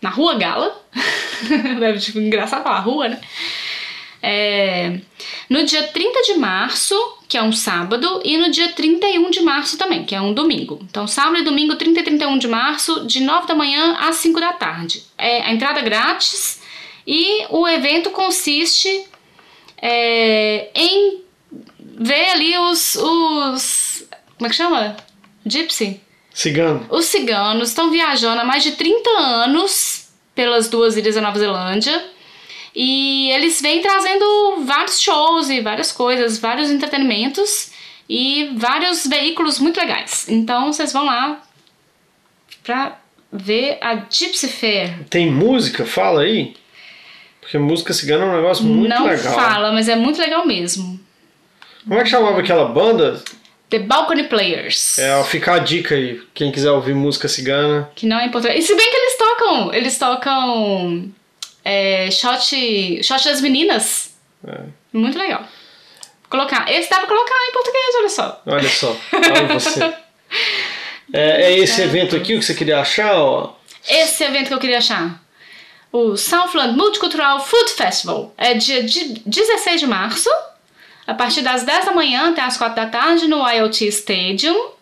na 0.00 0.10
Rua 0.10 0.36
Gala. 0.36 0.80
Deve 1.80 1.98
tipo, 1.98 2.20
engraçado 2.20 2.62
falar 2.62 2.78
rua, 2.78 3.08
né? 3.08 3.20
É, 4.22 5.00
no 5.50 5.64
dia 5.64 5.88
30 5.88 6.22
de 6.22 6.34
março, 6.34 6.94
que 7.28 7.36
é 7.36 7.42
um 7.42 7.50
sábado, 7.50 8.22
e 8.24 8.38
no 8.38 8.48
dia 8.52 8.68
31 8.68 9.28
de 9.28 9.40
março 9.40 9.76
também, 9.76 10.04
que 10.04 10.14
é 10.14 10.20
um 10.20 10.32
domingo. 10.32 10.78
Então, 10.88 11.08
sábado 11.08 11.38
e 11.38 11.42
domingo, 11.42 11.74
30 11.74 11.98
e 11.98 12.02
31 12.04 12.38
de 12.38 12.46
março, 12.46 13.04
de 13.06 13.20
9 13.20 13.48
da 13.48 13.56
manhã 13.56 13.96
às 13.98 14.14
5 14.16 14.38
da 14.38 14.52
tarde. 14.52 15.02
É, 15.18 15.42
a 15.42 15.52
entrada 15.52 15.80
grátis 15.80 16.62
e 17.04 17.44
o 17.50 17.66
evento 17.66 18.10
consiste 18.10 19.04
é, 19.82 20.70
em 20.76 21.22
ver 21.80 22.30
ali 22.30 22.56
os, 22.56 22.94
os. 22.94 24.04
Como 24.36 24.46
é 24.46 24.48
que 24.48 24.54
chama? 24.54 24.96
Gypsy? 25.44 26.06
Cigano. 26.38 26.86
Os 26.88 27.06
ciganos 27.06 27.70
estão 27.70 27.90
viajando 27.90 28.40
há 28.40 28.44
mais 28.44 28.62
de 28.62 28.70
30 28.70 29.10
anos 29.10 30.08
pelas 30.36 30.68
duas 30.68 30.96
ilhas 30.96 31.16
da 31.16 31.20
Nova 31.20 31.36
Zelândia. 31.36 32.00
E 32.72 33.28
eles 33.32 33.60
vêm 33.60 33.82
trazendo 33.82 34.62
vários 34.64 35.00
shows 35.00 35.50
e 35.50 35.60
várias 35.60 35.90
coisas, 35.90 36.38
vários 36.38 36.70
entretenimentos 36.70 37.72
e 38.08 38.52
vários 38.54 39.04
veículos 39.04 39.58
muito 39.58 39.80
legais. 39.80 40.28
Então 40.28 40.72
vocês 40.72 40.92
vão 40.92 41.06
lá 41.06 41.42
pra 42.62 43.00
ver 43.32 43.78
a 43.80 43.96
Gypsy 44.08 44.46
Fair. 44.46 45.06
Tem 45.10 45.28
música? 45.28 45.84
Fala 45.84 46.20
aí. 46.22 46.54
Porque 47.40 47.58
música 47.58 47.92
cigana 47.92 48.24
é 48.26 48.28
um 48.28 48.36
negócio 48.36 48.64
muito 48.64 48.88
Não 48.88 49.06
legal. 49.08 49.34
fala, 49.34 49.72
mas 49.72 49.88
é 49.88 49.96
muito 49.96 50.20
legal 50.20 50.46
mesmo. 50.46 51.00
Como 51.82 51.98
é 51.98 52.04
que 52.04 52.10
chamava 52.10 52.38
aquela 52.38 52.66
banda? 52.68 53.20
The 53.70 53.80
Balcony 53.80 54.24
Players. 54.24 54.98
É, 54.98 55.22
fica 55.24 55.54
a 55.54 55.58
dica 55.58 55.94
aí. 55.94 56.20
Quem 56.32 56.50
quiser 56.50 56.70
ouvir 56.70 56.94
música 56.94 57.28
cigana. 57.28 57.90
Que 57.94 58.06
não 58.06 58.18
é 58.18 58.26
em 58.26 58.30
português. 58.30 58.64
E 58.64 58.66
se 58.66 58.74
bem 58.74 58.90
que 58.90 58.96
eles 58.96 59.18
tocam, 59.18 59.74
eles 59.74 59.98
tocam 59.98 61.12
é, 61.64 62.10
shot, 62.10 63.02
shot 63.02 63.24
das 63.24 63.40
meninas. 63.40 64.16
É. 64.46 64.60
Muito 64.92 65.18
legal. 65.18 65.44
Colocar. 66.30 66.70
Esse 66.70 66.88
dá 66.88 66.98
pra 66.98 67.06
colocar 67.06 67.34
em 67.48 67.52
português, 67.52 67.94
olha 67.98 68.08
só. 68.08 68.42
Olha 68.46 68.68
só, 68.68 68.96
olha 69.12 69.58
você. 69.58 69.94
É, 71.10 71.44
é 71.44 71.58
esse 71.58 71.80
evento 71.80 72.14
aqui 72.14 72.34
o 72.34 72.38
que 72.38 72.44
você 72.44 72.52
queria 72.52 72.80
achar? 72.80 73.16
Ó. 73.16 73.54
Esse 73.88 74.24
evento 74.24 74.48
que 74.48 74.52
eu 74.52 74.58
queria 74.58 74.76
achar. 74.76 75.18
O 75.90 76.18
Southland 76.18 76.76
Multicultural 76.76 77.40
Food 77.40 77.70
Festival. 77.70 78.34
É 78.36 78.52
dia 78.52 78.82
de 78.82 79.20
16 79.24 79.80
de 79.80 79.86
março, 79.86 80.28
a 81.08 81.14
partir 81.14 81.40
das 81.40 81.62
10 81.62 81.86
da 81.86 81.92
manhã 81.92 82.28
até 82.28 82.42
as 82.42 82.58
4 82.58 82.76
da 82.76 82.86
tarde, 82.86 83.26
no 83.26 83.48
IoT 83.48 83.86
Stadium. 83.88 84.72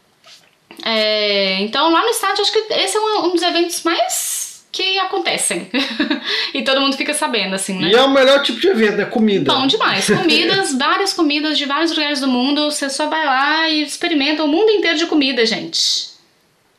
É, 0.85 1.61
então, 1.61 1.89
lá 1.93 2.03
no 2.03 2.09
estádio, 2.09 2.43
acho 2.43 2.53
que 2.53 2.75
esse 2.75 2.97
é 2.97 3.01
um, 3.01 3.27
um 3.27 3.31
dos 3.31 3.43
eventos 3.43 3.81
mais 3.85 4.67
que 4.73 4.99
acontecem. 4.99 5.71
e 6.53 6.63
todo 6.63 6.81
mundo 6.81 6.97
fica 6.97 7.15
sabendo, 7.15 7.55
assim, 7.55 7.79
né? 7.79 7.91
E 7.93 7.95
é 7.95 8.03
o 8.03 8.11
melhor 8.11 8.43
tipo 8.43 8.59
de 8.59 8.67
evento, 8.67 8.97
né? 8.97 9.05
Comida. 9.05 9.55
Bom 9.55 9.69
demais. 9.69 10.09
Comidas, 10.09 10.75
várias 10.77 11.13
comidas 11.13 11.57
de 11.57 11.65
vários 11.65 11.93
lugares 11.93 12.21
do 12.21 12.27
mundo. 12.27 12.73
Você 12.73 12.91
só 12.91 13.07
vai 13.07 13.25
lá 13.25 13.69
e 13.69 13.85
experimenta 13.85 14.43
o 14.43 14.49
mundo 14.49 14.69
inteiro 14.73 14.99
de 14.99 15.07
comida, 15.07 15.47
gente. 15.47 16.09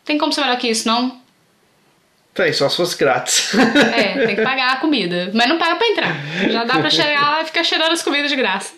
Tem 0.03 0.17
como 0.17 0.33
ser 0.33 0.41
melhor 0.41 0.57
que 0.57 0.67
isso, 0.67 0.85
não? 0.85 1.21
Tem, 2.37 2.53
só 2.53 2.69
se 2.69 2.77
fosse 2.77 2.95
grátis. 2.97 3.53
É, 3.55 4.25
tem 4.27 4.35
que 4.35 4.41
pagar 4.43 4.73
a 4.73 4.75
comida. 4.77 5.29
Mas 5.33 5.49
não 5.49 5.57
paga 5.57 5.75
pra 5.75 5.87
entrar. 5.87 6.15
Já 6.51 6.63
dá 6.63 6.77
pra 6.79 6.89
chegar 6.89 7.29
lá 7.31 7.41
e 7.41 7.45
ficar 7.45 7.63
cheirando 7.63 7.91
as 7.91 8.01
comidas 8.03 8.29
de 8.29 8.35
graça. 8.37 8.71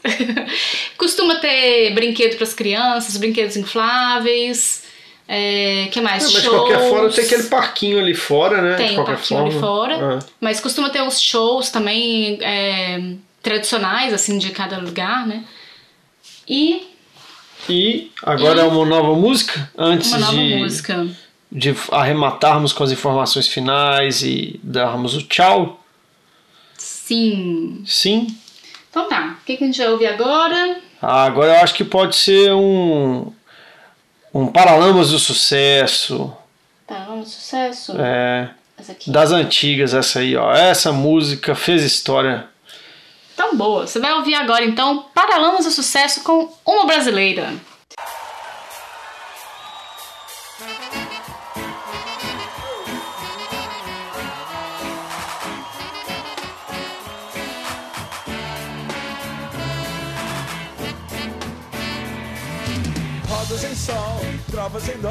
Costuma 0.98 1.36
ter 1.36 1.94
brinquedo 1.94 2.38
pras 2.38 2.54
crianças, 2.54 3.18
brinquedos 3.18 3.58
infláveis. 3.58 4.84
É, 5.28 5.88
que 5.92 6.02
mais? 6.02 6.24
Não, 6.24 6.32
mas 6.32 6.42
de 6.42 6.48
Shows. 6.48 6.58
qualquer 6.70 6.90
forma 6.90 7.10
tem 7.12 7.26
aquele 7.26 7.44
parquinho 7.44 8.00
ali 8.00 8.16
fora, 8.16 8.62
né? 8.62 8.72
de 8.72 8.78
Tem 8.78 8.92
o 8.92 8.96
qualquer 8.96 9.16
parquinho 9.18 9.42
ali 9.42 9.52
forma. 9.52 9.68
fora. 9.68 10.16
É. 10.16 10.20
Mas 10.42 10.60
costuma 10.60 10.90
ter 10.90 11.02
uns 11.04 11.22
shows 11.22 11.70
também 11.70 12.40
é, 12.42 13.00
tradicionais, 13.44 14.12
assim, 14.14 14.38
de 14.40 14.50
cada 14.52 14.78
lugar, 14.80 15.28
né? 15.28 15.44
E 16.48 16.88
E 17.70 18.10
agora 18.24 18.60
E- 18.60 18.62
é 18.62 18.64
uma 18.64 18.86
nova 18.86 19.14
música? 19.16 19.70
Antes 19.78 20.10
uma 20.14 20.20
nova 20.20 20.32
de, 20.34 20.56
música. 20.56 21.06
De 21.52 21.76
arrematarmos 21.92 22.74
com 22.74 22.84
as 22.84 22.92
informações 22.92 23.48
finais 23.48 24.22
e 24.22 24.60
darmos 24.64 25.16
o 25.16 25.24
tchau. 25.24 25.84
Sim. 26.78 27.84
Sim. 27.86 28.28
Então 28.90 29.08
tá. 29.08 29.38
O 29.42 29.46
que, 29.46 29.58
que 29.58 29.64
a 29.64 29.68
gente 29.68 29.80
vai 29.80 29.90
ouvir 29.90 30.08
agora? 30.08 30.80
Ah, 31.02 31.24
agora 31.24 31.56
eu 31.56 31.64
acho 31.64 31.74
que 31.74 31.84
pode 31.84 32.16
ser 32.16 32.54
um. 32.54 33.32
Um 34.32 34.48
Paralamas 34.48 35.10
do 35.10 35.18
Sucesso. 35.18 36.32
Tá, 36.86 37.06
vamos, 37.08 37.32
sucesso. 37.32 37.94
É, 38.00 38.52
das 39.08 39.32
antigas, 39.32 39.94
essa 39.94 40.20
aí, 40.20 40.36
ó. 40.36 40.54
Essa 40.54 40.92
música 40.92 41.56
fez 41.56 41.84
história. 41.84 42.48
Tão 43.36 43.56
boa. 43.56 43.88
Você 43.88 44.00
vai 44.00 44.14
ouvir 44.14 44.36
agora, 44.36 44.64
então, 44.64 45.06
Paralamas 45.16 45.66
do 45.66 45.72
Sucesso 45.72 46.24
com 46.24 46.52
uma 46.66 46.86
brasileira. 46.86 47.54
Rodas 63.60 63.72
em 63.72 63.76
sol, 63.76 64.22
trovas 64.50 64.88
em 64.88 64.98
dó, 65.02 65.10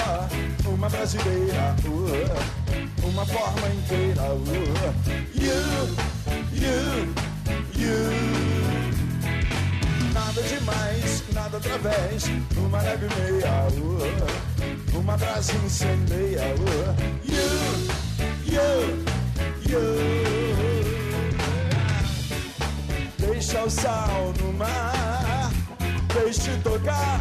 uma 0.66 0.88
brasileira, 0.88 1.76
uh, 1.84 3.06
uma 3.06 3.26
forma 3.26 3.68
inteira. 3.68 4.22
Uh, 4.22 4.46
you, 5.34 5.52
you, 6.54 7.12
you. 7.76 8.10
Nada 10.14 10.42
demais, 10.42 11.24
nada 11.34 11.58
através, 11.58 12.24
uma 12.56 12.80
leve 12.80 13.06
meia, 13.20 13.66
uh, 13.68 14.98
uma 14.98 15.16
brasa 15.18 15.52
incendeia. 15.56 16.54
Uh, 16.54 16.94
you, 17.26 17.50
you, 18.46 19.04
you. 19.68 19.82
Deixa 23.18 23.62
o 23.62 23.70
sal 23.70 24.32
no 24.40 24.52
mar, 24.54 25.50
deixe 26.14 26.56
tocar. 26.62 27.20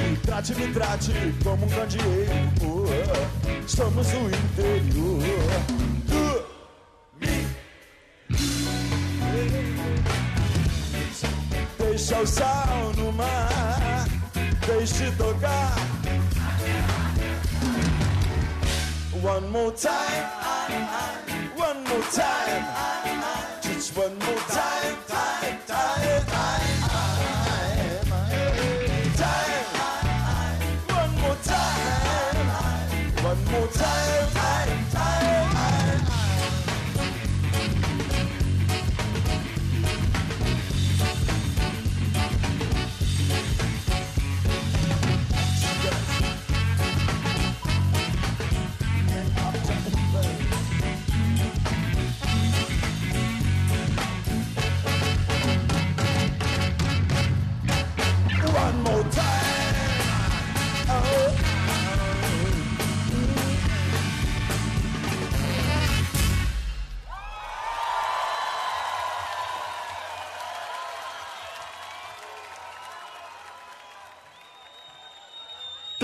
Atividade, 0.00 0.16
trate-me, 0.24 0.72
trate 0.72 1.12
como 1.44 1.66
um 1.66 1.68
candeeiro. 1.68 2.32
Uh, 2.62 3.64
Estamos 3.66 4.06
no 4.12 4.28
interior. 4.28 5.20
Me. 7.20 7.46
Deixa 11.78 12.18
o 12.20 12.26
sal 12.26 12.92
no 12.96 13.12
mar, 13.12 14.06
deixe 14.66 15.10
tocar. 15.12 15.74
One 19.22 19.48
more 19.50 19.72
time, 19.72 20.26
one 21.56 21.84
more 21.84 22.02
time, 22.10 22.64
just 23.62 23.94
one 23.94 24.14
more 24.14 24.40
time, 24.48 24.69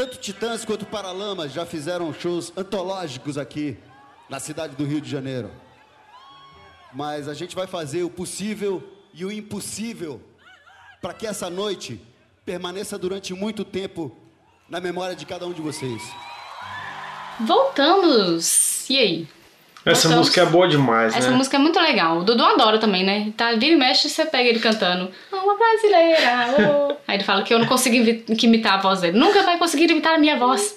Tanto 0.06 0.18
Titãs 0.18 0.64
quanto 0.64 0.86
Paralamas 0.86 1.52
já 1.52 1.66
fizeram 1.66 2.14
shows 2.14 2.52
antológicos 2.56 3.36
aqui 3.36 3.76
na 4.30 4.38
cidade 4.38 4.76
do 4.76 4.84
Rio 4.84 5.00
de 5.00 5.10
Janeiro. 5.10 5.50
Mas 6.94 7.26
a 7.26 7.34
gente 7.34 7.56
vai 7.56 7.66
fazer 7.66 8.04
o 8.04 8.08
possível 8.08 8.88
e 9.12 9.24
o 9.24 9.32
impossível 9.32 10.22
para 11.02 11.12
que 11.12 11.26
essa 11.26 11.50
noite 11.50 12.00
permaneça 12.44 12.96
durante 12.96 13.34
muito 13.34 13.64
tempo 13.64 14.16
na 14.68 14.80
memória 14.80 15.16
de 15.16 15.26
cada 15.26 15.44
um 15.44 15.52
de 15.52 15.60
vocês. 15.60 16.00
Voltamos! 17.40 18.88
E 18.88 18.98
aí? 18.98 19.28
Essa 19.86 20.08
Voltamos. 20.08 20.26
música 20.26 20.40
é 20.42 20.46
boa 20.46 20.66
demais, 20.66 21.14
Essa 21.14 21.30
né? 21.30 21.36
música 21.36 21.56
é 21.56 21.60
muito 21.60 21.78
legal. 21.78 22.18
O 22.18 22.24
Dudu 22.24 22.42
adora 22.42 22.76
também, 22.78 23.04
né? 23.04 23.32
Tá, 23.36 23.52
vira 23.52 23.72
e 23.72 23.76
mexe, 23.76 24.08
você 24.08 24.26
pega 24.26 24.48
ele 24.48 24.58
cantando. 24.58 25.10
Uma 25.32 25.56
brasileira, 25.56 26.54
oh. 26.58 26.96
Aí 27.06 27.16
ele 27.16 27.24
fala 27.24 27.42
que 27.44 27.54
eu 27.54 27.58
não 27.60 27.66
consigo 27.66 27.94
imitar 28.42 28.74
a 28.74 28.78
voz 28.78 29.00
dele. 29.00 29.16
Nunca 29.16 29.44
vai 29.44 29.58
conseguir 29.58 29.88
imitar 29.88 30.14
a 30.14 30.18
minha 30.18 30.36
voz. 30.36 30.74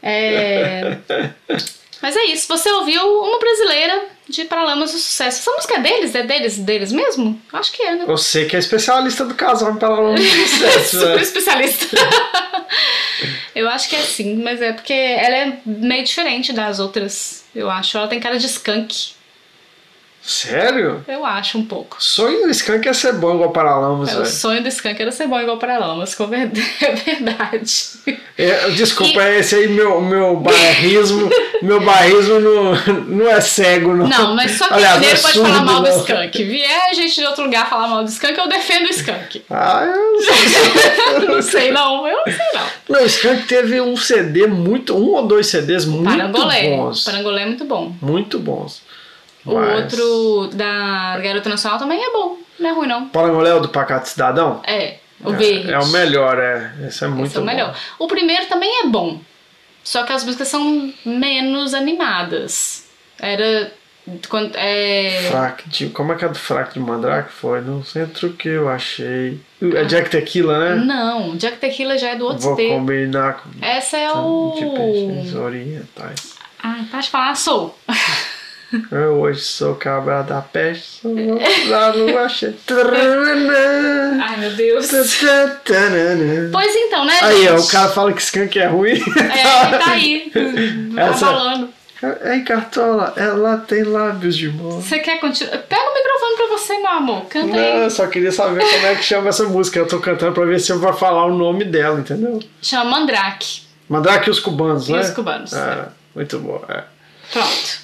É... 0.00 0.96
Mas 2.00 2.16
é 2.16 2.24
isso. 2.26 2.46
Você 2.48 2.70
ouviu 2.70 3.02
uma 3.02 3.38
brasileira 3.38 4.04
de 4.28 4.44
Paralamas 4.44 4.92
do 4.92 4.98
Sucesso. 4.98 5.40
Essa 5.40 5.50
música 5.50 5.74
é 5.74 5.80
deles? 5.80 6.14
É 6.14 6.22
deles, 6.22 6.58
deles 6.58 6.92
mesmo? 6.92 7.40
Acho 7.52 7.72
que 7.72 7.82
é, 7.82 7.96
né? 7.96 8.04
Eu 8.06 8.16
sei 8.16 8.44
que 8.44 8.54
é 8.54 8.58
especialista 8.58 9.24
do 9.24 9.34
casal 9.34 9.74
para 9.76 9.88
lá 9.88 10.12
no 10.12 10.18
sucesso. 10.18 10.98
Super 10.98 11.16
né? 11.16 11.22
especialista. 11.22 11.96
eu 13.54 13.68
acho 13.68 13.88
que 13.88 13.96
é 13.96 14.00
sim, 14.00 14.36
mas 14.36 14.60
é 14.60 14.72
porque 14.72 14.92
ela 14.92 15.36
é 15.36 15.58
meio 15.64 16.04
diferente 16.04 16.52
das 16.52 16.78
outras, 16.78 17.43
eu 17.54 17.70
acho. 17.70 17.96
Ela 17.96 18.08
tem 18.08 18.20
cara 18.20 18.38
de 18.38 18.46
skunk. 18.46 19.14
Sério? 20.26 21.04
Eu 21.06 21.24
acho 21.26 21.58
um 21.58 21.64
pouco. 21.66 21.98
Sonho 22.00 22.44
do 22.44 22.50
Skank 22.50 22.88
é 22.88 22.92
ser 22.94 23.12
bom 23.12 23.34
igual 23.34 23.50
Paralamas, 23.50 24.08
É, 24.08 24.12
o 24.14 24.16
velho. 24.16 24.26
sonho 24.30 24.62
do 24.62 24.68
skunk 24.68 25.00
era 25.02 25.12
ser 25.12 25.26
bom 25.26 25.38
igual 25.38 25.58
para 25.58 25.76
Lamas, 25.76 26.14
com 26.14 26.26
ver- 26.26 26.50
é 26.80 26.92
verdade. 26.92 27.72
É, 28.38 28.70
desculpa, 28.70 29.22
E- 29.22 29.26
é 29.26 29.38
esse 29.40 29.54
aí 29.54 29.68
meu, 29.68 30.00
meu 30.00 30.36
bairrismo. 30.36 31.28
meu 31.60 31.78
bairrismo 31.80 32.40
não, 32.40 32.74
não 33.04 33.30
é 33.30 33.38
cego, 33.42 33.94
não. 33.94 34.06
Não, 34.08 34.34
mas 34.34 34.52
só 34.52 34.66
que 34.68 34.74
Aliás, 34.74 35.00
não 35.02 35.08
é 35.08 35.16
pode 35.16 35.38
falar 35.40 35.62
mal 35.62 35.82
do 35.82 35.90
não. 35.90 35.98
skunk. 36.00 36.42
Vier 36.44 36.94
gente 36.94 37.14
de 37.20 37.26
outro 37.26 37.44
lugar 37.44 37.68
falar 37.68 37.86
mal 37.88 38.02
do 38.02 38.08
skunk, 38.08 38.38
eu 38.38 38.48
defendo 38.48 38.86
o 38.86 38.90
skunk. 38.90 39.44
Ah, 39.50 39.84
eu 39.84 40.12
não 40.12 40.20
sei. 40.22 41.28
não 41.28 41.42
sei 41.42 41.70
não, 41.70 42.08
eu 42.08 42.16
não 42.16 42.24
sei 42.24 42.46
não. 42.54 42.66
Não, 42.96 43.02
o 43.02 43.06
Skank 43.06 43.42
teve 43.46 43.80
um 43.80 43.96
CD 43.96 44.46
muito. 44.46 44.96
Um 44.96 45.10
ou 45.14 45.26
dois 45.26 45.46
CDs 45.48 45.84
muito 45.84 46.04
Parangolé. 46.10 46.76
bons. 46.76 47.04
Parangolé 47.04 47.42
é 47.42 47.46
muito 47.46 47.64
bom. 47.66 47.92
Muito 48.00 48.38
bons. 48.38 48.82
O 49.46 49.54
Mas- 49.54 49.92
outro 49.92 50.50
da 50.56 51.18
Garota 51.22 51.48
Nacional 51.50 51.78
também 51.78 52.02
é 52.02 52.10
bom. 52.10 52.38
Não 52.58 52.70
é 52.70 52.72
ruim, 52.72 52.86
não. 52.88 53.08
Parangolé 53.08 53.50
é 53.50 53.54
o 53.54 53.60
do 53.60 53.68
Pacato 53.68 54.08
Cidadão? 54.08 54.62
É, 54.66 54.96
o 55.22 55.32
É- 55.32 55.36
verde. 55.36 55.72
É 55.72 55.78
o 55.78 55.86
melhor, 55.88 56.38
é. 56.38 56.72
Esse 56.86 57.04
é 57.04 57.08
muito 57.08 57.26
Esse 57.28 57.36
é 57.36 57.40
o 57.40 57.42
bom. 57.44 57.50
melhor. 57.50 57.76
O 57.98 58.06
primeiro 58.06 58.46
também 58.46 58.80
é 58.82 58.86
bom. 58.86 59.20
Só 59.82 60.02
que 60.04 60.12
as 60.12 60.24
músicas 60.24 60.48
são 60.48 60.92
menos 61.04 61.74
animadas. 61.74 62.86
Era. 63.20 63.70
Quando, 64.28 64.52
é, 64.56 65.28
Fraque 65.30 65.68
de. 65.68 65.88
Como 65.88 66.12
é 66.12 66.16
que 66.16 66.24
é 66.24 66.28
do 66.28 66.38
Fraque 66.38 66.74
de 66.74 66.80
Mandrake? 66.80 67.32
Foi 67.32 67.60
no 67.62 67.82
centro 67.84 68.32
que 68.34 68.48
eu 68.48 68.68
achei. 68.68 69.40
É 69.62 69.84
Jack 69.84 70.10
Tequila, 70.10 70.58
né? 70.58 70.84
Não, 70.84 71.36
Jack 71.36 71.56
Tequila 71.56 71.96
já 71.98 72.10
é 72.10 72.16
do 72.16 72.24
outro 72.26 72.40
Vou 72.42 72.56
CD. 72.56 72.68
combinar 72.68 73.34
com. 73.42 73.48
Essa 73.64 73.96
é 73.96 74.10
o. 74.12 74.54
De 74.56 74.66
peixes 74.66 75.34
orientais. 75.34 76.34
Ai, 76.62 76.84
para 76.90 77.00
de 77.00 77.10
falar, 77.10 77.34
sou. 77.34 77.78
Eu 78.90 79.20
hoje 79.20 79.40
sou 79.40 79.74
cabra 79.74 80.22
da 80.22 80.40
peste, 80.40 81.00
sou 81.02 81.14
da 81.68 81.88
lua 81.92 82.28
cheia. 82.28 82.54
Ai, 84.22 84.36
meu 84.38 84.50
Deus. 84.52 84.92
Aí, 84.92 86.50
Pois 86.52 86.74
então, 86.74 87.04
né, 87.04 87.18
ó, 87.22 87.30
gente? 87.30 87.60
o 87.62 87.66
cara 87.68 87.88
fala 87.88 88.12
que 88.12 88.22
Skank 88.22 88.58
é 88.58 88.66
ruim. 88.66 88.92
É, 88.94 89.78
tá 89.78 89.90
aí. 89.90 90.32
Essa- 90.96 91.28
Abalando. 91.28 91.68
Ei, 92.22 92.40
Cartola, 92.40 93.14
ela 93.16 93.56
tem 93.56 93.82
lábios 93.82 94.36
de 94.36 94.50
mão. 94.50 94.72
Você 94.72 94.98
quer 94.98 95.18
continuar? 95.20 95.56
Pega 95.56 95.80
o 95.82 95.94
microfone 95.94 96.36
pra 96.36 96.46
você, 96.48 96.78
meu 96.78 96.90
amor. 96.90 97.24
Canta 97.26 97.46
Não, 97.46 97.54
aí. 97.58 97.82
eu 97.84 97.90
só 97.90 98.06
queria 98.08 98.30
saber 98.30 98.60
como 98.62 98.86
é 98.86 98.94
que 98.94 99.02
chama 99.02 99.30
essa 99.30 99.44
música. 99.44 99.78
Eu 99.78 99.86
tô 99.88 99.98
cantando 100.00 100.32
pra 100.32 100.44
ver 100.44 100.60
se 100.60 100.70
eu 100.70 100.78
vou 100.78 100.92
falar 100.92 101.24
o 101.24 101.34
nome 101.34 101.64
dela, 101.64 101.98
entendeu? 101.98 102.40
Chama 102.60 102.84
Mandrake. 102.98 103.62
Mandrake 103.88 104.28
e 104.28 104.30
os 104.30 104.38
cubanos, 104.38 104.86
E 104.88 104.92
né? 104.92 105.00
os 105.00 105.10
cubanos. 105.10 105.52
É, 105.54 105.86
muito 106.14 106.38
bom. 106.40 106.62
É. 106.68 106.82
Pronto. 107.32 107.83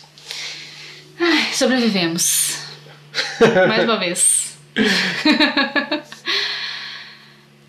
Ai, 1.21 1.53
sobrevivemos. 1.53 2.57
Mais 3.69 3.85
uma 3.85 3.99
vez. 3.99 4.57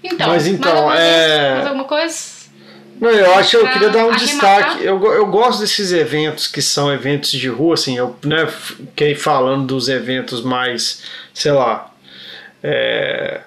então, 0.04 0.28
Mas 0.30 0.48
então, 0.48 0.86
mais 0.88 1.00
é- 1.00 1.52
mais 1.56 1.68
alguma 1.68 1.86
coisa? 1.86 2.42
Não, 3.00 3.10
eu 3.10 3.34
acho 3.34 3.50
que 3.50 3.56
eu 3.58 3.68
queria 3.68 3.90
dar 3.90 4.06
um 4.06 4.12
arrematar? 4.12 4.20
destaque. 4.20 4.86
Eu, 4.86 5.04
eu 5.12 5.26
gosto 5.26 5.62
desses 5.62 5.92
eventos 5.92 6.48
que 6.48 6.62
são 6.62 6.94
eventos 6.94 7.32
de 7.32 7.48
rua, 7.50 7.74
assim, 7.74 7.98
eu 7.98 8.16
né, 8.24 8.46
fiquei 8.46 9.16
falando 9.16 9.66
dos 9.66 9.90
eventos 9.90 10.44
mais, 10.44 11.02
sei 11.34 11.52
lá. 11.52 11.92
é, 12.62 13.42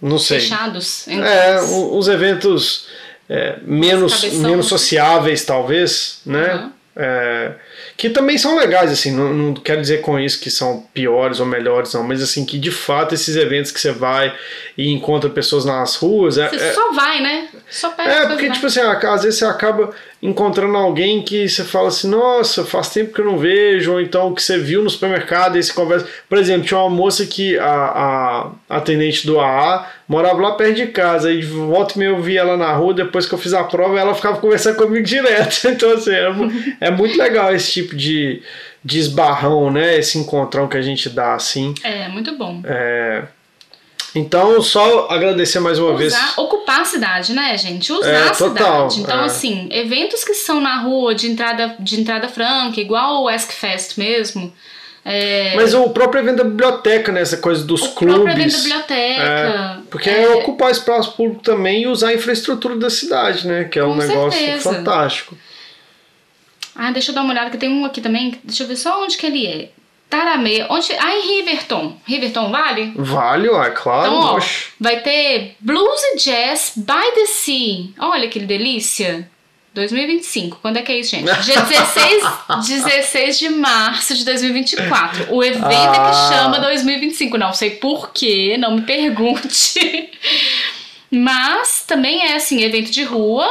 não 0.00 0.18
sei. 0.20 0.38
Fechados? 0.38 1.08
É, 1.08 1.60
os 1.60 2.06
eventos 2.06 2.86
é, 3.28 3.58
menos, 3.62 4.22
menos 4.34 4.66
sociáveis, 4.66 5.44
talvez, 5.44 6.20
né? 6.24 6.54
Uhum. 6.54 6.72
É, 7.00 7.52
que 7.96 8.10
também 8.10 8.36
são 8.36 8.58
legais, 8.58 8.90
assim, 8.90 9.12
não, 9.12 9.32
não 9.32 9.54
quero 9.54 9.80
dizer 9.80 10.00
com 10.00 10.18
isso 10.18 10.40
que 10.40 10.50
são 10.50 10.80
piores 10.92 11.38
ou 11.38 11.46
melhores, 11.46 11.94
não, 11.94 12.02
mas 12.02 12.20
assim, 12.20 12.44
que 12.44 12.58
de 12.58 12.72
fato 12.72 13.14
esses 13.14 13.36
eventos 13.36 13.70
que 13.70 13.78
você 13.80 13.92
vai 13.92 14.36
e 14.76 14.92
encontra 14.92 15.30
pessoas 15.30 15.64
nas 15.64 15.94
ruas. 15.94 16.38
É, 16.38 16.48
Você 16.48 16.56
é- 16.56 16.72
só 16.72 16.92
vai, 16.92 17.22
né? 17.22 17.48
Só 17.70 17.90
pega 17.90 18.10
é, 18.10 18.26
porque, 18.26 18.50
tipo 18.50 18.66
assim, 18.66 18.80
às 18.80 19.22
vezes 19.22 19.38
você 19.38 19.44
acaba 19.44 19.90
encontrando 20.20 20.76
alguém 20.76 21.22
que 21.22 21.48
você 21.48 21.62
fala 21.62 21.88
assim, 21.88 22.08
nossa, 22.08 22.64
faz 22.64 22.90
tempo 22.90 23.12
que 23.12 23.20
eu 23.20 23.24
não 23.24 23.38
vejo, 23.38 23.92
ou 23.92 24.00
então 24.00 24.34
que 24.34 24.42
você 24.42 24.58
viu 24.58 24.82
no 24.82 24.90
supermercado 24.90 25.56
e 25.56 25.62
você 25.62 25.72
conversa. 25.72 26.08
Por 26.28 26.38
exemplo, 26.38 26.66
tinha 26.66 26.80
uma 26.80 26.90
moça 26.90 27.24
que 27.24 27.56
a, 27.58 28.50
a 28.68 28.76
atendente 28.76 29.26
do 29.26 29.38
AA 29.38 29.88
morava 30.08 30.40
lá 30.40 30.52
perto 30.52 30.74
de 30.74 30.86
casa, 30.88 31.32
e 31.32 31.40
de 31.40 31.46
volta 31.46 31.94
e 31.94 31.98
meia 31.98 32.08
eu 32.08 32.20
vi 32.20 32.36
ela 32.36 32.56
na 32.56 32.72
rua, 32.72 32.94
depois 32.94 33.26
que 33.26 33.34
eu 33.34 33.38
fiz 33.38 33.54
a 33.54 33.62
prova, 33.62 33.98
ela 33.98 34.14
ficava 34.14 34.38
conversando 34.38 34.76
comigo 34.78 35.04
direto. 35.04 35.68
Então, 35.78 35.92
assim, 35.92 36.10
é, 36.10 36.88
é 36.88 36.90
muito 36.90 37.16
legal 37.16 37.54
esse 37.54 37.70
tipo 37.70 37.94
de, 37.94 38.42
de 38.84 38.98
esbarrão, 38.98 39.70
né? 39.70 39.98
Esse 39.98 40.18
encontrão 40.18 40.66
que 40.66 40.76
a 40.76 40.82
gente 40.82 41.08
dá, 41.08 41.34
assim. 41.34 41.74
É, 41.84 42.08
muito 42.08 42.36
bom. 42.36 42.60
É, 42.64 43.22
Então, 44.14 44.60
só 44.62 45.06
agradecer 45.10 45.60
mais 45.60 45.78
uma 45.78 45.94
vez. 45.96 46.12
Usar, 46.14 46.34
ocupar 46.38 46.80
a 46.80 46.84
cidade, 46.84 47.32
né, 47.32 47.56
gente? 47.58 47.92
Usar 47.92 48.08
É, 48.08 48.28
a 48.28 48.30
total, 48.30 48.90
cidade. 48.90 49.00
Então, 49.00 49.22
é. 49.22 49.26
assim, 49.26 49.68
eventos 49.70 50.24
que 50.24 50.34
são 50.34 50.60
na 50.60 50.80
rua 50.80 51.14
de 51.14 51.30
entrada, 51.30 51.76
de 51.78 52.00
entrada 52.00 52.28
franca, 52.28 52.80
igual 52.80 53.22
o 53.22 53.28
Ask 53.28 53.50
Fest 53.52 53.98
mesmo. 53.98 54.52
É, 55.04 55.54
Mas 55.56 55.72
o 55.72 55.88
próprio 55.90 56.20
evento 56.20 56.38
da 56.38 56.44
biblioteca, 56.44 57.10
né? 57.12 57.22
Essa 57.22 57.38
coisa 57.38 57.64
dos 57.64 57.82
o 57.82 57.94
clubes. 57.94 58.16
próprio 58.16 58.32
evento 58.42 58.52
da 58.52 58.58
biblioteca. 58.58 59.22
É, 59.22 59.76
porque 59.90 60.10
é 60.10 60.22
é, 60.24 60.28
ocupar 60.36 60.70
espaço 60.70 61.12
público 61.12 61.42
também 61.42 61.82
e 61.82 61.86
usar 61.86 62.08
a 62.08 62.14
infraestrutura 62.14 62.76
da 62.76 62.90
cidade, 62.90 63.46
né? 63.46 63.64
Que 63.64 63.78
é 63.78 63.84
um 63.84 63.92
Com 63.92 63.96
negócio 64.06 64.38
certeza. 64.38 64.74
fantástico. 64.74 65.36
Ah, 66.74 66.90
deixa 66.92 67.10
eu 67.10 67.14
dar 67.14 67.22
uma 67.22 67.32
olhada, 67.32 67.50
que 67.50 67.56
tem 67.56 67.68
um 67.70 67.84
aqui 67.84 68.00
também. 68.00 68.38
Deixa 68.44 68.64
eu 68.64 68.68
ver 68.68 68.76
só 68.76 69.02
onde 69.02 69.16
que 69.16 69.26
ele 69.26 69.46
é. 69.46 69.70
Tarameia. 70.08 70.66
Onde... 70.70 70.92
Ah, 70.98 71.14
em 71.16 71.36
Riverton. 71.36 71.96
Riverton 72.06 72.50
vale? 72.50 72.92
Vale, 72.96 73.48
é 73.48 73.70
claro. 73.70 74.06
Então, 74.06 74.20
ó, 74.20 74.36
oxe. 74.36 74.68
vai 74.80 75.00
ter 75.00 75.56
Blues 75.60 76.00
e 76.14 76.16
Jazz 76.16 76.72
by 76.76 77.12
the 77.14 77.26
Sea. 77.26 77.88
Olha 77.98 78.28
que 78.28 78.40
delícia. 78.40 79.28
2025. 79.74 80.58
Quando 80.60 80.78
é 80.78 80.82
que 80.82 80.90
é 80.90 80.98
isso, 80.98 81.10
gente? 81.10 81.24
Dia 81.42 81.60
16, 81.60 82.24
16 82.66 83.38
de 83.38 83.48
março 83.50 84.14
de 84.16 84.24
2024. 84.24 85.26
O 85.32 85.44
evento 85.44 85.66
é 85.66 85.76
Ah. 85.76 86.10
que 86.10 86.34
chama 86.34 86.58
2025. 86.58 87.36
Não 87.38 87.52
sei 87.52 87.70
porquê, 87.72 88.56
não 88.58 88.76
me 88.76 88.82
pergunte. 88.82 90.10
Mas 91.10 91.84
também 91.86 92.22
é 92.26 92.36
assim, 92.36 92.62
evento 92.62 92.90
de 92.90 93.04
rua. 93.04 93.46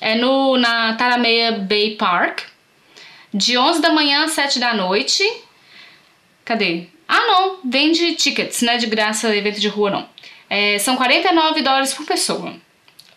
É 0.00 0.14
no, 0.14 0.56
na 0.56 0.94
Tarameia 0.94 1.52
Bay 1.52 1.96
Park. 1.96 2.40
De 3.34 3.58
11 3.58 3.80
da 3.82 3.90
manhã 3.92 4.24
às 4.24 4.32
7 4.32 4.58
da 4.58 4.72
noite. 4.72 5.22
Cadê? 6.46 6.84
Ah, 7.06 7.26
não. 7.26 7.58
Vende 7.64 8.14
tickets, 8.14 8.62
né? 8.62 8.78
De 8.78 8.86
graça, 8.86 9.36
evento 9.36 9.60
de 9.60 9.68
rua, 9.68 9.90
não. 9.90 10.08
É, 10.48 10.78
são 10.78 10.96
49 10.96 11.60
dólares 11.60 11.92
por 11.92 12.06
pessoa. 12.06 12.54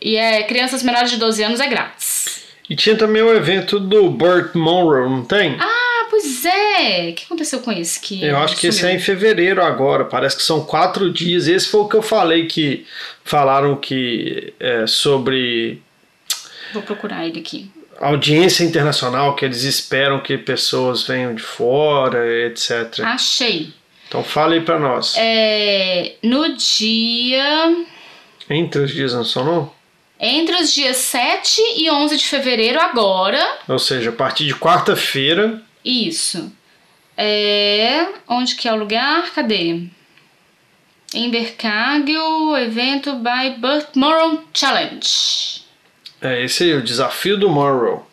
E 0.02 0.18
é 0.18 0.44
crianças 0.44 0.84
menores 0.84 1.12
de 1.12 1.18
12 1.18 1.44
anos 1.44 1.60
é 1.60 1.68
grátis. 1.68 2.44
E 2.70 2.76
tinha 2.76 2.96
também 2.96 3.22
o 3.22 3.34
evento 3.34 3.80
do 3.80 4.10
Burt 4.10 4.56
Monroe, 4.56 5.10
não 5.10 5.24
tem? 5.24 5.58
Ah, 5.60 6.08
pois 6.10 6.44
é. 6.46 7.10
O 7.10 7.14
que 7.14 7.26
aconteceu 7.26 7.60
com 7.60 7.72
esse? 7.72 8.00
Que 8.00 8.24
Eu 8.24 8.38
acho 8.38 8.56
que 8.58 8.68
esse 8.68 8.86
é 8.86 8.94
em 8.94 9.00
fevereiro 9.00 9.64
agora, 9.64 10.06
parece 10.06 10.38
que 10.38 10.44
são 10.44 10.66
quatro 10.66 11.12
dias. 11.12 11.48
Esse 11.48 11.68
foi 11.68 11.82
o 11.82 11.88
que 11.88 11.96
eu 11.96 12.02
falei 12.02 12.48
que 12.48 12.86
falaram 13.24 13.76
que 13.76 14.54
é 14.60 14.88
sobre 14.88 15.82
Vou 16.74 16.84
procurar 16.84 17.26
ele 17.26 17.40
aqui. 17.40 17.70
Audiência 18.00 18.64
internacional, 18.64 19.36
que 19.36 19.46
eles 19.46 19.64
esperam 19.64 20.20
que 20.20 20.38
pessoas 20.38 21.04
venham 21.04 21.36
de 21.36 21.42
fora, 21.42 22.26
etc. 22.46 23.00
Achei. 23.04 23.74
Então 24.08 24.24
fale 24.24 24.56
aí 24.56 24.62
pra 24.62 24.80
nós. 24.80 25.16
É, 25.18 26.16
no 26.24 26.56
dia. 26.56 27.86
Entre 28.50 28.82
os 28.82 28.92
dias 28.92 29.14
não 29.14 29.24
são 29.24 29.44
não? 29.46 29.80
Entre 30.20 30.56
os 30.56 30.74
dias 30.74 30.98
7 30.98 31.62
e 31.78 31.90
11 31.90 32.18
de 32.18 32.26
fevereiro, 32.26 32.80
agora. 32.80 33.60
Ou 33.68 33.80
seja, 33.80 34.10
a 34.10 34.14
partir 34.14 34.46
de 34.46 34.56
quarta-feira, 34.56 35.62
Isso. 35.86 36.52
É. 37.16 38.08
Onde 38.28 38.56
que 38.56 38.68
é 38.68 38.74
o 38.74 38.78
lugar? 38.78 39.32
Cadê? 39.34 39.84
Invercargill, 41.14 42.56
evento 42.58 43.16
by 43.16 43.56
Moron 43.96 44.44
Challenge. 44.54 45.64
É 46.22 46.44
esse 46.44 46.64
aí, 46.64 46.74
o 46.74 46.84
desafio 46.84 47.38
do 47.38 47.50
Morrow. 47.50 48.06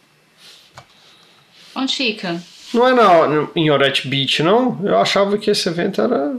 Onde 1.74 1.94
fica? 1.94 2.40
Não 2.72 2.88
é 2.88 2.94
na, 2.94 3.48
em 3.54 3.70
Oret 3.70 4.06
Beach, 4.06 4.42
não? 4.42 4.80
Eu 4.84 4.98
achava 4.98 5.38
que 5.38 5.50
esse 5.50 5.68
evento 5.68 6.00
era. 6.00 6.38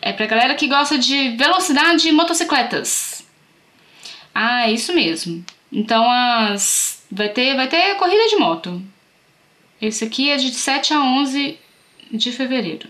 É 0.00 0.12
pra 0.12 0.26
galera 0.26 0.54
que 0.54 0.68
gosta 0.68 0.96
de 0.98 1.36
velocidade 1.36 2.08
e 2.08 2.12
motocicletas. 2.12 3.24
Ah, 4.34 4.68
é 4.68 4.72
isso 4.72 4.92
mesmo. 4.94 5.44
Então 5.72 6.08
as 6.10 7.04
vai 7.10 7.28
ter 7.28 7.56
vai 7.56 7.68
ter 7.68 7.94
corrida 7.96 8.28
de 8.28 8.36
moto. 8.36 8.82
Esse 9.80 10.04
aqui 10.04 10.30
é 10.30 10.36
de 10.36 10.52
7 10.52 10.94
a 10.94 11.00
11 11.00 11.58
de 12.12 12.32
fevereiro. 12.32 12.88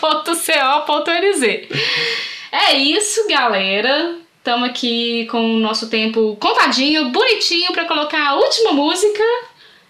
.co.nz. 0.01 1.43
É 2.51 2.75
isso, 2.77 3.29
galera. 3.29 4.17
Estamos 4.39 4.69
aqui 4.69 5.27
com 5.27 5.57
o 5.57 5.59
nosso 5.59 5.91
tempo 5.91 6.37
contadinho, 6.41 7.11
bonitinho, 7.11 7.73
pra 7.73 7.85
colocar 7.85 8.29
a 8.29 8.37
última 8.37 8.73
música 8.73 9.23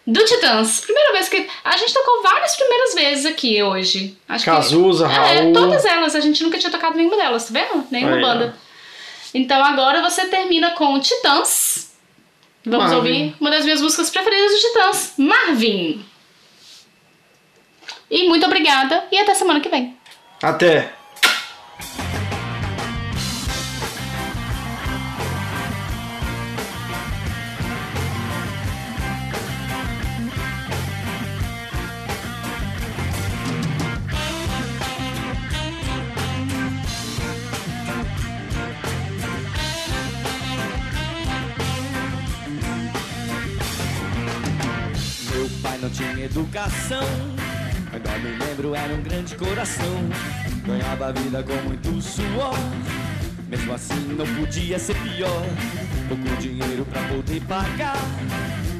do 0.06 0.24
Titãs. 0.24 0.80
Primeira 0.80 1.12
vez 1.12 1.28
que. 1.28 1.48
A 1.64 1.76
gente 1.76 1.92
tocou 1.92 2.22
várias 2.22 2.54
primeiras 2.56 2.94
vezes 2.94 3.26
aqui 3.26 3.62
hoje. 3.62 4.16
Acho 4.28 4.44
que- 4.44 4.50
Cazuza, 4.50 5.06
É, 5.06 5.40
Raul. 5.40 5.52
todas 5.52 5.84
elas. 5.84 6.14
A 6.14 6.20
gente 6.20 6.42
nunca 6.44 6.58
tinha 6.58 6.70
tocado 6.70 6.96
nenhuma 6.96 7.16
delas, 7.16 7.44
tá 7.46 7.50
vendo? 7.52 7.86
Nenhuma 7.90 8.16
Aí, 8.16 8.22
banda. 8.22 8.56
Então 9.34 9.62
agora 9.64 10.00
você 10.02 10.26
termina 10.26 10.70
com 10.70 10.98
Titãs. 11.00 11.92
Vamos 12.64 12.90
Marvin. 12.90 12.96
ouvir 12.96 13.36
uma 13.40 13.50
das 13.50 13.64
minhas 13.64 13.80
músicas 13.80 14.10
preferidas 14.10 14.52
do 14.52 14.58
Titãs, 14.58 15.12
Marvin. 15.16 16.04
E 18.10 18.28
muito 18.28 18.46
obrigada 18.46 19.04
e 19.10 19.18
até 19.18 19.34
semana 19.34 19.60
que 19.60 19.68
vem. 19.68 19.96
Até. 20.42 20.92
Grande 49.26 49.34
coração. 49.34 50.08
Ganhava 50.64 51.08
a 51.08 51.12
vida 51.12 51.42
com 51.42 51.54
muito 51.68 52.00
suor. 52.00 52.54
Mesmo 53.48 53.74
assim, 53.74 54.16
não 54.16 54.26
podia 54.36 54.78
ser 54.78 54.94
pior. 54.96 55.42
Pouco 56.08 56.36
dinheiro 56.40 56.84
pra 56.86 57.02
poder 57.08 57.40
pagar 57.42 57.96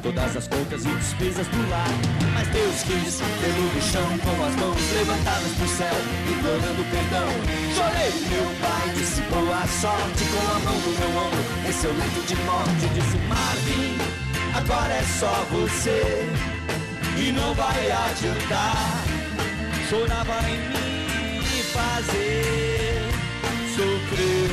todas 0.02 0.36
as 0.36 0.46
contas 0.46 0.84
e 0.84 0.88
despesas 0.88 1.46
do 1.48 1.70
lar. 1.70 1.88
Mas 2.34 2.48
Deus 2.48 2.82
quis 2.82 3.20
pelo 3.20 3.82
chão 3.82 4.18
com 4.18 4.44
as 4.44 4.54
mãos 4.56 4.92
levantadas 4.92 5.52
pro 5.58 5.68
céu, 5.68 5.96
implorando 6.30 6.84
perdão. 6.90 7.28
Chorei, 7.74 8.12
meu 8.30 8.46
pai 8.60 8.94
disse 8.94 9.20
boa 9.22 9.66
sorte 9.66 10.24
com 10.30 10.56
a 10.56 10.58
mão 10.60 10.78
no 10.80 10.92
meu 10.98 11.22
ombro. 11.22 11.68
Em 11.68 11.72
seu 11.72 11.92
leito 11.92 12.26
de 12.26 12.36
morte, 12.44 12.86
disse 12.94 13.16
Marvin, 13.28 13.98
agora 14.54 14.94
é 14.94 15.02
só 15.18 15.44
você 15.50 16.28
e 17.18 17.32
não 17.32 17.52
vai 17.54 17.90
adiantar. 17.90 19.05
Chorava 19.88 20.40
em 20.50 20.58
mim 20.68 21.38
e 21.38 21.62
fazer 21.62 23.08
sofrer. 23.76 24.50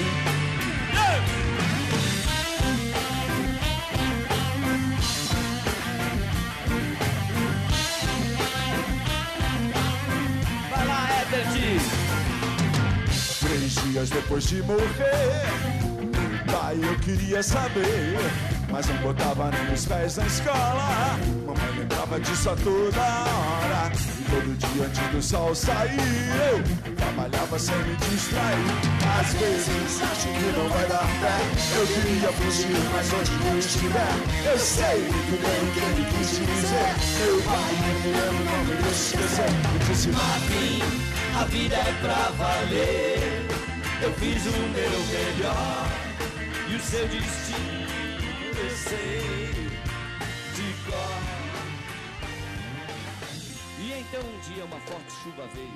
Vai 10.69 10.86
lá, 10.88 11.09
Herbert! 11.09 11.81
Três 13.39 13.75
dias 13.75 14.09
depois 14.11 14.43
de 14.43 14.61
morrer, 14.61 14.86
pai, 16.51 16.77
eu 16.79 16.99
queria 16.99 17.41
saber. 17.41 18.19
Mas 18.69 18.86
não 18.86 18.97
botava 18.97 19.49
nem 19.49 19.73
os 19.73 19.86
pés 19.86 20.17
na 20.17 20.27
escola. 20.27 21.17
Mamãe 21.43 21.79
lembrava 21.79 22.19
disso 22.19 22.51
a 22.51 22.55
toda 22.55 23.01
hora. 23.01 24.12
Todo 24.34 24.57
dia 24.57 24.86
antes 24.86 25.07
do 25.11 25.21
sol 25.21 25.53
sair, 25.53 25.91
eu 25.93 26.95
trabalhava 26.95 27.59
sem 27.59 27.77
me 27.77 27.95
distrair. 27.97 28.65
Às 29.19 29.31
vezes 29.34 30.01
acho 30.01 30.27
que 30.27 30.57
não 30.57 30.67
vai 30.69 30.88
dar 30.88 31.05
pé. 31.21 31.38
Eu 31.77 31.86
queria 31.86 32.31
fugir, 32.34 32.75
mas 32.91 33.13
onde 33.13 33.31
eu 33.47 33.59
estiver, 33.59 34.51
eu 34.51 34.57
sei 34.57 35.01
muito 35.01 35.38
bem 35.39 35.59
o 35.61 35.73
que 35.73 35.79
ele 35.79 36.05
quis 36.17 36.29
dizer. 36.31 36.93
Meu 37.19 37.41
pai 37.43 37.73
me 37.77 38.11
não 38.11 38.63
me 38.65 38.91
esquecer. 38.91 39.53
Eu 39.71 39.88
disse, 39.88 40.09
Marvin, 40.09 40.81
a 41.39 41.43
vida 41.45 41.75
é 41.75 41.93
pra 42.01 42.31
valer. 42.36 43.45
Eu 44.01 44.13
fiz 44.13 44.45
o 44.47 44.51
meu 44.51 44.99
melhor 45.13 45.88
e 46.71 46.75
o 46.75 46.79
seu 46.81 47.07
destino 47.07 47.84
eu 48.55 48.69
sei 48.69 49.72
Um 54.16 54.53
dia 54.53 54.64
uma 54.66 54.78
forte 54.82 55.11
chuva 55.24 55.47
veio 55.55 55.68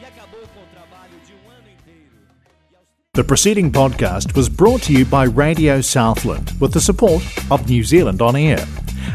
e 0.00 0.04
acabou 0.04 0.40
com 0.40 0.60
o 0.60 0.66
trabalho 0.74 1.12
de 1.24 1.32
um 1.32 1.48
ano 1.50 1.68
inteiro. 1.68 2.10
The 3.14 3.22
preceding 3.22 3.70
podcast 3.70 4.34
was 4.34 4.48
brought 4.48 4.82
to 4.86 4.92
you 4.92 5.04
by 5.04 5.26
Radio 5.26 5.80
Southland 5.80 6.50
with 6.60 6.72
the 6.72 6.80
support 6.80 7.22
of 7.48 7.70
New 7.70 7.84
Zealand 7.84 8.20
On 8.22 8.34
Air. 8.34 8.66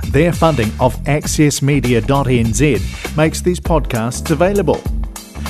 Their 0.10 0.32
funding 0.32 0.72
of 0.80 0.95
accessmedia.nz 1.03 3.18
makes 3.18 3.41
these 3.41 3.60
podcasts 3.60 4.32
available. 4.32 4.82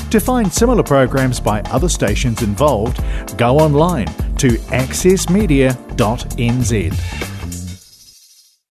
To 0.09 0.19
find 0.19 0.51
similar 0.51 0.81
programs 0.81 1.39
by 1.39 1.61
other 1.69 1.89
stations 1.89 2.41
involved, 2.41 3.03
go 3.37 3.59
online 3.59 4.07
to 4.37 4.57
accessmedia.nz. 4.71 7.34